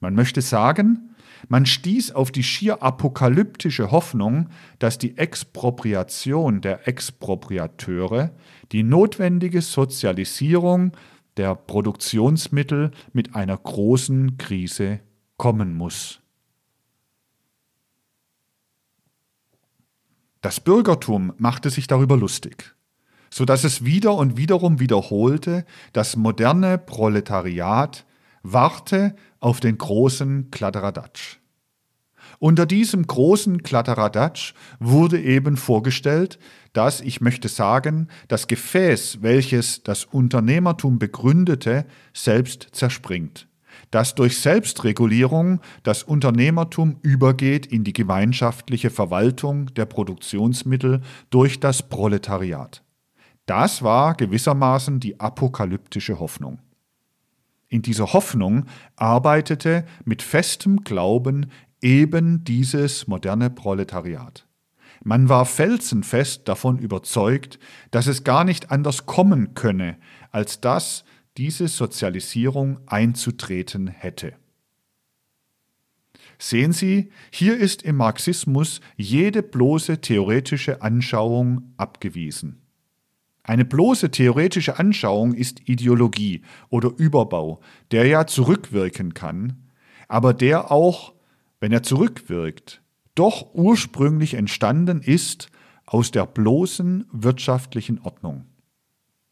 Man 0.00 0.14
möchte 0.14 0.42
sagen, 0.42 1.14
man 1.48 1.66
stieß 1.66 2.12
auf 2.12 2.30
die 2.30 2.42
schier 2.42 2.82
apokalyptische 2.82 3.90
Hoffnung, 3.90 4.48
dass 4.78 4.98
die 4.98 5.16
Expropriation 5.16 6.60
der 6.60 6.88
Expropriateure 6.88 8.30
die 8.72 8.82
notwendige 8.82 9.62
Sozialisierung 9.62 10.92
der 11.36 11.54
Produktionsmittel 11.54 12.90
mit 13.12 13.34
einer 13.34 13.56
großen 13.56 14.38
Krise 14.38 15.00
kommen 15.36 15.74
muss. 15.74 16.20
Das 20.40 20.60
Bürgertum 20.60 21.32
machte 21.38 21.70
sich 21.70 21.86
darüber 21.88 22.16
lustig, 22.16 22.75
so 23.36 23.44
dass 23.44 23.64
es 23.64 23.84
wieder 23.84 24.14
und 24.14 24.38
wiederum 24.38 24.80
wiederholte, 24.80 25.66
das 25.92 26.16
moderne 26.16 26.78
Proletariat 26.78 28.06
warte 28.42 29.14
auf 29.40 29.60
den 29.60 29.76
großen 29.76 30.50
Kladderadatsch. 30.50 31.36
Unter 32.38 32.64
diesem 32.64 33.06
großen 33.06 33.62
Kladderadatsch 33.62 34.54
wurde 34.80 35.20
eben 35.20 35.58
vorgestellt, 35.58 36.38
dass, 36.72 37.02
ich 37.02 37.20
möchte 37.20 37.48
sagen, 37.48 38.08
das 38.28 38.46
Gefäß, 38.46 39.18
welches 39.20 39.82
das 39.82 40.06
Unternehmertum 40.06 40.98
begründete, 40.98 41.84
selbst 42.14 42.68
zerspringt, 42.72 43.48
dass 43.90 44.14
durch 44.14 44.38
Selbstregulierung 44.38 45.60
das 45.82 46.04
Unternehmertum 46.04 47.00
übergeht 47.02 47.66
in 47.66 47.84
die 47.84 47.92
gemeinschaftliche 47.92 48.88
Verwaltung 48.88 49.66
der 49.74 49.84
Produktionsmittel 49.84 51.02
durch 51.28 51.60
das 51.60 51.86
Proletariat. 51.86 52.82
Das 53.46 53.82
war 53.82 54.14
gewissermaßen 54.14 55.00
die 55.00 55.20
apokalyptische 55.20 56.18
Hoffnung. 56.18 56.58
In 57.68 57.82
dieser 57.82 58.12
Hoffnung 58.12 58.66
arbeitete 58.96 59.86
mit 60.04 60.22
festem 60.22 60.84
Glauben 60.84 61.50
eben 61.80 62.44
dieses 62.44 63.06
moderne 63.06 63.50
Proletariat. 63.50 64.46
Man 65.04 65.28
war 65.28 65.46
felsenfest 65.46 66.48
davon 66.48 66.78
überzeugt, 66.78 67.58
dass 67.90 68.06
es 68.06 68.24
gar 68.24 68.44
nicht 68.44 68.70
anders 68.70 69.06
kommen 69.06 69.54
könne, 69.54 69.96
als 70.32 70.60
dass 70.60 71.04
diese 71.36 71.68
Sozialisierung 71.68 72.80
einzutreten 72.86 73.88
hätte. 73.88 74.34
Sehen 76.38 76.72
Sie, 76.72 77.10
hier 77.30 77.56
ist 77.56 77.82
im 77.82 77.96
Marxismus 77.96 78.80
jede 78.96 79.42
bloße 79.42 80.00
theoretische 80.00 80.82
Anschauung 80.82 81.72
abgewiesen. 81.76 82.65
Eine 83.46 83.64
bloße 83.64 84.10
theoretische 84.10 84.80
Anschauung 84.80 85.32
ist 85.32 85.68
Ideologie 85.68 86.42
oder 86.68 86.90
Überbau, 86.96 87.60
der 87.92 88.04
ja 88.06 88.26
zurückwirken 88.26 89.14
kann, 89.14 89.70
aber 90.08 90.34
der 90.34 90.72
auch, 90.72 91.14
wenn 91.60 91.70
er 91.70 91.84
zurückwirkt, 91.84 92.82
doch 93.14 93.54
ursprünglich 93.54 94.34
entstanden 94.34 95.00
ist 95.00 95.48
aus 95.86 96.10
der 96.10 96.26
bloßen 96.26 97.06
wirtschaftlichen 97.12 98.00
Ordnung. 98.00 98.46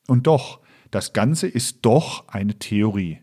Und 0.06 0.28
doch, 0.28 0.60
das 0.92 1.12
Ganze 1.12 1.48
ist 1.48 1.78
doch 1.82 2.28
eine 2.28 2.56
Theorie. 2.60 3.18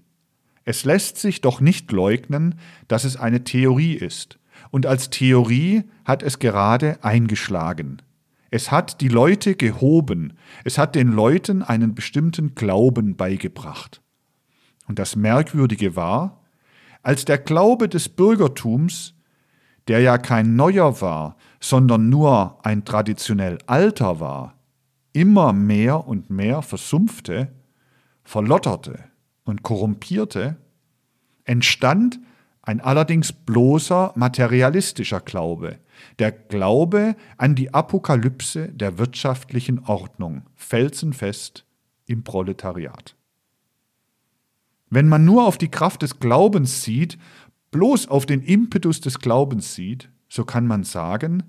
Es 0.66 0.84
lässt 0.84 1.18
sich 1.18 1.39
doch 1.39 1.62
nicht 1.62 1.89
leugnen, 1.94 2.60
dass 2.89 3.06
es 3.06 3.16
eine 3.16 3.46
Theorie 3.46 3.94
ist. 3.94 4.39
Und 4.72 4.86
als 4.86 5.10
Theorie 5.10 5.84
hat 6.04 6.22
es 6.22 6.39
gerade 6.39 7.02
eingeschlagen. 7.02 8.02
Es 8.54 8.70
hat 8.70 8.99
die 8.99 9.08
Leute 9.08 9.56
gehoben, 9.56 10.34
es 10.66 10.78
hat 10.78 10.93
den 10.95 11.08
Leuten 11.14 11.64
einen 11.64 11.95
bestimmten 11.95 12.54
Glauben 12.54 13.16
beigebracht. 13.16 14.02
Und 14.88 14.99
das 14.99 15.16
Merkwürdige 15.16 15.95
war, 15.95 16.41
als 17.02 17.24
der 17.24 17.38
Glaube 17.38 17.88
des 17.88 18.10
Bürgertums, 18.10 19.16
der 19.88 20.02
ja 20.02 20.18
kein 20.18 20.58
neuer 20.58 20.99
war, 20.99 21.38
sondern 21.62 22.10
nur 22.10 22.60
ein 22.66 22.84
traditionell 22.84 23.58
alter 23.68 24.20
war, 24.20 24.60
immer 25.14 25.54
mehr 25.54 26.06
und 26.06 26.30
mehr 26.30 26.62
versumpfte, 26.62 27.54
verlotterte 28.24 28.99
und 29.45 29.64
korrumpierte, 29.64 30.58
entstand 31.45 32.20
ein 32.64 32.82
allerdings 32.82 33.32
bloßer 33.32 34.12
materialistischer 34.16 35.22
Glaube, 35.22 35.80
der 36.20 36.32
Glaube 36.32 37.16
an 37.38 37.56
die 37.56 37.74
Apokalypse 37.74 38.70
der 38.70 38.97
wirtschaftlichen 38.97 39.80
Ordnung, 39.86 40.43
felsenfest 40.56 41.66
im 42.06 42.24
Proletariat. 42.24 43.16
Wenn 44.89 45.08
man 45.08 45.24
nur 45.24 45.47
auf 45.47 45.58
die 45.58 45.72
Kraft 45.72 46.02
des 46.02 46.20
Glaubens 46.20 46.84
sieht, 46.84 47.18
bloß 47.72 48.10
auf 48.10 48.26
den 48.26 48.41
Impetus 48.41 48.99
des 48.99 49.20
Glaubens 49.20 49.74
sieht, 49.74 50.10
so 50.28 50.43
kann 50.43 50.68
man 50.68 50.84
sagen, 50.84 51.43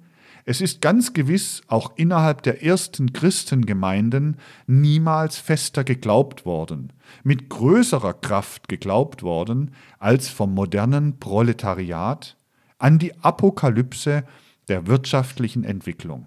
es 0.44 0.60
ist 0.60 0.80
ganz 0.80 1.12
gewiss 1.12 1.62
auch 1.68 1.92
innerhalb 1.96 2.42
der 2.42 2.64
ersten 2.64 3.12
Christengemeinden 3.12 4.38
niemals 4.66 5.38
fester 5.38 5.84
geglaubt 5.84 6.44
worden, 6.44 6.92
mit 7.22 7.48
größerer 7.48 8.14
Kraft 8.14 8.68
geglaubt 8.68 9.22
worden 9.22 9.72
als 10.00 10.28
vom 10.28 10.52
modernen 10.54 11.20
Proletariat 11.20 12.36
an 12.78 12.98
die 12.98 13.16
Apokalypse 13.22 14.24
der 14.72 14.86
wirtschaftlichen 14.86 15.64
Entwicklung. 15.64 16.24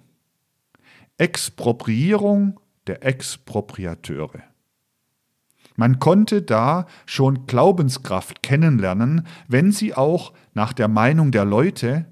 Expropriierung 1.17 2.59
der 2.85 3.03
Expropriateure. 3.03 4.43
Man 5.75 5.97
konnte 5.97 6.43
da 6.43 6.85
schon 7.07 7.47
Glaubenskraft 7.47 8.43
kennenlernen, 8.43 9.25
wenn 9.47 9.71
sie 9.71 9.95
auch 9.95 10.31
nach 10.53 10.73
der 10.73 10.87
Meinung 10.87 11.31
der 11.31 11.43
Leute, 11.43 12.05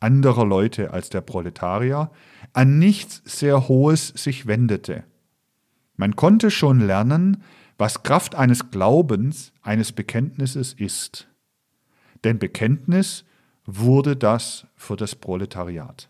anderer 0.00 0.46
Leute 0.46 0.90
als 0.90 1.10
der 1.10 1.20
Proletarier, 1.20 2.10
an 2.54 2.78
nichts 2.78 3.20
sehr 3.26 3.68
Hohes 3.68 4.08
sich 4.08 4.46
wendete. 4.46 5.04
Man 5.96 6.16
konnte 6.16 6.50
schon 6.50 6.80
lernen, 6.80 7.42
was 7.76 8.04
Kraft 8.04 8.36
eines 8.36 8.70
Glaubens, 8.70 9.52
eines 9.60 9.92
Bekenntnisses 9.92 10.72
ist. 10.72 11.28
Denn 12.24 12.38
Bekenntnis 12.38 13.26
wurde 13.66 14.16
das 14.16 14.66
für 14.76 14.96
das 14.96 15.14
Proletariat. 15.14 16.08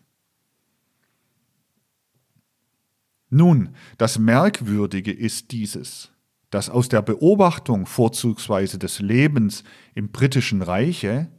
Nun, 3.29 3.75
das 3.97 4.19
Merkwürdige 4.19 5.11
ist 5.11 5.51
dieses, 5.51 6.11
dass 6.51 6.69
aus 6.69 6.89
der 6.89 7.01
Beobachtung 7.01 7.85
vorzugsweise 7.85 8.79
des 8.79 8.99
Lebens 8.99 9.63
im 9.93 10.09
britischen 10.09 10.61
Reiche 10.61 11.29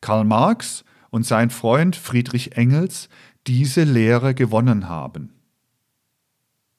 Karl 0.00 0.24
Marx 0.24 0.84
und 1.10 1.26
sein 1.26 1.50
Freund 1.50 1.96
Friedrich 1.96 2.56
Engels 2.56 3.08
diese 3.46 3.84
Lehre 3.84 4.34
gewonnen 4.34 4.88
haben. 4.88 5.32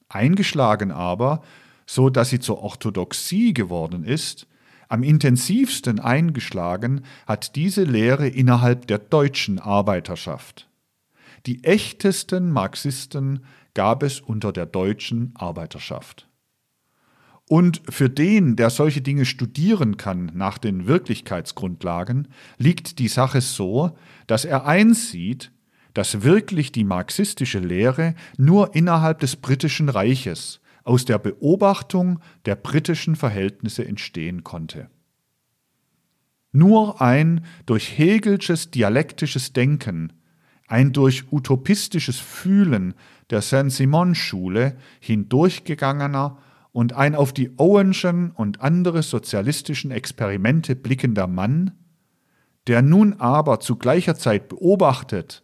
Eingeschlagen 0.08 0.90
aber, 0.90 1.42
so 1.86 2.10
dass 2.10 2.30
sie 2.30 2.40
zur 2.40 2.62
Orthodoxie 2.62 3.52
geworden 3.52 4.04
ist, 4.04 4.46
am 4.92 5.02
intensivsten 5.02 6.00
eingeschlagen 6.00 7.00
hat 7.26 7.56
diese 7.56 7.84
Lehre 7.84 8.28
innerhalb 8.28 8.86
der 8.88 8.98
deutschen 8.98 9.58
Arbeiterschaft. 9.58 10.68
Die 11.46 11.64
echtesten 11.64 12.50
Marxisten 12.50 13.46
gab 13.72 14.02
es 14.02 14.20
unter 14.20 14.52
der 14.52 14.66
deutschen 14.66 15.32
Arbeiterschaft. 15.34 16.28
Und 17.48 17.80
für 17.88 18.10
den, 18.10 18.54
der 18.54 18.68
solche 18.68 19.00
Dinge 19.00 19.24
studieren 19.24 19.96
kann 19.96 20.30
nach 20.34 20.58
den 20.58 20.86
Wirklichkeitsgrundlagen, 20.86 22.28
liegt 22.58 22.98
die 22.98 23.08
Sache 23.08 23.40
so, 23.40 23.96
dass 24.26 24.44
er 24.44 24.66
einsieht, 24.66 25.52
dass 25.94 26.22
wirklich 26.22 26.70
die 26.70 26.84
marxistische 26.84 27.60
Lehre 27.60 28.14
nur 28.36 28.74
innerhalb 28.74 29.20
des 29.20 29.36
britischen 29.36 29.88
Reiches 29.88 30.60
aus 30.84 31.04
der 31.04 31.18
Beobachtung 31.18 32.20
der 32.44 32.56
britischen 32.56 33.16
Verhältnisse 33.16 33.86
entstehen 33.86 34.44
konnte. 34.44 34.88
Nur 36.52 37.00
ein 37.00 37.44
durch 37.66 37.96
Hegelsches 37.96 38.70
dialektisches 38.70 39.52
Denken, 39.52 40.12
ein 40.68 40.92
durch 40.92 41.32
utopistisches 41.32 42.18
Fühlen 42.18 42.94
der 43.30 43.42
Saint-Simon-Schule 43.42 44.76
hindurchgegangener 45.00 46.38
und 46.72 46.94
ein 46.94 47.14
auf 47.14 47.32
die 47.32 47.50
Owenschen 47.58 48.30
und 48.30 48.60
andere 48.60 49.02
sozialistischen 49.02 49.90
Experimente 49.90 50.76
blickender 50.76 51.26
Mann, 51.26 51.72
der 52.66 52.82
nun 52.82 53.14
aber 53.14 53.60
zu 53.60 53.76
gleicher 53.76 54.14
Zeit 54.14 54.48
beobachtet, 54.48 55.42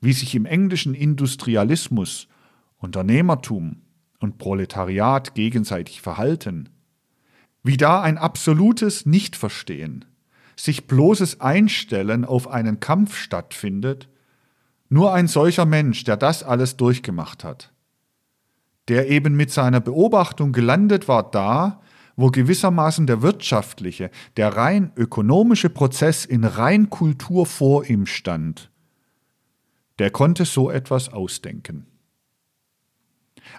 wie 0.00 0.12
sich 0.12 0.34
im 0.34 0.46
englischen 0.46 0.94
Industrialismus 0.94 2.28
Unternehmertum 2.78 3.82
und 4.20 4.38
Proletariat 4.38 5.34
gegenseitig 5.34 6.00
verhalten, 6.00 6.68
Wie 7.62 7.76
da 7.76 8.00
ein 8.00 8.16
absolutes 8.16 9.06
Nichtverstehen, 9.06 10.04
sich 10.56 10.86
bloßes 10.86 11.40
Einstellen 11.40 12.24
auf 12.24 12.48
einen 12.48 12.78
Kampf 12.78 13.16
stattfindet, 13.16 14.08
nur 14.88 15.12
ein 15.12 15.26
solcher 15.26 15.66
Mensch, 15.66 16.04
der 16.04 16.16
das 16.16 16.42
alles 16.42 16.76
durchgemacht 16.76 17.42
hat, 17.42 17.72
der 18.88 19.08
eben 19.08 19.34
mit 19.34 19.50
seiner 19.50 19.80
Beobachtung 19.80 20.52
gelandet 20.52 21.08
war 21.08 21.28
da, 21.30 21.80
wo 22.16 22.30
gewissermaßen 22.30 23.06
der 23.06 23.20
wirtschaftliche, 23.20 24.10
der 24.36 24.56
rein 24.56 24.92
ökonomische 24.96 25.68
Prozess 25.68 26.24
in 26.24 26.44
Reinkultur 26.44 27.46
vor 27.46 27.84
ihm 27.84 28.06
stand, 28.06 28.70
der 29.98 30.10
konnte 30.10 30.44
so 30.44 30.70
etwas 30.70 31.12
ausdenken. 31.12 31.86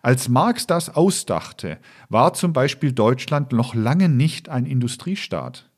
Als 0.02 0.30
Marx 0.30 0.68
das 0.68 0.90
ausdachte, 0.90 1.78
war 2.10 2.34
zum 2.34 2.54
Beispiel 2.54 2.92
Deutschland 2.92 3.52
noch 3.52 3.76
lange 3.76 4.10
nicht 4.10 4.50
ein 4.50 4.66
Industriestaat, 4.66 5.70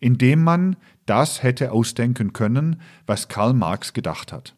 in 0.00 0.18
dem 0.18 0.42
man 0.42 0.76
das 1.06 1.42
hätte 1.42 1.72
ausdenken 1.72 2.32
können, 2.32 2.80
was 3.06 3.28
Karl 3.28 3.54
Marx 3.54 3.92
gedacht 3.92 4.32
hat. 4.32 4.54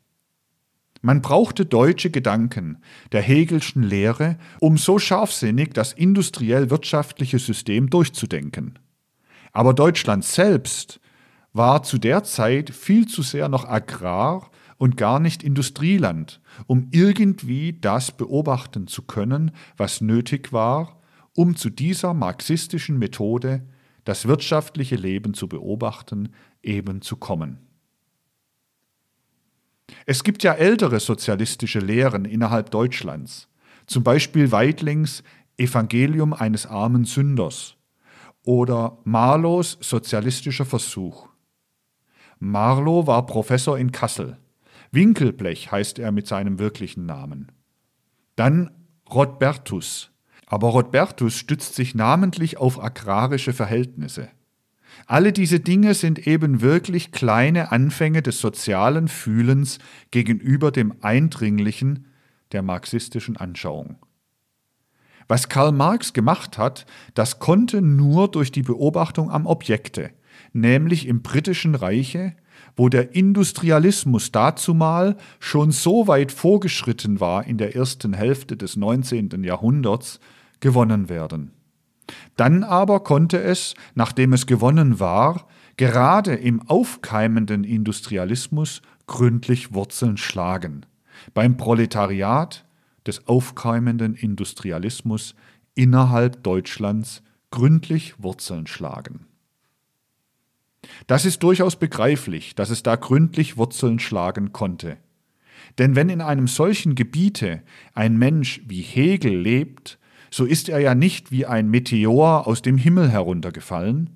Man 1.03 1.22
brauchte 1.22 1.66
deutsche 1.66 2.11
Gedanken 2.11 2.78
der 3.12 3.22
Hegelschen 3.22 3.82
Lehre, 3.82 4.38
um 4.61 4.76
so 4.76 4.99
scharfsinnig 4.99 5.72
das 5.72 5.92
industriell-wirtschaftliche 5.92 7.38
System 7.38 7.90
durchzudenken. 7.90 8.78
Aber 9.53 9.72
Deutschland 9.72 10.24
selbst 10.24 11.01
war 11.53 11.82
zu 11.82 11.99
der 11.99 12.24
Zeit 12.24 12.70
viel 12.70 13.07
zu 13.07 13.22
sehr 13.22 13.49
noch 13.49 13.64
Agrar- 13.64 14.51
und 14.79 14.97
gar 14.97 15.20
nicht 15.20 15.43
Industrieland, 15.43 16.41
um 16.66 16.89
irgendwie 16.91 17.72
das 17.81 18.12
beobachten 18.12 18.87
zu 18.87 19.03
können, 19.03 19.53
was 19.77 20.01
nötig 20.01 20.53
war, 20.53 21.01
um 21.35 21.57
zu 21.57 21.70
dieser 21.70 22.14
marxistischen 22.14 22.99
Methode, 22.99 23.66
das 24.05 24.27
wirtschaftliche 24.27 24.97
Leben 24.97 25.35
zu 25.35 25.49
beobachten, 25.49 26.31
eben 26.62 27.03
zu 27.03 27.16
kommen. 27.16 27.59
Es 30.05 30.24
gibt 30.24 30.43
ja 30.43 30.53
ältere 30.53 31.01
sozialistische 31.01 31.79
Lehren 31.79 32.24
innerhalb 32.24 32.70
Deutschlands, 32.70 33.49
zum 33.87 34.03
Beispiel 34.03 34.53
Weitlings 34.53 35.22
Evangelium 35.59 36.33
eines 36.33 36.66
armen 36.66 37.05
Sünders 37.05 37.77
oder 38.43 38.99
Marlows 39.05 39.79
sozialistischer 39.81 40.64
Versuch. 40.64 41.29
Marlow 42.39 43.07
war 43.07 43.24
Professor 43.27 43.79
in 43.79 43.91
Kassel. 43.91 44.39
Winkelblech 44.97 45.70
heißt 45.70 45.99
er 46.01 46.11
mit 46.11 46.26
seinem 46.26 46.59
wirklichen 46.59 47.07
Namen. 47.07 47.53
Dann 48.34 48.70
Rodbertus. 49.09 50.11
Aber 50.47 50.68
Rodbertus 50.68 51.34
stützt 51.34 51.74
sich 51.74 51.94
namentlich 51.94 52.57
auf 52.57 52.82
agrarische 52.82 53.53
Verhältnisse. 53.53 54.28
Alle 55.07 55.32
diese 55.32 55.61
Dinge 55.61 55.92
sind 55.94 56.26
eben 56.26 56.62
wirklich 56.62 57.12
kleine 57.12 57.72
Anfänge 57.72 58.22
des 58.22 58.40
sozialen 58.40 59.09
Fühlens 59.09 59.78
gegenüber 60.11 60.70
dem 60.70 60.94
Eindringlichen 61.03 62.07
der 62.53 62.62
marxistischen 62.62 63.36
Anschauung. 63.36 63.97
Was 65.28 65.49
Karl 65.49 65.72
Marx 65.72 66.12
gemacht 66.12 66.57
hat, 66.57 66.86
das 67.14 67.38
konnte 67.38 67.82
nur 67.82 68.30
durch 68.30 68.51
die 68.51 68.62
Beobachtung 68.62 69.30
am 69.30 69.44
Objekte, 69.44 70.11
nämlich 70.53 71.07
im 71.07 71.22
britischen 71.22 71.74
Reiche, 71.74 72.34
wo 72.77 72.89
der 72.89 73.14
Industrialismus 73.14 74.31
dazumal 74.33 75.16
schon 75.41 75.70
so 75.70 76.07
weit 76.07 76.31
vorgeschritten 76.31 77.20
war 77.20 77.47
in 77.47 77.59
der 77.59 77.74
ersten 77.74 78.12
Hälfte 78.12 78.57
des 78.57 78.77
19. 78.77 79.43
Jahrhunderts, 79.43 80.20
gewonnen 80.61 81.09
werden. 81.09 81.53
Dann 82.37 82.64
aber 82.64 83.01
konnte 83.01 83.43
es, 83.43 83.74
nachdem 83.95 84.33
es 84.33 84.47
gewonnen 84.47 85.01
war, 85.01 85.47
gerade 85.77 86.35
im 86.35 86.62
aufkeimenden 86.68 87.64
Industrialismus 87.64 88.83
gründlich 89.07 89.74
Wurzeln 89.74 90.16
schlagen. 90.16 90.87
Beim 91.35 91.57
Proletariat 91.57 92.64
des 93.07 93.27
aufkeimenden 93.27 94.14
Industrialismus 94.14 95.35
innerhalb 95.74 96.43
Deutschlands 96.43 97.22
gründlich 97.51 98.22
Wurzeln 98.22 98.66
schlagen. 98.66 99.27
Das 101.07 101.24
ist 101.24 101.42
durchaus 101.42 101.76
begreiflich, 101.76 102.55
dass 102.55 102.70
es 102.70 102.82
da 102.82 102.97
gründlich 102.97 103.57
Wurzeln 103.57 103.99
schlagen 103.99 104.53
konnte. 104.53 104.97
Denn 105.78 105.94
wenn 105.94 106.09
in 106.09 106.20
einem 106.20 106.47
solchen 106.47 106.94
Gebiete 106.94 107.62
ein 107.94 108.16
Mensch 108.16 108.62
wie 108.66 108.80
Hegel 108.80 109.36
lebt, 109.36 109.99
so 110.30 110.44
ist 110.44 110.68
er 110.68 110.80
ja 110.80 110.94
nicht 110.94 111.30
wie 111.30 111.47
ein 111.47 111.68
Meteor 111.68 112.47
aus 112.47 112.62
dem 112.62 112.78
Himmel 112.78 113.11
heruntergefallen, 113.11 114.11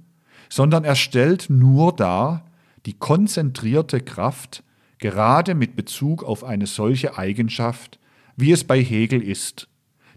sondern 0.49 0.85
er 0.85 0.97
stellt 0.97 1.49
nur 1.49 1.95
dar 1.95 2.45
die 2.87 2.95
konzentrierte 2.95 4.01
Kraft, 4.01 4.65
gerade 4.99 5.55
mit 5.55 5.77
Bezug 5.77 6.25
auf 6.25 6.45
eine 6.45 6.67
solche 6.67 7.17
Eigenschaft, 7.17 7.99
wie 8.37 8.53
es 8.53 8.65
bei 8.65 8.83
Hegel 8.83 9.23
ist, 9.23 9.69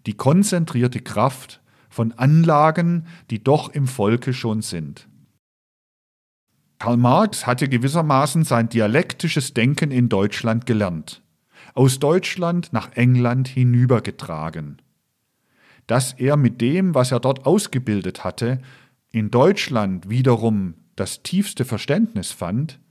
die 0.06 0.14
konzentrierte 0.14 1.02
Kraft 1.02 1.62
von 1.90 2.12
Anlagen, 2.14 3.08
die 3.30 3.44
doch 3.44 3.70
im 3.70 3.88
Volke 3.88 4.34
schon 4.34 4.62
sind. 4.62 5.08
Karl 6.84 6.98
Marx 6.98 7.48
hatte 7.48 7.70
gewissermaßen 7.70 8.44
sein 8.44 8.68
dialektisches 8.68 9.54
Denken 9.54 9.90
in 9.90 10.10
Deutschland 10.10 10.66
gelernt, 10.66 11.22
aus 11.76 11.98
Deutschland 11.98 12.74
nach 12.74 12.92
England 12.92 13.48
hinübergetragen. 13.48 14.82
Dass 15.88 16.12
er 16.12 16.36
mit 16.36 16.60
dem, 16.60 16.94
was 16.94 17.14
er 17.14 17.22
dort 17.22 17.46
ausgebildet 17.46 18.26
hatte, 18.26 18.60
in 19.12 19.32
Deutschland 19.32 20.10
wiederum 20.10 20.74
das 20.98 21.24
tiefste 21.24 21.64
Verständnis 21.64 22.34
fand, 22.34 22.82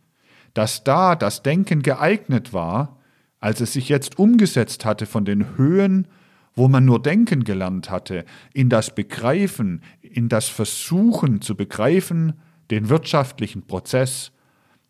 dass 0.55 0.85
da 0.85 1.15
das 1.15 1.43
Denken 1.43 1.83
geeignet 1.83 2.55
war, 2.55 2.97
als 3.41 3.61
es 3.61 3.75
sich 3.75 3.91
jetzt 3.91 4.19
umgesetzt 4.19 4.87
hatte 4.87 5.05
von 5.05 5.27
den 5.27 5.59
Höhen, 5.59 6.09
wo 6.55 6.67
man 6.67 6.87
nur 6.87 7.03
denken 7.03 7.45
gelernt 7.45 7.91
hatte, 7.91 8.25
in 8.55 8.71
das 8.71 8.95
Begreifen, 8.95 9.83
in 10.01 10.31
das 10.31 10.49
Versuchen 10.49 11.43
zu 11.43 11.55
begreifen, 11.55 12.41
den 12.73 12.89
wirtschaftlichen 12.89 13.67
Prozess, 13.67 14.33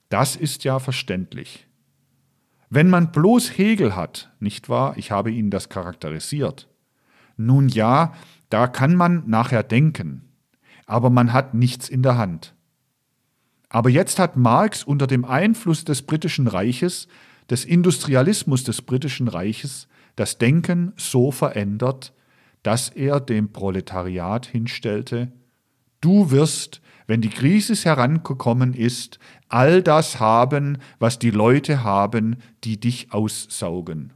das 0.09 0.37
ist 0.37 0.63
ja 0.63 0.79
verständlich. 0.79 1.67
Wenn 2.71 2.89
man 2.89 3.11
bloß 3.11 3.59
Hegel 3.59 3.97
hat, 3.97 4.31
nicht 4.39 4.69
wahr, 4.69 4.97
ich 4.97 5.11
habe 5.11 5.33
Ihnen 5.33 5.51
das 5.51 5.69
charakterisiert, 5.69 6.69
nun 7.37 7.69
ja, 7.69 8.15
da 8.51 8.69
kann 8.69 8.95
man 8.95 9.25
nachher 9.29 9.65
denken, 9.65 10.29
aber 10.87 11.11
man 11.11 11.33
hat 11.33 11.55
nichts 11.55 11.89
in 11.89 12.05
der 12.05 12.17
Hand. 12.17 12.55
Aber 13.69 13.91
jetzt 13.91 14.21
hat 14.21 14.37
Marx 14.37 14.85
unter 14.85 15.09
dem 15.09 15.25
Einfluss 15.25 15.85
des 15.85 16.03
britischen 16.03 16.47
Reiches, 16.47 17.09
des 17.51 17.65
Industrialismus 17.65 18.63
des 18.63 18.83
britischen 18.83 19.27
Reiches, 19.27 19.89
das 20.15 20.39
Denken 20.39 20.93
so 20.97 21.33
verändert, 21.33 22.13
dass 22.63 22.91
er 22.91 23.19
dem 23.19 23.51
Proletariat 23.51 24.47
hinstellte, 24.47 25.33
du 26.01 26.31
wirst, 26.31 26.82
wenn 27.13 27.21
die 27.21 27.29
Krise 27.29 27.75
herangekommen 27.75 28.73
ist, 28.73 29.19
all 29.51 29.83
das 29.83 30.19
haben, 30.19 30.79
was 30.99 31.19
die 31.19 31.29
Leute 31.31 31.85
haben, 31.85 32.37
die 32.65 32.81
dich 32.81 33.13
aussaugen. 33.13 34.15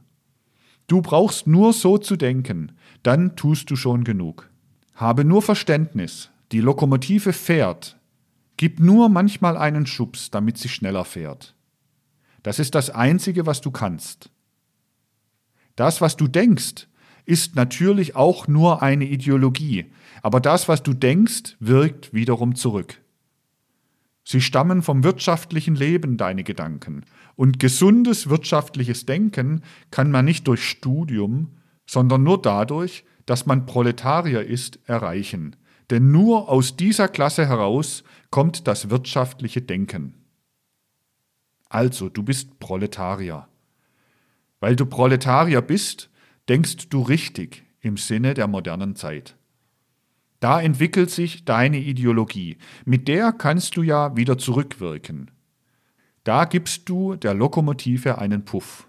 Du 0.87 1.03
brauchst 1.03 1.45
nur 1.45 1.73
so 1.73 1.99
zu 1.99 2.15
denken, 2.15 2.71
dann 3.03 3.35
tust 3.35 3.69
du 3.69 3.75
schon 3.75 4.03
genug. 4.03 4.49
Habe 4.95 5.25
nur 5.25 5.43
Verständnis, 5.43 6.31
die 6.51 6.59
Lokomotive 6.59 7.33
fährt. 7.33 7.99
Gib 8.57 8.79
nur 8.79 9.09
manchmal 9.09 9.57
einen 9.57 9.85
Schubs, 9.85 10.31
damit 10.31 10.57
sie 10.57 10.67
schneller 10.67 11.05
fährt. 11.05 11.53
Das 12.41 12.57
ist 12.57 12.73
das 12.73 12.89
Einzige, 12.89 13.45
was 13.45 13.61
du 13.61 13.69
kannst. 13.69 14.31
Das, 15.75 16.01
was 16.01 16.17
du 16.17 16.27
denkst, 16.27 16.87
ist 17.27 17.55
natürlich 17.55 18.15
auch 18.15 18.47
nur 18.47 18.81
eine 18.81 19.05
Ideologie, 19.05 19.85
aber 20.27 20.41
das, 20.41 20.67
was 20.67 20.83
du 20.83 20.93
denkst, 20.93 21.55
wirkt 21.61 22.13
wiederum 22.13 22.53
zurück. 22.55 23.01
Sie 24.25 24.41
stammen 24.41 24.81
vom 24.81 25.05
wirtschaftlichen 25.05 25.73
Leben, 25.73 26.17
deine 26.17 26.43
Gedanken. 26.43 27.05
Und 27.37 27.61
gesundes 27.61 28.27
wirtschaftliches 28.27 29.05
Denken 29.05 29.61
kann 29.89 30.11
man 30.11 30.25
nicht 30.25 30.45
durch 30.49 30.67
Studium, 30.67 31.53
sondern 31.85 32.23
nur 32.23 32.41
dadurch, 32.41 33.05
dass 33.25 33.45
man 33.45 33.65
Proletarier 33.65 34.45
ist, 34.45 34.79
erreichen. 34.85 35.55
Denn 35.89 36.11
nur 36.11 36.49
aus 36.49 36.75
dieser 36.75 37.07
Klasse 37.07 37.47
heraus 37.47 38.03
kommt 38.29 38.67
das 38.67 38.89
wirtschaftliche 38.89 39.61
Denken. 39.61 40.13
Also, 41.69 42.09
du 42.09 42.21
bist 42.21 42.59
Proletarier. 42.59 43.47
Weil 44.59 44.75
du 44.75 44.87
Proletarier 44.87 45.61
bist, 45.61 46.09
denkst 46.49 46.89
du 46.89 47.01
richtig 47.01 47.63
im 47.79 47.95
Sinne 47.95 48.33
der 48.33 48.47
modernen 48.47 48.97
Zeit. 48.97 49.36
Da 50.39 50.61
entwickelt 50.61 51.09
sich 51.09 51.45
deine 51.45 51.79
Ideologie. 51.79 52.57
Mit 52.85 53.07
der 53.07 53.31
kannst 53.31 53.75
du 53.75 53.81
ja 53.81 54.15
wieder 54.15 54.37
zurückwirken. 54.37 55.31
Da 56.23 56.45
gibst 56.45 56.89
du 56.89 57.15
der 57.15 57.33
Lokomotive 57.33 58.17
einen 58.17 58.45
Puff. 58.45 58.87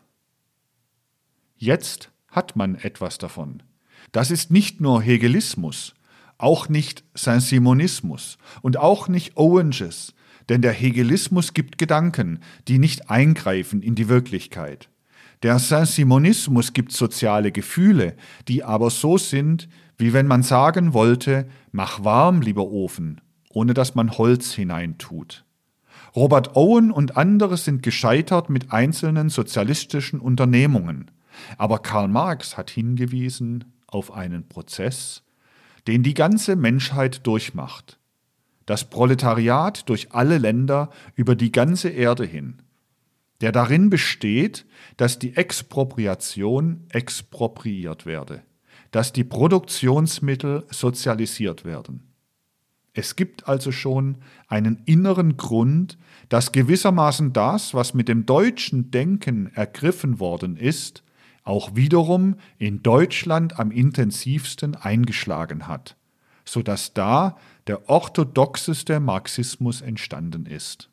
Jetzt 1.57 2.11
hat 2.28 2.57
man 2.57 2.74
etwas 2.76 3.18
davon. 3.18 3.62
Das 4.12 4.30
ist 4.30 4.51
nicht 4.51 4.80
nur 4.80 5.03
Hegelismus, 5.03 5.94
auch 6.36 6.68
nicht 6.68 7.05
Saint-Simonismus 7.14 8.38
und 8.62 8.76
auch 8.76 9.09
nicht 9.09 9.36
Owenges, 9.36 10.14
denn 10.49 10.62
der 10.62 10.72
Hegelismus 10.72 11.55
gibt 11.55 11.78
Gedanken, 11.78 12.40
die 12.68 12.78
nicht 12.78 13.11
eingreifen 13.11 13.82
in 13.82 13.94
die 13.94 14.09
Wirklichkeit. 14.09 14.88
Der 15.42 15.59
Saint-Simonismus 15.59 16.72
gibt 16.72 16.92
soziale 16.92 17.53
Gefühle, 17.53 18.16
die 18.49 18.64
aber 18.64 18.90
so 18.90 19.18
sind, 19.18 19.68
wie 19.99 20.12
wenn 20.12 20.26
man 20.26 20.42
sagen 20.42 20.94
wollte, 20.94 21.49
mach 21.72 22.05
warm, 22.05 22.40
lieber 22.40 22.66
Ofen, 22.66 23.20
ohne 23.51 23.74
dass 23.74 23.94
man 23.94 24.16
Holz 24.16 24.53
hineintut. 24.53 25.44
Robert 26.16 26.57
Owen 26.57 26.90
und 26.90 27.16
andere 27.16 27.57
sind 27.57 27.82
gescheitert 27.82 28.49
mit 28.49 28.72
einzelnen 28.72 29.28
sozialistischen 29.28 30.20
Unternehmungen. 30.20 31.11
Aber 31.59 31.80
Karl 31.80 32.09
Marx 32.09 32.57
hat 32.57 32.70
hingewiesen 32.70 33.64
auf 33.86 34.12
einen 34.12 34.49
Prozess, 34.49 35.22
den 35.86 36.03
die 36.03 36.14
ganze 36.14 36.57
Menschheit 36.57 37.26
durchmacht. 37.26 37.99
Das 38.66 38.84
Proletariat 38.90 39.88
durch 39.88 40.12
alle 40.12 40.38
Länder 40.38 40.90
über 41.14 41.34
die 41.34 41.53
ganze 41.53 41.88
Erde 41.88 42.24
hin, 42.24 42.61
der 43.40 43.53
darin 43.53 43.88
besteht, 43.88 44.66
dass 44.96 45.18
die 45.18 45.36
Expropriation 45.36 46.86
expropriiert 46.90 48.05
werde, 48.05 48.42
dass 48.91 49.12
die 49.12 49.24
Produktionsmittel 49.24 50.64
sozialisiert 50.70 51.64
werden. 51.64 52.09
Es 52.95 53.14
gibt 53.14 53.47
also 53.47 53.70
schon 53.70 54.16
einen 54.49 54.82
inneren 54.84 55.36
Grund, 55.36 55.99
dass 56.28 56.51
gewissermaßen 56.53 57.32
das, 57.32 57.72
was 57.72 57.95
mit 57.95 58.09
dem 58.09 58.26
deutschen 58.26 58.91
Denken 58.91 59.53
ergriffen 59.55 60.18
worden 60.18 60.57
ist, 60.57 61.05
auch 61.45 61.76
wiederum 61.76 62.36
in 62.59 62.82
Deutschland 62.82 63.59
am 63.59 63.70
intensivsten 63.70 64.74
eingeschlagen 64.74 65.66
hat, 65.66 65.97
so 66.45 66.62
dass 66.62 66.93
da 66.93 67.39
der 67.68 67.89
orthodoxeste 67.89 69.01
Marxismus 69.01 69.80
entstanden 69.80 70.47
ist. 70.47 70.91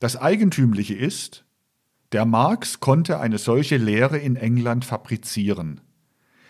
Das 0.00 0.16
Eigentümliche 0.16 0.94
ist, 0.94 1.44
der 2.12 2.24
Marx 2.24 2.80
konnte 2.80 3.20
eine 3.20 3.38
solche 3.38 3.76
Lehre 3.76 4.18
in 4.18 4.36
England 4.36 4.84
fabrizieren. 4.84 5.80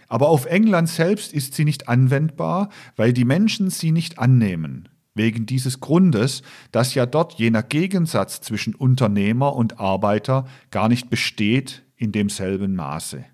Aber 0.08 0.28
auf 0.28 0.46
England 0.46 0.88
selbst 0.88 1.32
ist 1.32 1.54
sie 1.54 1.64
nicht 1.64 1.88
anwendbar, 1.88 2.68
weil 2.94 3.12
die 3.12 3.24
Menschen 3.24 3.70
sie 3.70 3.92
nicht 3.92 4.18
annehmen. 4.18 4.88
Wegen 5.14 5.46
dieses 5.46 5.80
Grundes, 5.80 6.42
dass 6.72 6.94
ja 6.94 7.06
dort 7.06 7.34
jener 7.34 7.62
Gegensatz 7.62 8.40
zwischen 8.42 8.74
Unternehmer 8.74 9.56
und 9.56 9.80
Arbeiter 9.80 10.46
gar 10.70 10.88
nicht 10.88 11.08
besteht 11.08 11.82
in 11.96 12.12
demselben 12.12 12.76
Maße. 12.76 13.24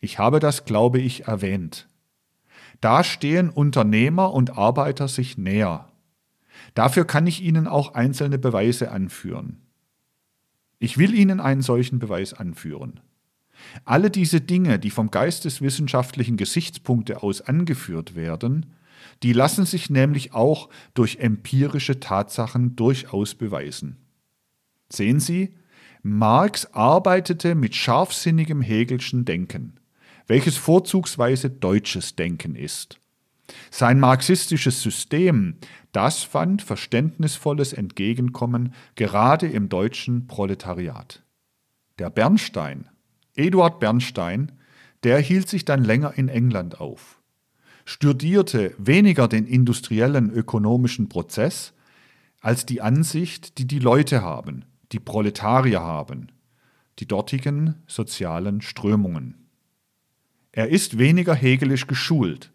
Ich 0.00 0.18
habe 0.18 0.40
das, 0.40 0.64
glaube 0.64 0.98
ich, 0.98 1.26
erwähnt. 1.26 1.88
Da 2.80 3.04
stehen 3.04 3.50
Unternehmer 3.50 4.32
und 4.32 4.56
Arbeiter 4.56 5.08
sich 5.08 5.36
näher. 5.36 5.88
Dafür 6.74 7.04
kann 7.04 7.26
ich 7.26 7.42
Ihnen 7.42 7.66
auch 7.66 7.94
einzelne 7.94 8.38
Beweise 8.38 8.90
anführen. 8.90 9.60
Ich 10.78 10.96
will 10.96 11.14
Ihnen 11.14 11.40
einen 11.40 11.62
solchen 11.62 11.98
Beweis 11.98 12.32
anführen. 12.34 13.00
Alle 13.84 14.10
diese 14.10 14.40
Dinge, 14.40 14.78
die 14.78 14.90
vom 14.90 15.10
geisteswissenschaftlichen 15.10 16.36
Gesichtspunkte 16.36 17.22
aus 17.22 17.40
angeführt 17.40 18.14
werden, 18.14 18.66
die 19.22 19.32
lassen 19.32 19.64
sich 19.64 19.90
nämlich 19.90 20.32
auch 20.32 20.68
durch 20.94 21.18
empirische 21.18 22.00
Tatsachen 22.00 22.76
durchaus 22.76 23.34
beweisen. 23.34 23.96
Sehen 24.90 25.20
Sie, 25.20 25.54
Marx 26.02 26.66
arbeitete 26.72 27.54
mit 27.54 27.74
scharfsinnigem 27.74 28.62
Hegelschen 28.62 29.24
Denken, 29.24 29.74
welches 30.26 30.56
vorzugsweise 30.56 31.50
deutsches 31.50 32.16
Denken 32.16 32.54
ist. 32.54 33.00
Sein 33.70 33.98
marxistisches 33.98 34.82
System, 34.82 35.56
das 35.92 36.22
fand 36.22 36.62
verständnisvolles 36.62 37.72
Entgegenkommen 37.72 38.74
gerade 38.94 39.48
im 39.48 39.68
deutschen 39.68 40.26
Proletariat. 40.26 41.22
Der 41.98 42.10
Bernstein, 42.10 42.88
Eduard 43.38 43.80
Bernstein, 43.80 44.52
der 45.04 45.20
hielt 45.20 45.48
sich 45.48 45.64
dann 45.64 45.84
länger 45.84 46.14
in 46.16 46.28
England 46.28 46.80
auf, 46.80 47.20
studierte 47.84 48.74
weniger 48.78 49.28
den 49.28 49.46
industriellen 49.46 50.30
ökonomischen 50.30 51.08
Prozess 51.08 51.72
als 52.40 52.66
die 52.66 52.82
Ansicht, 52.82 53.58
die 53.58 53.66
die 53.66 53.78
Leute 53.78 54.22
haben, 54.22 54.64
die 54.92 55.00
Proletarier 55.00 55.80
haben, 55.80 56.28
die 56.98 57.06
dortigen 57.06 57.76
sozialen 57.86 58.60
Strömungen. 58.60 59.46
Er 60.50 60.68
ist 60.68 60.98
weniger 60.98 61.34
hegelisch 61.34 61.86
geschult. 61.86 62.50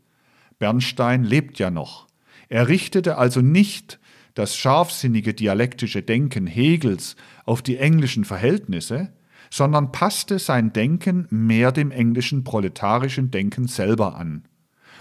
Bernstein 0.60 1.24
lebt 1.24 1.60
ja 1.60 1.72
noch. 1.72 2.08
Er 2.50 2.68
richtete 2.68 3.18
also 3.18 3.42
nicht 3.42 4.00
das 4.34 4.58
scharfsinnige 4.58 5.34
dialektische 5.34 6.02
Denken 6.02 6.48
Hegels 6.48 7.16
auf 7.46 7.62
die 7.62 7.78
englischen 7.78 8.26
Verhältnisse, 8.26 9.14
sondern 9.54 9.92
passte 9.92 10.40
sein 10.40 10.74
Denken 10.74 11.28
mehr 11.30 11.72
dem 11.72 11.92
englischen 11.92 12.44
proletarischen 12.44 13.30
Denken 13.30 13.68
selber 13.68 14.16
an. 14.16 14.46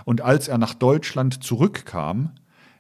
Und 0.05 0.21
als 0.21 0.47
er 0.47 0.59
nach 0.59 0.75
Deutschland 0.75 1.43
zurückkam, 1.43 2.35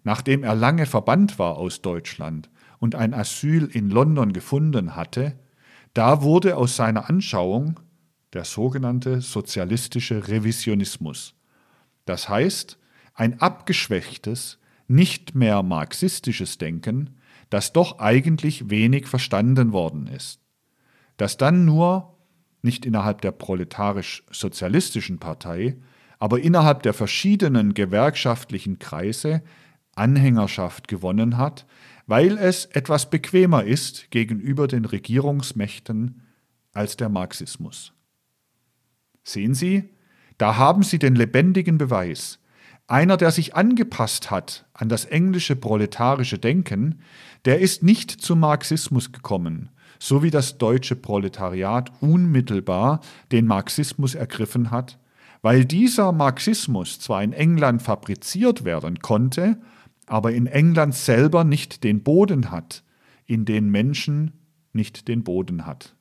nachdem 0.04 0.44
er 0.44 0.54
lange 0.54 0.84
verbannt 0.84 1.38
war 1.38 1.56
aus 1.56 1.80
Deutschland 1.80 2.50
und 2.78 2.94
ein 2.94 3.14
Asyl 3.14 3.70
in 3.72 3.88
London 3.88 4.34
gefunden 4.34 4.96
hatte, 4.96 5.38
da 5.94 6.20
wurde 6.20 6.58
aus 6.58 6.76
seiner 6.76 7.08
Anschauung 7.08 7.80
der 8.34 8.44
sogenannte 8.44 9.22
sozialistische 9.22 10.28
Revisionismus. 10.28 11.36
Das 12.04 12.28
heißt, 12.28 12.78
ein 13.14 13.40
abgeschwächtes, 13.40 14.58
nicht 14.88 15.34
mehr 15.34 15.62
marxistisches 15.62 16.58
Denken, 16.58 17.16
das 17.48 17.72
doch 17.72 17.98
eigentlich 17.98 18.68
wenig 18.68 19.06
verstanden 19.06 19.72
worden 19.72 20.06
ist 20.06 20.41
dass 21.22 21.36
dann 21.36 21.64
nur, 21.64 22.18
nicht 22.62 22.84
innerhalb 22.84 23.20
der 23.20 23.30
proletarisch-sozialistischen 23.30 25.20
Partei, 25.20 25.76
aber 26.18 26.40
innerhalb 26.40 26.82
der 26.82 26.94
verschiedenen 26.94 27.74
gewerkschaftlichen 27.74 28.80
Kreise 28.80 29.40
Anhängerschaft 29.94 30.88
gewonnen 30.88 31.36
hat, 31.38 31.64
weil 32.08 32.38
es 32.38 32.64
etwas 32.64 33.08
bequemer 33.08 33.62
ist 33.62 34.10
gegenüber 34.10 34.66
den 34.66 34.84
Regierungsmächten 34.84 36.22
als 36.72 36.96
der 36.96 37.08
Marxismus. 37.08 37.92
Sehen 39.22 39.54
Sie, 39.54 39.90
da 40.38 40.56
haben 40.56 40.82
Sie 40.82 40.98
den 40.98 41.14
lebendigen 41.14 41.78
Beweis. 41.78 42.40
Einer, 42.88 43.16
der 43.16 43.30
sich 43.30 43.54
angepasst 43.54 44.32
hat 44.32 44.66
an 44.74 44.88
das 44.88 45.04
englische 45.04 45.54
proletarische 45.54 46.40
Denken, 46.40 47.00
der 47.44 47.60
ist 47.60 47.84
nicht 47.84 48.10
zum 48.10 48.40
Marxismus 48.40 49.12
gekommen, 49.12 49.70
so 50.02 50.24
wie 50.24 50.32
das 50.32 50.58
deutsche 50.58 50.96
Proletariat 50.96 51.92
unmittelbar 52.00 52.98
den 53.30 53.46
Marxismus 53.46 54.16
ergriffen 54.16 54.72
hat, 54.72 54.98
weil 55.42 55.64
dieser 55.64 56.10
Marxismus 56.10 56.98
zwar 56.98 57.22
in 57.22 57.32
England 57.32 57.82
fabriziert 57.82 58.64
werden 58.64 58.98
konnte, 58.98 59.60
aber 60.06 60.32
in 60.32 60.48
England 60.48 60.96
selber 60.96 61.44
nicht 61.44 61.84
den 61.84 62.02
Boden 62.02 62.50
hat, 62.50 62.82
in 63.26 63.44
den 63.44 63.70
Menschen 63.70 64.32
nicht 64.72 65.06
den 65.06 65.22
Boden 65.22 65.66
hat. 65.66 65.94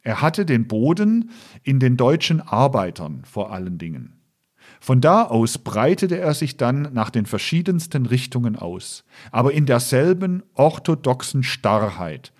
Er 0.00 0.22
hatte 0.22 0.46
den 0.46 0.66
Boden 0.66 1.32
in 1.64 1.80
den 1.80 1.98
deutschen 1.98 2.40
Arbeitern 2.40 3.24
vor 3.26 3.52
allen 3.52 3.76
Dingen. 3.76 4.14
Von 4.80 5.02
da 5.02 5.24
aus 5.24 5.58
breitete 5.58 6.18
er 6.18 6.32
sich 6.32 6.56
dann 6.56 6.94
nach 6.94 7.10
den 7.10 7.26
verschiedensten 7.26 8.06
Richtungen 8.06 8.56
aus, 8.56 9.04
aber 9.32 9.52
in 9.52 9.66
derselben 9.66 10.42
orthodoxen 10.54 11.42
Starrheit, 11.42 12.32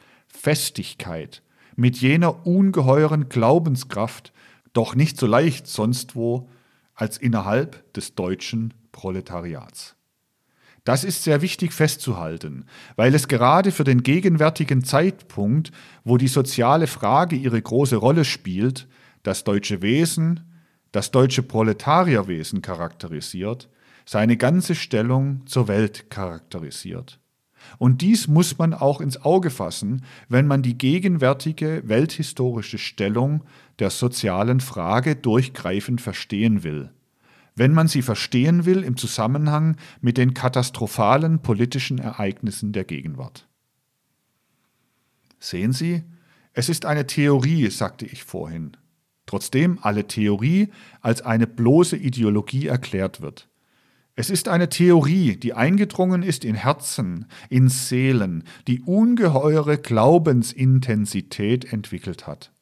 Festigkeit, 0.45 1.43
mit 1.75 1.97
jener 1.97 2.47
ungeheuren 2.47 3.31
Glaubenskraft, 3.31 4.35
doch 4.75 4.95
nicht 4.95 5.17
so 5.17 5.27
leicht 5.27 5.67
sonst 5.67 6.17
wo 6.17 6.51
als 6.95 7.17
innerhalb 7.17 7.91
des 7.95 8.15
deutschen 8.15 8.75
Proletariats. 8.93 9.97
Das 10.85 11.03
ist 11.03 11.25
sehr 11.25 11.41
wichtig 11.41 11.73
festzuhalten, 11.73 12.67
weil 12.95 13.15
es 13.15 13.27
gerade 13.27 13.73
für 13.73 13.85
den 13.85 14.03
gegenwärtigen 14.03 14.85
Zeitpunkt, 14.85 15.73
wo 16.05 16.19
die 16.19 16.29
soziale 16.29 16.89
Frage 16.89 17.37
ihre 17.37 17.63
große 17.63 17.97
Rolle 17.97 18.27
spielt, 18.27 18.87
das 19.23 19.45
deutsche 19.45 19.81
Wesen, 19.81 20.41
das 20.93 21.11
deutsche 21.11 21.43
Proletarierwesen 21.43 22.61
charakterisiert, 22.61 23.71
seine 24.05 24.37
ganze 24.37 24.75
Stellung 24.75 25.47
zur 25.47 25.69
Welt 25.69 26.11
charakterisiert. 26.11 27.19
Und 27.79 28.03
dies 28.03 28.29
muss 28.29 28.59
man 28.59 28.75
auch 28.75 29.01
ins 29.01 29.23
Auge 29.23 29.51
fassen, 29.51 30.05
wenn 30.29 30.47
man 30.47 30.63
die 30.63 30.79
gegenwärtige 30.79 31.83
welthistorische 31.87 32.79
Stellung 32.79 33.45
der 33.79 33.91
sozialen 33.91 34.61
Frage 34.61 35.17
durchgreifend 35.17 36.01
verstehen 36.01 36.63
will. 36.63 36.91
Wenn 37.57 37.73
man 37.73 37.87
sie 37.87 38.03
verstehen 38.03 38.65
will 38.65 38.83
im 38.83 38.97
Zusammenhang 38.97 39.77
mit 40.01 40.19
den 40.19 40.35
katastrophalen 40.35 41.41
politischen 41.41 41.99
Ereignissen 41.99 42.73
der 42.73 42.85
Gegenwart. 42.85 43.49
Sehen 45.39 45.73
Sie, 45.73 46.03
es 46.53 46.69
ist 46.69 46.85
eine 46.87 47.07
Theorie, 47.07 47.69
sagte 47.71 48.07
ich 48.07 48.25
vorhin. 48.25 48.77
trotzdem 49.27 49.79
alle 49.83 50.07
Theorie 50.07 50.69
als 51.01 51.23
eine 51.23 51.47
bloße 51.47 51.97
Ideologie 51.97 52.67
erklärt 52.67 53.21
wird. 53.21 53.49
Es 54.17 54.31
ist 54.31 54.49
eine 54.49 54.69
Theorie, 54.69 55.37
die 55.37 55.55
eingedrungen 55.55 56.23
ist 56.23 56.45
in 56.45 56.55
Herzen, 56.55 57.27
in 57.49 57.69
Seelen, 57.69 58.45
die 58.69 58.81
ungeheure 58.81 59.77
Glaubensintensität 59.77 61.73
entwickelt 61.73 62.27
hat. 62.27 62.53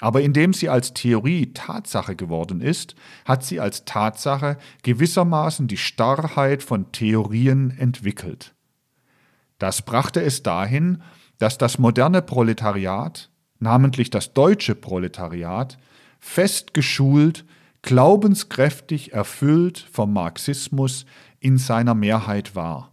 Aber 0.00 0.20
indem 0.20 0.52
sie 0.52 0.68
als 0.68 0.92
Theorie 0.92 1.54
Tatsache 1.54 2.14
geworden 2.14 2.60
ist, 2.60 2.94
hat 3.24 3.42
sie 3.42 3.60
als 3.60 3.86
Tatsache 3.86 4.58
gewissermaßen 4.82 5.68
die 5.68 5.78
Starrheit 5.78 6.62
von 6.62 6.92
Theorien 6.92 7.70
entwickelt. 7.78 8.54
Das 9.58 9.80
brachte 9.80 10.22
es 10.22 10.42
dahin, 10.42 11.02
dass 11.38 11.56
das 11.56 11.78
moderne 11.78 12.20
Proletariat, 12.20 13.30
namentlich 13.58 14.10
das 14.10 14.34
deutsche 14.34 14.74
Proletariat, 14.74 15.78
fest 16.20 16.74
geschult 16.74 17.46
glaubenskräftig 17.86 19.12
erfüllt 19.12 19.78
vom 19.78 20.12
Marxismus 20.12 21.06
in 21.38 21.56
seiner 21.56 21.94
Mehrheit 21.94 22.56
war, 22.56 22.90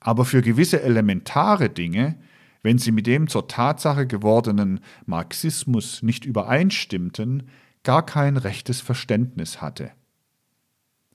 aber 0.00 0.24
für 0.24 0.40
gewisse 0.40 0.82
elementare 0.82 1.68
Dinge, 1.68 2.18
wenn 2.62 2.78
sie 2.78 2.90
mit 2.90 3.06
dem 3.06 3.28
zur 3.28 3.48
Tatsache 3.48 4.06
gewordenen 4.06 4.80
Marxismus 5.04 6.02
nicht 6.02 6.24
übereinstimmten, 6.24 7.50
gar 7.84 8.04
kein 8.04 8.38
rechtes 8.38 8.80
Verständnis 8.80 9.60
hatte. 9.60 9.90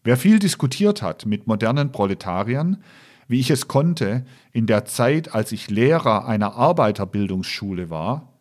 Wer 0.04 0.18
viel 0.18 0.38
diskutiert 0.38 1.02
hat 1.02 1.26
mit 1.26 1.48
modernen 1.48 1.92
Proletariern, 1.92 2.84
wie 3.28 3.40
ich 3.40 3.50
es 3.50 3.68
konnte 3.68 4.24
in 4.52 4.68
der 4.68 4.86
Zeit, 4.86 5.34
als 5.34 5.52
ich 5.52 5.72
Lehrer 5.72 6.28
einer 6.28 6.54
Arbeiterbildungsschule 6.54 7.90
war, 7.90 8.35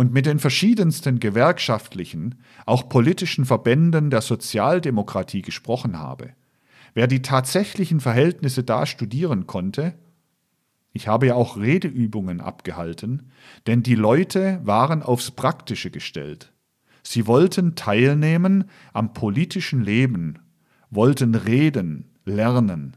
und 0.00 0.14
mit 0.14 0.24
den 0.24 0.38
verschiedensten 0.38 1.20
gewerkschaftlichen, 1.20 2.36
auch 2.64 2.88
politischen 2.88 3.44
Verbänden 3.44 4.08
der 4.08 4.22
Sozialdemokratie 4.22 5.42
gesprochen 5.42 5.98
habe, 5.98 6.30
wer 6.94 7.06
die 7.06 7.20
tatsächlichen 7.20 8.00
Verhältnisse 8.00 8.64
da 8.64 8.86
studieren 8.86 9.46
konnte, 9.46 9.98
ich 10.94 11.06
habe 11.06 11.26
ja 11.26 11.34
auch 11.34 11.58
Redeübungen 11.58 12.40
abgehalten, 12.40 13.30
denn 13.66 13.82
die 13.82 13.94
Leute 13.94 14.62
waren 14.64 15.02
aufs 15.02 15.32
Praktische 15.32 15.90
gestellt. 15.90 16.54
Sie 17.02 17.26
wollten 17.26 17.74
teilnehmen 17.74 18.70
am 18.94 19.12
politischen 19.12 19.82
Leben, 19.82 20.38
wollten 20.88 21.34
reden, 21.34 22.18
lernen. 22.24 22.96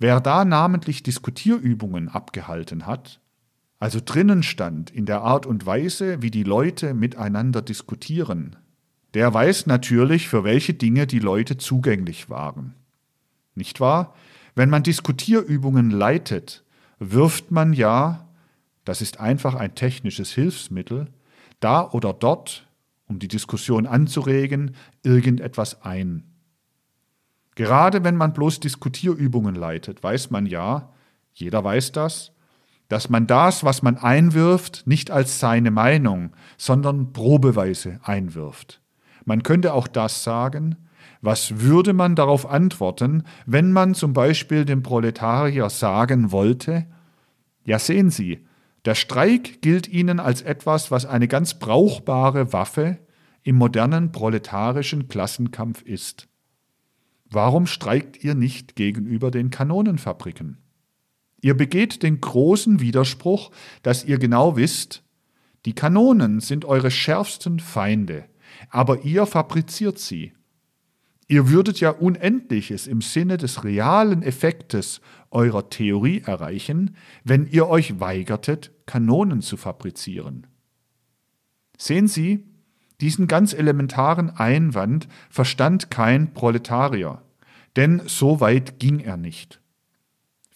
Wer 0.00 0.20
da 0.20 0.44
namentlich 0.44 1.04
Diskutierübungen 1.04 2.08
abgehalten 2.08 2.84
hat, 2.84 3.20
also 3.78 4.00
drinnen 4.04 4.42
stand 4.42 4.90
in 4.90 5.06
der 5.06 5.22
Art 5.22 5.46
und 5.46 5.66
Weise, 5.66 6.22
wie 6.22 6.30
die 6.30 6.44
Leute 6.44 6.94
miteinander 6.94 7.62
diskutieren, 7.62 8.56
der 9.14 9.32
weiß 9.32 9.66
natürlich, 9.66 10.28
für 10.28 10.44
welche 10.44 10.74
Dinge 10.74 11.06
die 11.06 11.18
Leute 11.18 11.56
zugänglich 11.56 12.28
waren. 12.28 12.74
Nicht 13.54 13.80
wahr? 13.80 14.14
Wenn 14.54 14.70
man 14.70 14.82
Diskutierübungen 14.82 15.90
leitet, 15.90 16.64
wirft 16.98 17.50
man 17.50 17.72
ja, 17.72 18.28
das 18.84 19.02
ist 19.02 19.20
einfach 19.20 19.54
ein 19.54 19.74
technisches 19.74 20.32
Hilfsmittel, 20.32 21.08
da 21.60 21.90
oder 21.90 22.12
dort, 22.12 22.66
um 23.06 23.18
die 23.18 23.28
Diskussion 23.28 23.86
anzuregen, 23.86 24.74
irgendetwas 25.02 25.82
ein. 25.82 26.24
Gerade 27.54 28.04
wenn 28.04 28.16
man 28.16 28.34
bloß 28.34 28.60
Diskutierübungen 28.60 29.54
leitet, 29.54 30.02
weiß 30.02 30.30
man 30.30 30.44
ja, 30.44 30.92
jeder 31.32 31.64
weiß 31.64 31.92
das, 31.92 32.32
dass 32.88 33.08
man 33.08 33.26
das, 33.26 33.64
was 33.64 33.82
man 33.82 33.96
einwirft, 33.96 34.86
nicht 34.86 35.10
als 35.10 35.40
seine 35.40 35.70
Meinung, 35.70 36.30
sondern 36.56 37.12
probeweise 37.12 37.98
einwirft. 38.02 38.80
Man 39.24 39.42
könnte 39.42 39.74
auch 39.74 39.88
das 39.88 40.22
sagen, 40.22 40.76
was 41.20 41.60
würde 41.60 41.92
man 41.92 42.14
darauf 42.14 42.48
antworten, 42.48 43.24
wenn 43.46 43.72
man 43.72 43.94
zum 43.94 44.12
Beispiel 44.12 44.64
dem 44.64 44.82
Proletarier 44.82 45.68
sagen 45.70 46.30
wollte, 46.30 46.86
ja 47.64 47.78
sehen 47.78 48.10
Sie, 48.10 48.46
der 48.84 48.94
Streik 48.94 49.60
gilt 49.62 49.88
Ihnen 49.88 50.20
als 50.20 50.42
etwas, 50.42 50.92
was 50.92 51.06
eine 51.06 51.26
ganz 51.26 51.58
brauchbare 51.58 52.52
Waffe 52.52 52.98
im 53.42 53.56
modernen 53.56 54.12
proletarischen 54.12 55.08
Klassenkampf 55.08 55.82
ist. 55.82 56.28
Warum 57.28 57.66
streikt 57.66 58.22
ihr 58.22 58.36
nicht 58.36 58.76
gegenüber 58.76 59.32
den 59.32 59.50
Kanonenfabriken? 59.50 60.58
Ihr 61.46 61.56
begeht 61.56 62.02
den 62.02 62.20
großen 62.20 62.80
Widerspruch, 62.80 63.52
dass 63.84 64.04
ihr 64.04 64.18
genau 64.18 64.56
wisst, 64.56 65.04
die 65.64 65.76
Kanonen 65.76 66.40
sind 66.40 66.64
eure 66.64 66.90
schärfsten 66.90 67.60
Feinde, 67.60 68.24
aber 68.68 69.04
ihr 69.04 69.26
fabriziert 69.26 70.00
sie. 70.00 70.32
Ihr 71.28 71.48
würdet 71.48 71.78
ja 71.78 71.90
Unendliches 71.90 72.88
im 72.88 73.00
Sinne 73.00 73.36
des 73.36 73.62
realen 73.62 74.24
Effektes 74.24 75.00
eurer 75.30 75.70
Theorie 75.70 76.20
erreichen, 76.26 76.96
wenn 77.22 77.46
ihr 77.46 77.68
euch 77.68 78.00
weigertet, 78.00 78.72
Kanonen 78.84 79.40
zu 79.40 79.56
fabrizieren. 79.56 80.48
Sehen 81.78 82.08
Sie, 82.08 82.42
diesen 83.00 83.28
ganz 83.28 83.52
elementaren 83.52 84.30
Einwand 84.30 85.06
verstand 85.30 85.92
kein 85.92 86.34
Proletarier, 86.34 87.22
denn 87.76 88.02
so 88.06 88.40
weit 88.40 88.80
ging 88.80 88.98
er 88.98 89.16
nicht. 89.16 89.60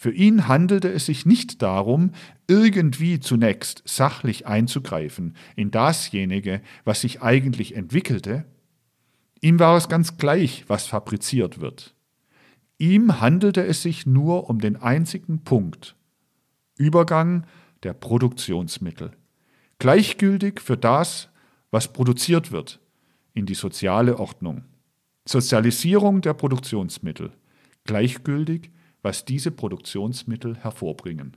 Für 0.03 0.13
ihn 0.13 0.49
handelte 0.49 0.91
es 0.91 1.05
sich 1.05 1.27
nicht 1.27 1.61
darum, 1.61 2.13
irgendwie 2.47 3.21
zunächst 3.21 3.83
sachlich 3.85 4.47
einzugreifen 4.47 5.37
in 5.57 5.71
dasjenige, 5.71 6.63
was 6.85 7.03
sich 7.03 7.21
eigentlich 7.21 7.77
entwickelte. 7.77 8.47
Ihm 9.43 9.59
war 9.59 9.77
es 9.77 9.91
ganz 9.91 10.17
gleich, 10.17 10.65
was 10.69 10.87
fabriziert 10.87 11.61
wird. 11.61 11.95
Ihm 12.79 13.21
handelte 13.21 13.63
es 13.63 13.83
sich 13.83 14.07
nur 14.07 14.49
um 14.49 14.59
den 14.59 14.77
einzigen 14.77 15.45
Punkt 15.45 15.97
Übergang 16.79 17.45
der 17.83 17.93
Produktionsmittel. 17.93 19.11
Gleichgültig 19.79 20.63
für 20.63 20.79
das, 20.79 21.29
was 21.71 21.93
produziert 21.93 22.53
wird, 22.53 22.81
in 23.35 23.45
die 23.45 23.53
soziale 23.53 24.19
Ordnung. 24.19 24.65
Sozialisierung 25.29 26.23
der 26.23 26.33
Produktionsmittel. 26.33 27.33
Gleichgültig 27.85 28.71
was 29.03 29.25
diese 29.25 29.51
Produktionsmittel 29.51 30.57
hervorbringen. 30.59 31.37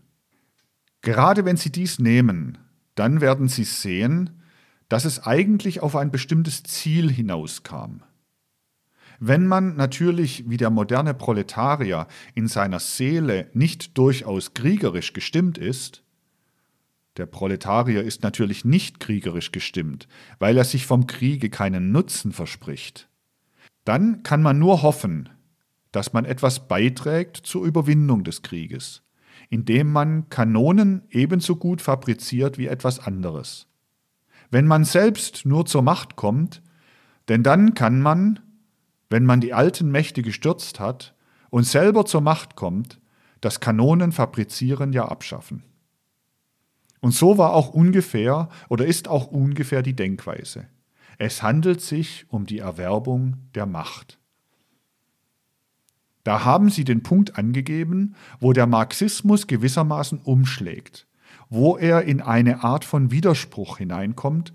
Gerade 1.01 1.45
wenn 1.45 1.57
Sie 1.57 1.71
dies 1.71 1.99
nehmen, 1.99 2.57
dann 2.95 3.21
werden 3.21 3.47
Sie 3.47 3.63
sehen, 3.63 4.41
dass 4.89 5.05
es 5.05 5.25
eigentlich 5.25 5.81
auf 5.81 5.95
ein 5.95 6.11
bestimmtes 6.11 6.63
Ziel 6.63 7.11
hinauskam. 7.11 8.03
Wenn 9.19 9.47
man 9.47 9.75
natürlich 9.75 10.49
wie 10.49 10.57
der 10.57 10.69
moderne 10.69 11.13
Proletarier 11.13 12.07
in 12.35 12.47
seiner 12.47 12.79
Seele 12.79 13.49
nicht 13.53 13.97
durchaus 13.97 14.53
kriegerisch 14.53 15.13
gestimmt 15.13 15.57
ist, 15.57 16.03
der 17.17 17.25
Proletarier 17.27 18.03
ist 18.03 18.23
natürlich 18.23 18.65
nicht 18.65 18.99
kriegerisch 18.99 19.51
gestimmt, 19.51 20.07
weil 20.39 20.57
er 20.57 20.63
sich 20.63 20.85
vom 20.85 21.05
Kriege 21.05 21.49
keinen 21.49 21.91
Nutzen 21.91 22.31
verspricht, 22.31 23.07
dann 23.85 24.23
kann 24.23 24.41
man 24.41 24.57
nur 24.57 24.81
hoffen, 24.81 25.29
dass 25.93 26.11
man 26.11 26.25
etwas 26.25 26.67
beiträgt 26.67 27.37
zur 27.37 27.63
Überwindung 27.65 28.25
des 28.25 28.41
Krieges, 28.41 29.03
indem 29.49 29.91
man 29.91 30.27
Kanonen 30.27 31.03
ebenso 31.11 31.55
gut 31.55 31.81
fabriziert 31.81 32.57
wie 32.57 32.67
etwas 32.67 32.99
anderes. 32.99 33.67
Wenn 34.51 34.67
man 34.67 34.83
selbst 34.83 35.45
nur 35.45 35.65
zur 35.65 35.83
Macht 35.83 36.15
kommt, 36.15 36.61
denn 37.29 37.43
dann 37.43 37.75
kann 37.75 38.01
man, 38.01 38.39
wenn 39.09 39.23
man 39.23 39.39
die 39.39 39.53
alten 39.53 39.91
Mächte 39.91 40.23
gestürzt 40.23 40.79
hat 40.79 41.15
und 41.51 41.65
selber 41.65 42.05
zur 42.05 42.21
Macht 42.21 42.55
kommt, 42.55 42.99
das 43.39 43.59
Kanonenfabrizieren 43.59 44.93
ja 44.93 45.07
abschaffen. 45.07 45.63
Und 47.01 47.13
so 47.13 47.37
war 47.37 47.53
auch 47.53 47.69
ungefähr 47.69 48.49
oder 48.69 48.85
ist 48.85 49.07
auch 49.07 49.27
ungefähr 49.27 49.83
die 49.83 49.95
Denkweise. 49.95 50.67
Es 51.19 51.43
handelt 51.43 51.81
sich 51.81 52.25
um 52.29 52.47
die 52.47 52.59
Erwerbung 52.59 53.37
der 53.53 53.67
Macht. 53.67 54.17
Da 56.23 56.45
haben 56.45 56.69
Sie 56.69 56.85
den 56.85 57.03
Punkt 57.03 57.37
angegeben, 57.37 58.15
wo 58.39 58.53
der 58.53 58.65
Marxismus 58.65 59.47
gewissermaßen 59.47 60.19
umschlägt, 60.19 61.05
wo 61.49 61.77
er 61.77 62.03
in 62.03 62.21
eine 62.21 62.63
Art 62.63 62.85
von 62.85 63.11
Widerspruch 63.11 63.77
hineinkommt, 63.77 64.53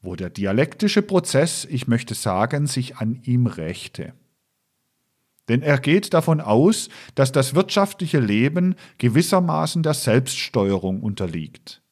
wo 0.00 0.16
der 0.16 0.30
dialektische 0.30 1.02
Prozess, 1.02 1.64
ich 1.64 1.86
möchte 1.86 2.14
sagen, 2.14 2.66
sich 2.66 2.96
an 2.96 3.20
ihm 3.22 3.46
rächte. 3.46 4.14
Denn 5.48 5.62
er 5.62 5.78
geht 5.78 6.14
davon 6.14 6.40
aus, 6.40 6.88
dass 7.14 7.32
das 7.32 7.54
wirtschaftliche 7.54 8.20
Leben 8.20 8.74
gewissermaßen 8.98 9.82
der 9.82 9.94
Selbststeuerung 9.94 11.02
unterliegt, 11.02 11.82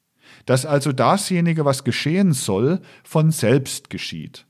dass 0.46 0.64
also 0.64 0.92
dasjenige, 0.92 1.64
was 1.64 1.84
geschehen 1.84 2.32
soll, 2.32 2.80
von 3.04 3.30
selbst 3.30 3.90
geschieht. 3.90 4.46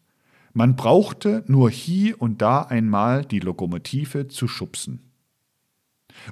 Man 0.53 0.75
brauchte 0.75 1.45
nur 1.47 1.71
hie 1.71 2.13
und 2.13 2.43
da 2.43 2.63
einmal 2.63 3.25
die 3.25 3.41
Lokomotive 3.41 4.29
zu 4.29 4.49
schubsen. 4.49 5.11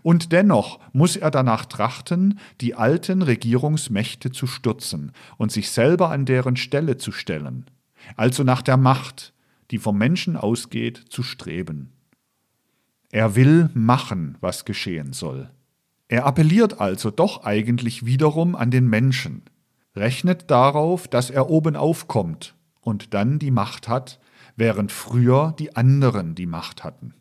Und 0.03 0.33
dennoch 0.33 0.81
muss 0.93 1.17
er 1.17 1.31
danach 1.31 1.65
trachten, 1.65 2.41
die 2.61 2.75
alten 2.75 3.23
Regierungsmächte 3.23 4.33
zu 4.33 4.47
stürzen 4.47 5.13
und 5.37 5.53
sich 5.53 5.71
selber 5.71 6.11
an 6.11 6.25
deren 6.25 6.57
Stelle 6.57 6.97
zu 6.97 7.13
stellen. 7.13 7.67
also 8.17 8.45
nach 8.45 8.63
der 8.63 8.77
Macht, 8.77 9.35
die 9.71 9.79
vom 9.79 9.99
Menschen 9.99 10.37
ausgeht, 10.37 10.97
zu 11.11 11.23
streben. 11.23 11.93
Er 13.11 13.35
will 13.35 13.71
machen, 13.75 14.39
was 14.41 14.65
geschehen 14.65 15.13
soll. 15.13 15.51
Er 16.07 16.25
appelliert 16.25 16.81
also 16.81 17.11
doch 17.11 17.45
eigentlich 17.45 18.07
wiederum 18.07 18.55
an 18.55 18.71
den 18.71 18.89
Menschen, 18.89 19.43
rechnet 19.97 20.51
darauf, 20.51 21.09
dass 21.09 21.29
er 21.29 21.51
oben 21.51 21.77
aufkommt 21.77 22.55
und 22.81 23.15
dann 23.15 23.39
die 23.39 23.51
Macht 23.51 23.89
hat, 23.89 24.19
während 24.57 24.93
früher 24.93 25.55
die 25.59 25.77
anderen 25.77 26.35
die 26.35 26.47
Macht 26.47 26.85
hatten. 26.85 27.15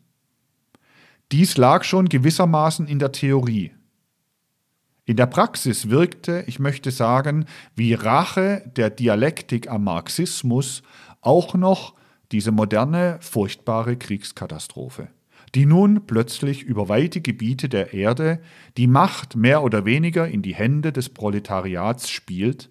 Dies 1.30 1.56
lag 1.56 1.84
schon 1.84 2.08
gewissermaßen 2.08 2.86
in 2.86 2.98
der 2.98 3.12
Theorie. 3.12 3.72
In 5.04 5.16
der 5.16 5.26
Praxis 5.26 5.88
wirkte, 5.88 6.44
ich 6.46 6.58
möchte 6.58 6.90
sagen, 6.90 7.46
wie 7.74 7.94
Rache 7.94 8.62
der 8.76 8.90
Dialektik 8.90 9.70
am 9.70 9.84
Marxismus 9.84 10.82
auch 11.20 11.54
noch 11.54 11.94
diese 12.32 12.52
moderne, 12.52 13.18
furchtbare 13.20 13.96
Kriegskatastrophe, 13.96 15.08
die 15.54 15.64
nun 15.64 16.06
plötzlich 16.06 16.62
über 16.62 16.88
weite 16.88 17.20
Gebiete 17.20 17.68
der 17.68 17.94
Erde 17.94 18.40
die 18.76 18.86
Macht 18.86 19.34
mehr 19.34 19.62
oder 19.62 19.84
weniger 19.84 20.28
in 20.28 20.42
die 20.42 20.54
Hände 20.54 20.92
des 20.92 21.08
Proletariats 21.08 22.10
spielt 22.10 22.68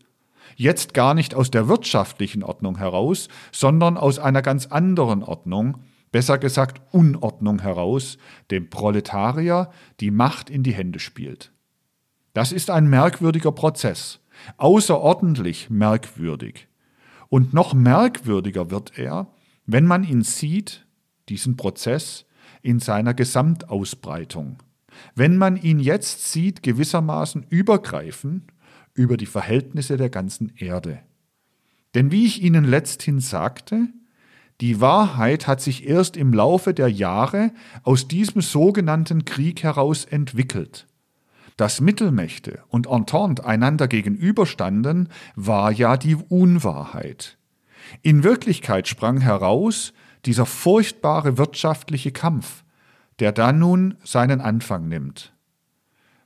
jetzt 0.58 0.94
gar 0.94 1.14
nicht 1.14 1.36
aus 1.36 1.52
der 1.52 1.68
wirtschaftlichen 1.68 2.44
Ordnung 2.44 2.78
heraus, 2.78 3.30
sondern 3.52 3.96
aus 3.96 4.20
einer 4.20 4.42
ganz 4.42 4.66
anderen 4.66 5.24
Ordnung, 5.24 5.78
besser 6.12 6.38
gesagt 6.38 6.82
Unordnung 6.92 7.62
heraus, 7.62 8.18
dem 8.52 8.70
Proletarier 8.70 9.70
die 10.00 10.12
Macht 10.12 10.50
in 10.50 10.64
die 10.64 10.74
Hände 10.74 11.00
spielt. 11.00 11.52
Das 12.34 12.52
ist 12.52 12.70
ein 12.70 12.88
merkwürdiger 12.90 13.52
Prozess, 13.52 14.20
außerordentlich 14.58 15.70
merkwürdig. 15.70 16.68
Und 17.30 17.54
noch 17.54 17.74
merkwürdiger 17.74 18.72
wird 18.72 18.98
er, 18.98 19.28
wenn 19.66 19.86
man 19.86 20.04
ihn 20.04 20.24
sieht, 20.24 20.86
diesen 21.30 21.56
Prozess, 21.56 22.26
in 22.64 22.80
seiner 22.80 23.14
Gesamtausbreitung. 23.14 24.58
Wenn 25.14 25.38
man 25.38 25.58
ihn 25.58 25.80
jetzt 25.80 26.32
sieht, 26.32 26.64
gewissermaßen 26.64 27.46
übergreifen 27.50 28.48
über 28.98 29.16
die 29.16 29.28
Verhältnisse 29.28 29.96
der 29.96 30.10
ganzen 30.10 30.52
Erde. 30.58 31.00
Denn 31.94 32.12
wie 32.12 32.26
ich 32.26 32.42
Ihnen 32.42 32.66
letzthin 32.66 33.20
sagte, 33.20 33.88
die 34.60 34.82
Wahrheit 34.82 35.48
hat 35.48 35.62
sich 35.62 35.88
erst 35.88 36.18
im 36.18 36.34
Laufe 36.34 36.74
der 36.74 36.90
Jahre 36.90 37.52
aus 37.84 38.08
diesem 38.08 38.42
sogenannten 38.42 39.24
Krieg 39.24 39.62
heraus 39.62 40.04
entwickelt. 40.04 40.88
Dass 41.58 41.80
Mittelmächte 41.80 42.64
und 42.68 42.88
Entente 42.88 43.46
einander 43.46 43.88
gegenüberstanden, 43.88 45.10
war 45.36 45.72
ja 45.72 45.96
die 45.96 46.16
Unwahrheit. 46.16 47.38
In 48.02 48.24
Wirklichkeit 48.24 48.88
sprang 48.88 49.22
heraus 49.22 49.94
dieser 50.26 50.46
furchtbare 50.46 51.38
wirtschaftliche 51.38 52.12
Kampf, 52.12 52.64
der 53.20 53.32
dann 53.32 53.60
nun 53.60 53.96
seinen 54.04 54.42
Anfang 54.42 54.88
nimmt. 54.88 55.34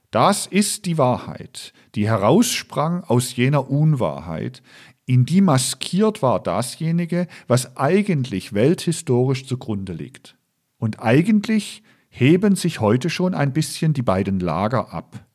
Das 0.10 0.48
ist 0.48 0.86
die 0.86 0.98
Wahrheit, 0.98 1.74
die 1.96 2.08
heraussprang 2.08 3.04
aus 3.04 3.36
jener 3.36 3.70
Unwahrheit, 3.70 4.62
in 5.06 5.26
die 5.26 5.42
maskiert 5.42 6.22
war 6.22 6.42
dasjenige, 6.42 7.28
was 7.48 7.76
eigentlich 7.76 8.54
welthistorisch 8.54 9.46
zugrunde 9.46 9.94
liegt. 9.94 10.38
Und 10.78 11.02
eigentlich 11.02 11.84
heben 12.10 12.56
sich 12.56 12.80
heute 12.80 13.10
schon 13.10 13.34
ein 13.34 13.54
bisschen 13.54 13.94
die 13.94 14.04
beiden 14.04 14.40
Lager 14.40 14.94
ab. 14.94 15.26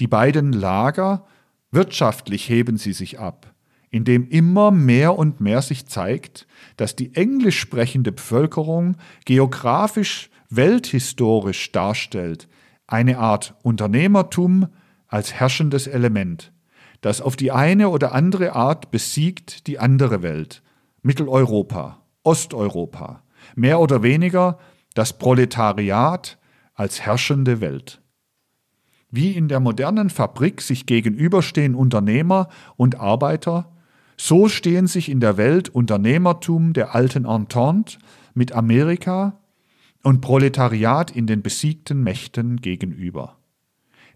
Die 0.00 0.06
beiden 0.06 0.52
Lager, 0.52 1.26
wirtschaftlich 1.70 2.48
heben 2.48 2.76
sie 2.76 2.92
sich 2.92 3.18
ab, 3.18 3.54
indem 3.90 4.28
immer 4.28 4.70
mehr 4.70 5.16
und 5.16 5.40
mehr 5.40 5.62
sich 5.62 5.86
zeigt, 5.86 6.46
dass 6.76 6.96
die 6.96 7.14
englisch 7.14 7.58
sprechende 7.58 8.12
Bevölkerung 8.12 8.96
geografisch 9.24 10.30
welthistorisch 10.50 11.72
darstellt, 11.72 12.48
eine 12.86 13.18
Art 13.18 13.54
Unternehmertum 13.62 14.68
als 15.14 15.32
herrschendes 15.32 15.86
Element, 15.86 16.52
das 17.00 17.20
auf 17.20 17.36
die 17.36 17.52
eine 17.52 17.88
oder 17.90 18.12
andere 18.14 18.54
Art 18.54 18.90
besiegt 18.90 19.68
die 19.68 19.78
andere 19.78 20.22
Welt, 20.22 20.60
Mitteleuropa, 21.02 22.02
Osteuropa, 22.24 23.22
mehr 23.54 23.78
oder 23.78 24.02
weniger 24.02 24.58
das 24.94 25.16
Proletariat 25.16 26.36
als 26.74 27.00
herrschende 27.00 27.60
Welt. 27.60 28.02
Wie 29.08 29.30
in 29.30 29.46
der 29.46 29.60
modernen 29.60 30.10
Fabrik 30.10 30.60
sich 30.60 30.84
gegenüberstehen 30.84 31.76
Unternehmer 31.76 32.48
und 32.74 32.98
Arbeiter, 32.98 33.70
so 34.16 34.48
stehen 34.48 34.88
sich 34.88 35.08
in 35.08 35.20
der 35.20 35.36
Welt 35.36 35.68
Unternehmertum 35.68 36.72
der 36.72 36.92
alten 36.92 37.24
Entente 37.24 37.98
mit 38.34 38.50
Amerika, 38.50 39.38
und 40.02 40.20
Proletariat 40.20 41.12
in 41.12 41.28
den 41.28 41.40
besiegten 41.40 42.02
Mächten 42.02 42.60
gegenüber. 42.60 43.38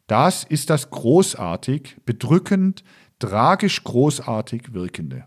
Das 0.09 0.43
ist 0.43 0.71
das 0.71 0.91
großartig, 0.91 1.99
bedrückend, 2.05 2.83
tragisch 3.19 3.85
großartig 3.85 4.73
Wirkende. 4.73 5.27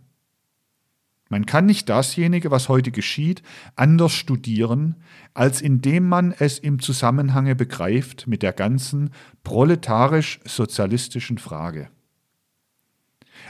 Man 1.29 1.45
kann 1.45 1.65
nicht 1.65 1.87
dasjenige, 1.87 2.51
was 2.51 2.67
heute 2.67 2.91
geschieht, 2.91 3.41
anders 3.75 4.11
studieren, 4.11 4.97
als 5.33 5.61
indem 5.61 6.09
man 6.09 6.33
es 6.37 6.59
im 6.59 6.79
Zusammenhange 6.79 7.55
begreift 7.55 8.27
mit 8.27 8.43
der 8.43 8.51
ganzen 8.51 9.11
proletarisch-sozialistischen 9.43 11.37
Frage. 11.37 11.89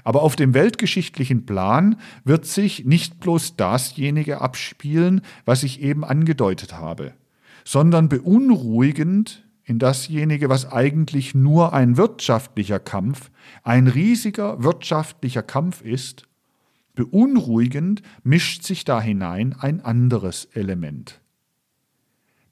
Aber 0.04 0.22
auf 0.22 0.36
dem 0.36 0.54
weltgeschichtlichen 0.54 1.46
Plan 1.46 2.00
wird 2.24 2.46
sich 2.46 2.86
nicht 2.86 3.20
bloß 3.20 3.56
dasjenige 3.56 4.42
abspielen, 4.42 5.22
was 5.46 5.64
ich 5.64 5.82
eben 5.82 6.04
angedeutet 6.04 6.74
habe, 6.74 7.14
sondern 7.64 8.10
beunruhigend 8.10 9.44
in 9.72 9.80
dasjenige, 9.80 10.50
was 10.50 10.70
eigentlich 10.70 11.34
nur 11.34 11.72
ein 11.72 11.96
wirtschaftlicher 11.96 12.80
Kampf, 12.80 13.32
ein 13.64 13.88
riesiger 13.88 14.62
wirtschaftlicher 14.62 15.44
Kampf 15.44 15.82
ist, 15.82 16.28
beunruhigend 16.94 18.02
mischt 18.24 18.64
sich 18.64 18.84
da 18.84 19.02
hinein 19.02 19.56
ein 19.58 19.80
anderes 19.80 20.46
Element. 20.54 21.22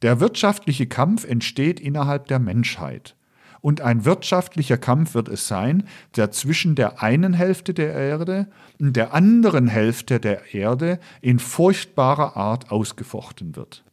Der 0.02 0.22
wirtschaftliche 0.22 0.88
Kampf 0.88 1.26
entsteht 1.26 1.82
innerhalb 1.82 2.28
der 2.28 2.40
Menschheit 2.40 3.18
und 3.60 3.82
ein 3.82 4.06
wirtschaftlicher 4.06 4.78
Kampf 4.78 5.14
wird 5.14 5.28
es 5.28 5.50
sein, 5.50 5.84
der 6.16 6.32
zwischen 6.32 6.76
der 6.76 7.04
einen 7.04 7.34
Hälfte 7.34 7.74
der 7.74 7.94
Erde 7.94 8.48
und 8.80 8.96
der 8.96 9.14
anderen 9.14 9.68
Hälfte 9.68 10.22
der 10.22 10.54
Erde 10.54 11.02
in 11.20 11.40
furchtbarer 11.40 12.38
Art 12.38 12.72
ausgefochten 12.72 13.58
wird. 13.58 13.84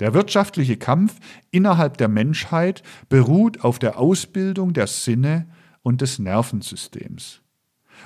Der 0.00 0.12
wirtschaftliche 0.12 0.76
Kampf 0.76 1.18
innerhalb 1.50 1.98
der 1.98 2.08
Menschheit 2.08 2.82
beruht 3.08 3.62
auf 3.62 3.78
der 3.78 3.98
Ausbildung 3.98 4.72
der 4.72 4.88
Sinne 4.88 5.46
und 5.82 6.00
des 6.00 6.18
Nervensystems. 6.18 7.42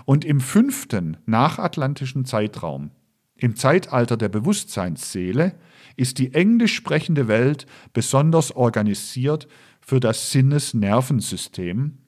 Und 0.04 0.24
im 0.24 0.40
fünften 0.40 1.16
nachatlantischen 1.24 2.24
Zeitraum, 2.24 2.90
im 3.36 3.56
Zeitalter 3.56 4.16
der 4.16 4.28
Bewusstseinsseele, 4.28 5.54
ist 5.96 6.18
die 6.18 6.34
englisch 6.34 6.74
sprechende 6.74 7.28
Welt 7.28 7.66
besonders 7.92 8.54
organisiert 8.54 9.48
für 9.80 10.00
das 10.00 10.30
Sinnesnervensystem, 10.30 11.98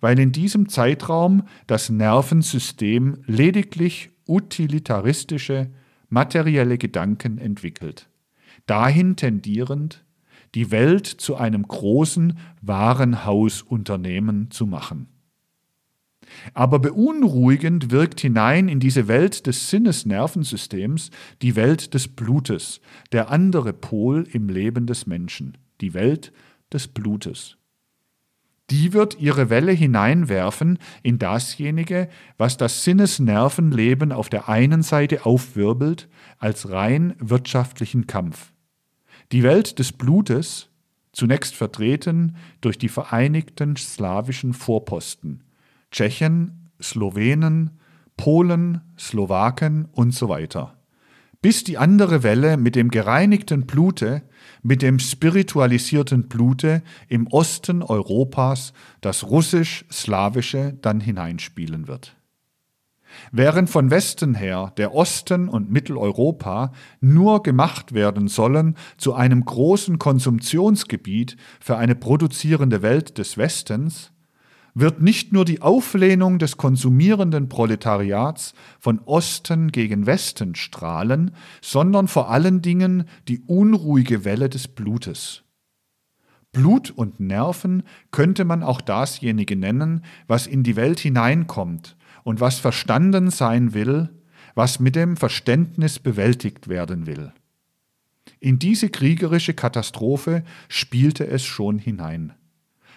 weil 0.00 0.18
in 0.18 0.32
diesem 0.32 0.68
Zeitraum 0.68 1.44
das 1.66 1.88
Nervensystem 1.90 3.18
lediglich 3.26 4.10
utilitaristische, 4.26 5.70
materielle 6.08 6.78
Gedanken 6.78 7.38
entwickelt, 7.38 8.08
dahin 8.68 9.16
tendierend, 9.16 10.04
die 10.54 10.70
Welt 10.70 11.06
zu 11.06 11.36
einem 11.36 11.62
großen 11.66 12.38
Warenhausunternehmen 12.62 14.50
zu 14.50 14.66
machen. 14.66 15.08
Aber 16.54 16.78
beunruhigend 16.78 17.90
wirkt 17.90 18.20
hinein 18.20 18.68
in 18.68 18.80
diese 18.80 19.08
Welt 19.08 19.46
des 19.46 19.70
Sinnesnervensystems 19.70 21.10
die 21.42 21.56
Welt 21.56 21.94
des 21.94 22.08
Blutes, 22.08 22.80
der 23.12 23.30
andere 23.30 23.72
Pol 23.72 24.26
im 24.30 24.48
Leben 24.48 24.86
des 24.86 25.06
Menschen, 25.06 25.56
die 25.80 25.94
Welt 25.94 26.32
des 26.72 26.88
Blutes. 26.88 27.56
Die 28.70 28.92
wird 28.92 29.18
ihre 29.18 29.48
Welle 29.48 29.72
hineinwerfen 29.72 30.78
in 31.02 31.18
dasjenige, 31.18 32.08
was 32.36 32.58
das 32.58 32.84
Sinnesnervenleben 32.84 34.12
auf 34.12 34.28
der 34.28 34.50
einen 34.50 34.82
Seite 34.82 35.24
aufwirbelt 35.24 36.08
als 36.38 36.70
rein 36.70 37.14
wirtschaftlichen 37.18 38.06
Kampf. 38.06 38.52
Die 39.32 39.42
Welt 39.42 39.78
des 39.78 39.92
Blutes, 39.92 40.68
zunächst 41.12 41.54
vertreten 41.54 42.36
durch 42.60 42.78
die 42.78 42.88
vereinigten 42.88 43.76
slawischen 43.76 44.54
Vorposten, 44.54 45.44
Tschechen, 45.90 46.70
Slowenen, 46.80 47.78
Polen, 48.16 48.80
Slowaken 48.98 49.86
und 49.92 50.12
so 50.12 50.28
weiter 50.28 50.78
bis 51.40 51.62
die 51.62 51.78
andere 51.78 52.22
Welle 52.22 52.56
mit 52.56 52.74
dem 52.74 52.90
gereinigten 52.90 53.66
Blute, 53.66 54.22
mit 54.62 54.82
dem 54.82 54.98
spiritualisierten 54.98 56.28
Blute 56.28 56.82
im 57.08 57.26
Osten 57.28 57.82
Europas 57.82 58.72
das 59.00 59.24
russisch-slawische 59.24 60.76
dann 60.82 61.00
hineinspielen 61.00 61.86
wird. 61.86 62.16
Während 63.32 63.70
von 63.70 63.90
Westen 63.90 64.34
her 64.34 64.72
der 64.76 64.94
Osten 64.94 65.48
und 65.48 65.70
Mitteleuropa 65.70 66.72
nur 67.00 67.42
gemacht 67.42 67.92
werden 67.92 68.28
sollen 68.28 68.76
zu 68.96 69.14
einem 69.14 69.44
großen 69.44 69.98
Konsumptionsgebiet 69.98 71.36
für 71.60 71.76
eine 71.76 71.94
produzierende 71.94 72.82
Welt 72.82 73.18
des 73.18 73.36
Westens, 73.36 74.12
wird 74.74 75.02
nicht 75.02 75.32
nur 75.32 75.44
die 75.44 75.60
Auflehnung 75.60 76.38
des 76.38 76.56
konsumierenden 76.56 77.48
Proletariats 77.48 78.54
von 78.78 79.00
Osten 79.00 79.72
gegen 79.72 80.06
Westen 80.06 80.54
strahlen, 80.54 81.32
sondern 81.60 82.06
vor 82.06 82.30
allen 82.30 82.62
Dingen 82.62 83.04
die 83.26 83.40
unruhige 83.40 84.24
Welle 84.24 84.48
des 84.48 84.68
Blutes. 84.68 85.42
Blut 86.52 86.90
und 86.90 87.20
Nerven 87.20 87.82
könnte 88.10 88.44
man 88.44 88.62
auch 88.62 88.80
dasjenige 88.80 89.56
nennen, 89.56 90.04
was 90.28 90.46
in 90.46 90.62
die 90.62 90.76
Welt 90.76 91.00
hineinkommt 91.00 91.97
und 92.28 92.42
was 92.42 92.58
verstanden 92.58 93.30
sein 93.30 93.72
will, 93.72 94.10
was 94.54 94.80
mit 94.80 94.96
dem 94.96 95.16
Verständnis 95.16 95.98
bewältigt 95.98 96.68
werden 96.68 97.06
will. 97.06 97.32
In 98.38 98.58
diese 98.58 98.90
kriegerische 98.90 99.54
Katastrophe 99.54 100.44
spielte 100.68 101.26
es 101.26 101.42
schon 101.42 101.78
hinein. 101.78 102.34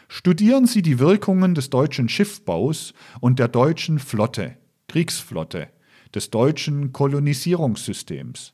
Studieren 0.10 0.68
Sie 0.68 0.82
die 0.82 1.00
Wirkungen 1.00 1.56
des 1.56 1.70
deutschen 1.70 2.10
Schiffbaus 2.10 2.94
und 3.22 3.40
der 3.40 3.48
deutschen 3.48 4.00
Flotte, 4.00 4.58
Kriegsflotte, 4.90 5.70
des 6.14 6.30
deutschen 6.30 6.92
Kolonisierungssystems. 6.92 8.52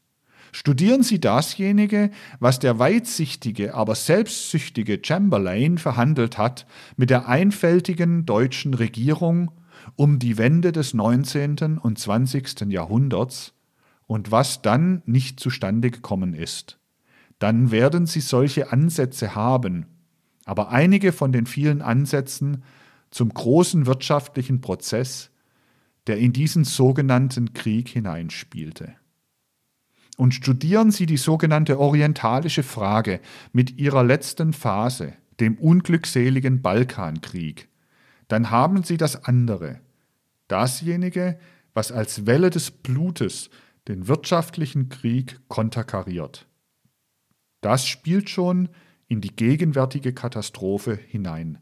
Studieren 0.52 1.02
Sie 1.02 1.20
dasjenige, 1.20 2.12
was 2.40 2.60
der 2.60 2.78
weitsichtige, 2.78 3.74
aber 3.74 3.96
selbstsüchtige 3.96 5.00
Chamberlain 5.04 5.80
verhandelt 5.80 6.38
hat 6.38 6.68
mit 6.98 7.10
der 7.10 7.28
einfältigen 7.28 8.28
deutschen 8.28 8.76
Regierung 8.76 9.50
um 9.98 10.20
die 10.20 10.38
Wende 10.38 10.72
des 10.72 10.94
19. 10.94 11.80
und 11.80 12.00
20. 12.00 12.62
Jahrhunderts 12.70 13.54
und 14.06 14.32
was 14.32 14.62
dann 14.62 15.02
nicht 15.06 15.40
zustande 15.40 15.92
gekommen 15.92 16.34
ist. 16.34 16.80
Dann 17.40 17.72
werden 17.72 18.06
Sie 18.06 18.22
solche 18.22 18.72
Ansätze 18.72 19.36
haben, 19.36 19.88
aber 20.46 20.70
einige 20.70 21.12
von 21.12 21.32
den 21.32 21.46
vielen 21.46 21.82
Ansätzen 21.82 22.64
zum 23.10 23.34
großen 23.34 23.86
wirtschaftlichen 23.86 24.62
Prozess, 24.62 25.32
der 26.06 26.20
in 26.20 26.32
diesen 26.32 26.64
sogenannten 26.64 27.54
Krieg 27.54 27.90
hineinspielte. 27.90 28.94
Und 30.16 30.34
studieren 30.34 30.92
Sie 30.92 31.08
die 31.08 31.18
sogenannte 31.18 31.80
orientalische 31.80 32.64
Frage 32.64 33.20
mit 33.52 33.78
ihrer 33.78 34.04
letzten 34.04 34.54
Phase, 34.54 35.14
dem 35.40 35.56
unglückseligen 35.58 36.62
Balkankrieg, 36.62 37.68
dann 38.28 38.52
haben 38.52 38.84
Sie 38.84 38.98
das 38.98 39.24
andere, 39.24 39.80
dasjenige, 40.48 41.40
was 41.74 41.92
als 41.92 42.26
Welle 42.26 42.50
des 42.50 42.72
Blutes 42.72 43.50
den 43.88 44.08
wirtschaftlichen 44.08 44.90
Krieg 44.90 45.40
konterkariert. 45.48 46.48
Das 47.62 47.88
spielt 47.88 48.30
schon 48.30 48.70
in 49.08 49.22
die 49.22 49.36
gegenwärtige 49.36 50.14
Katastrophe 50.14 50.96
hinein. 50.96 51.60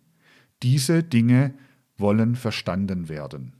Diese 0.63 1.03
Dinge 1.03 1.53
wollen 1.97 2.35
verstanden 2.35 3.09
werden. 3.09 3.55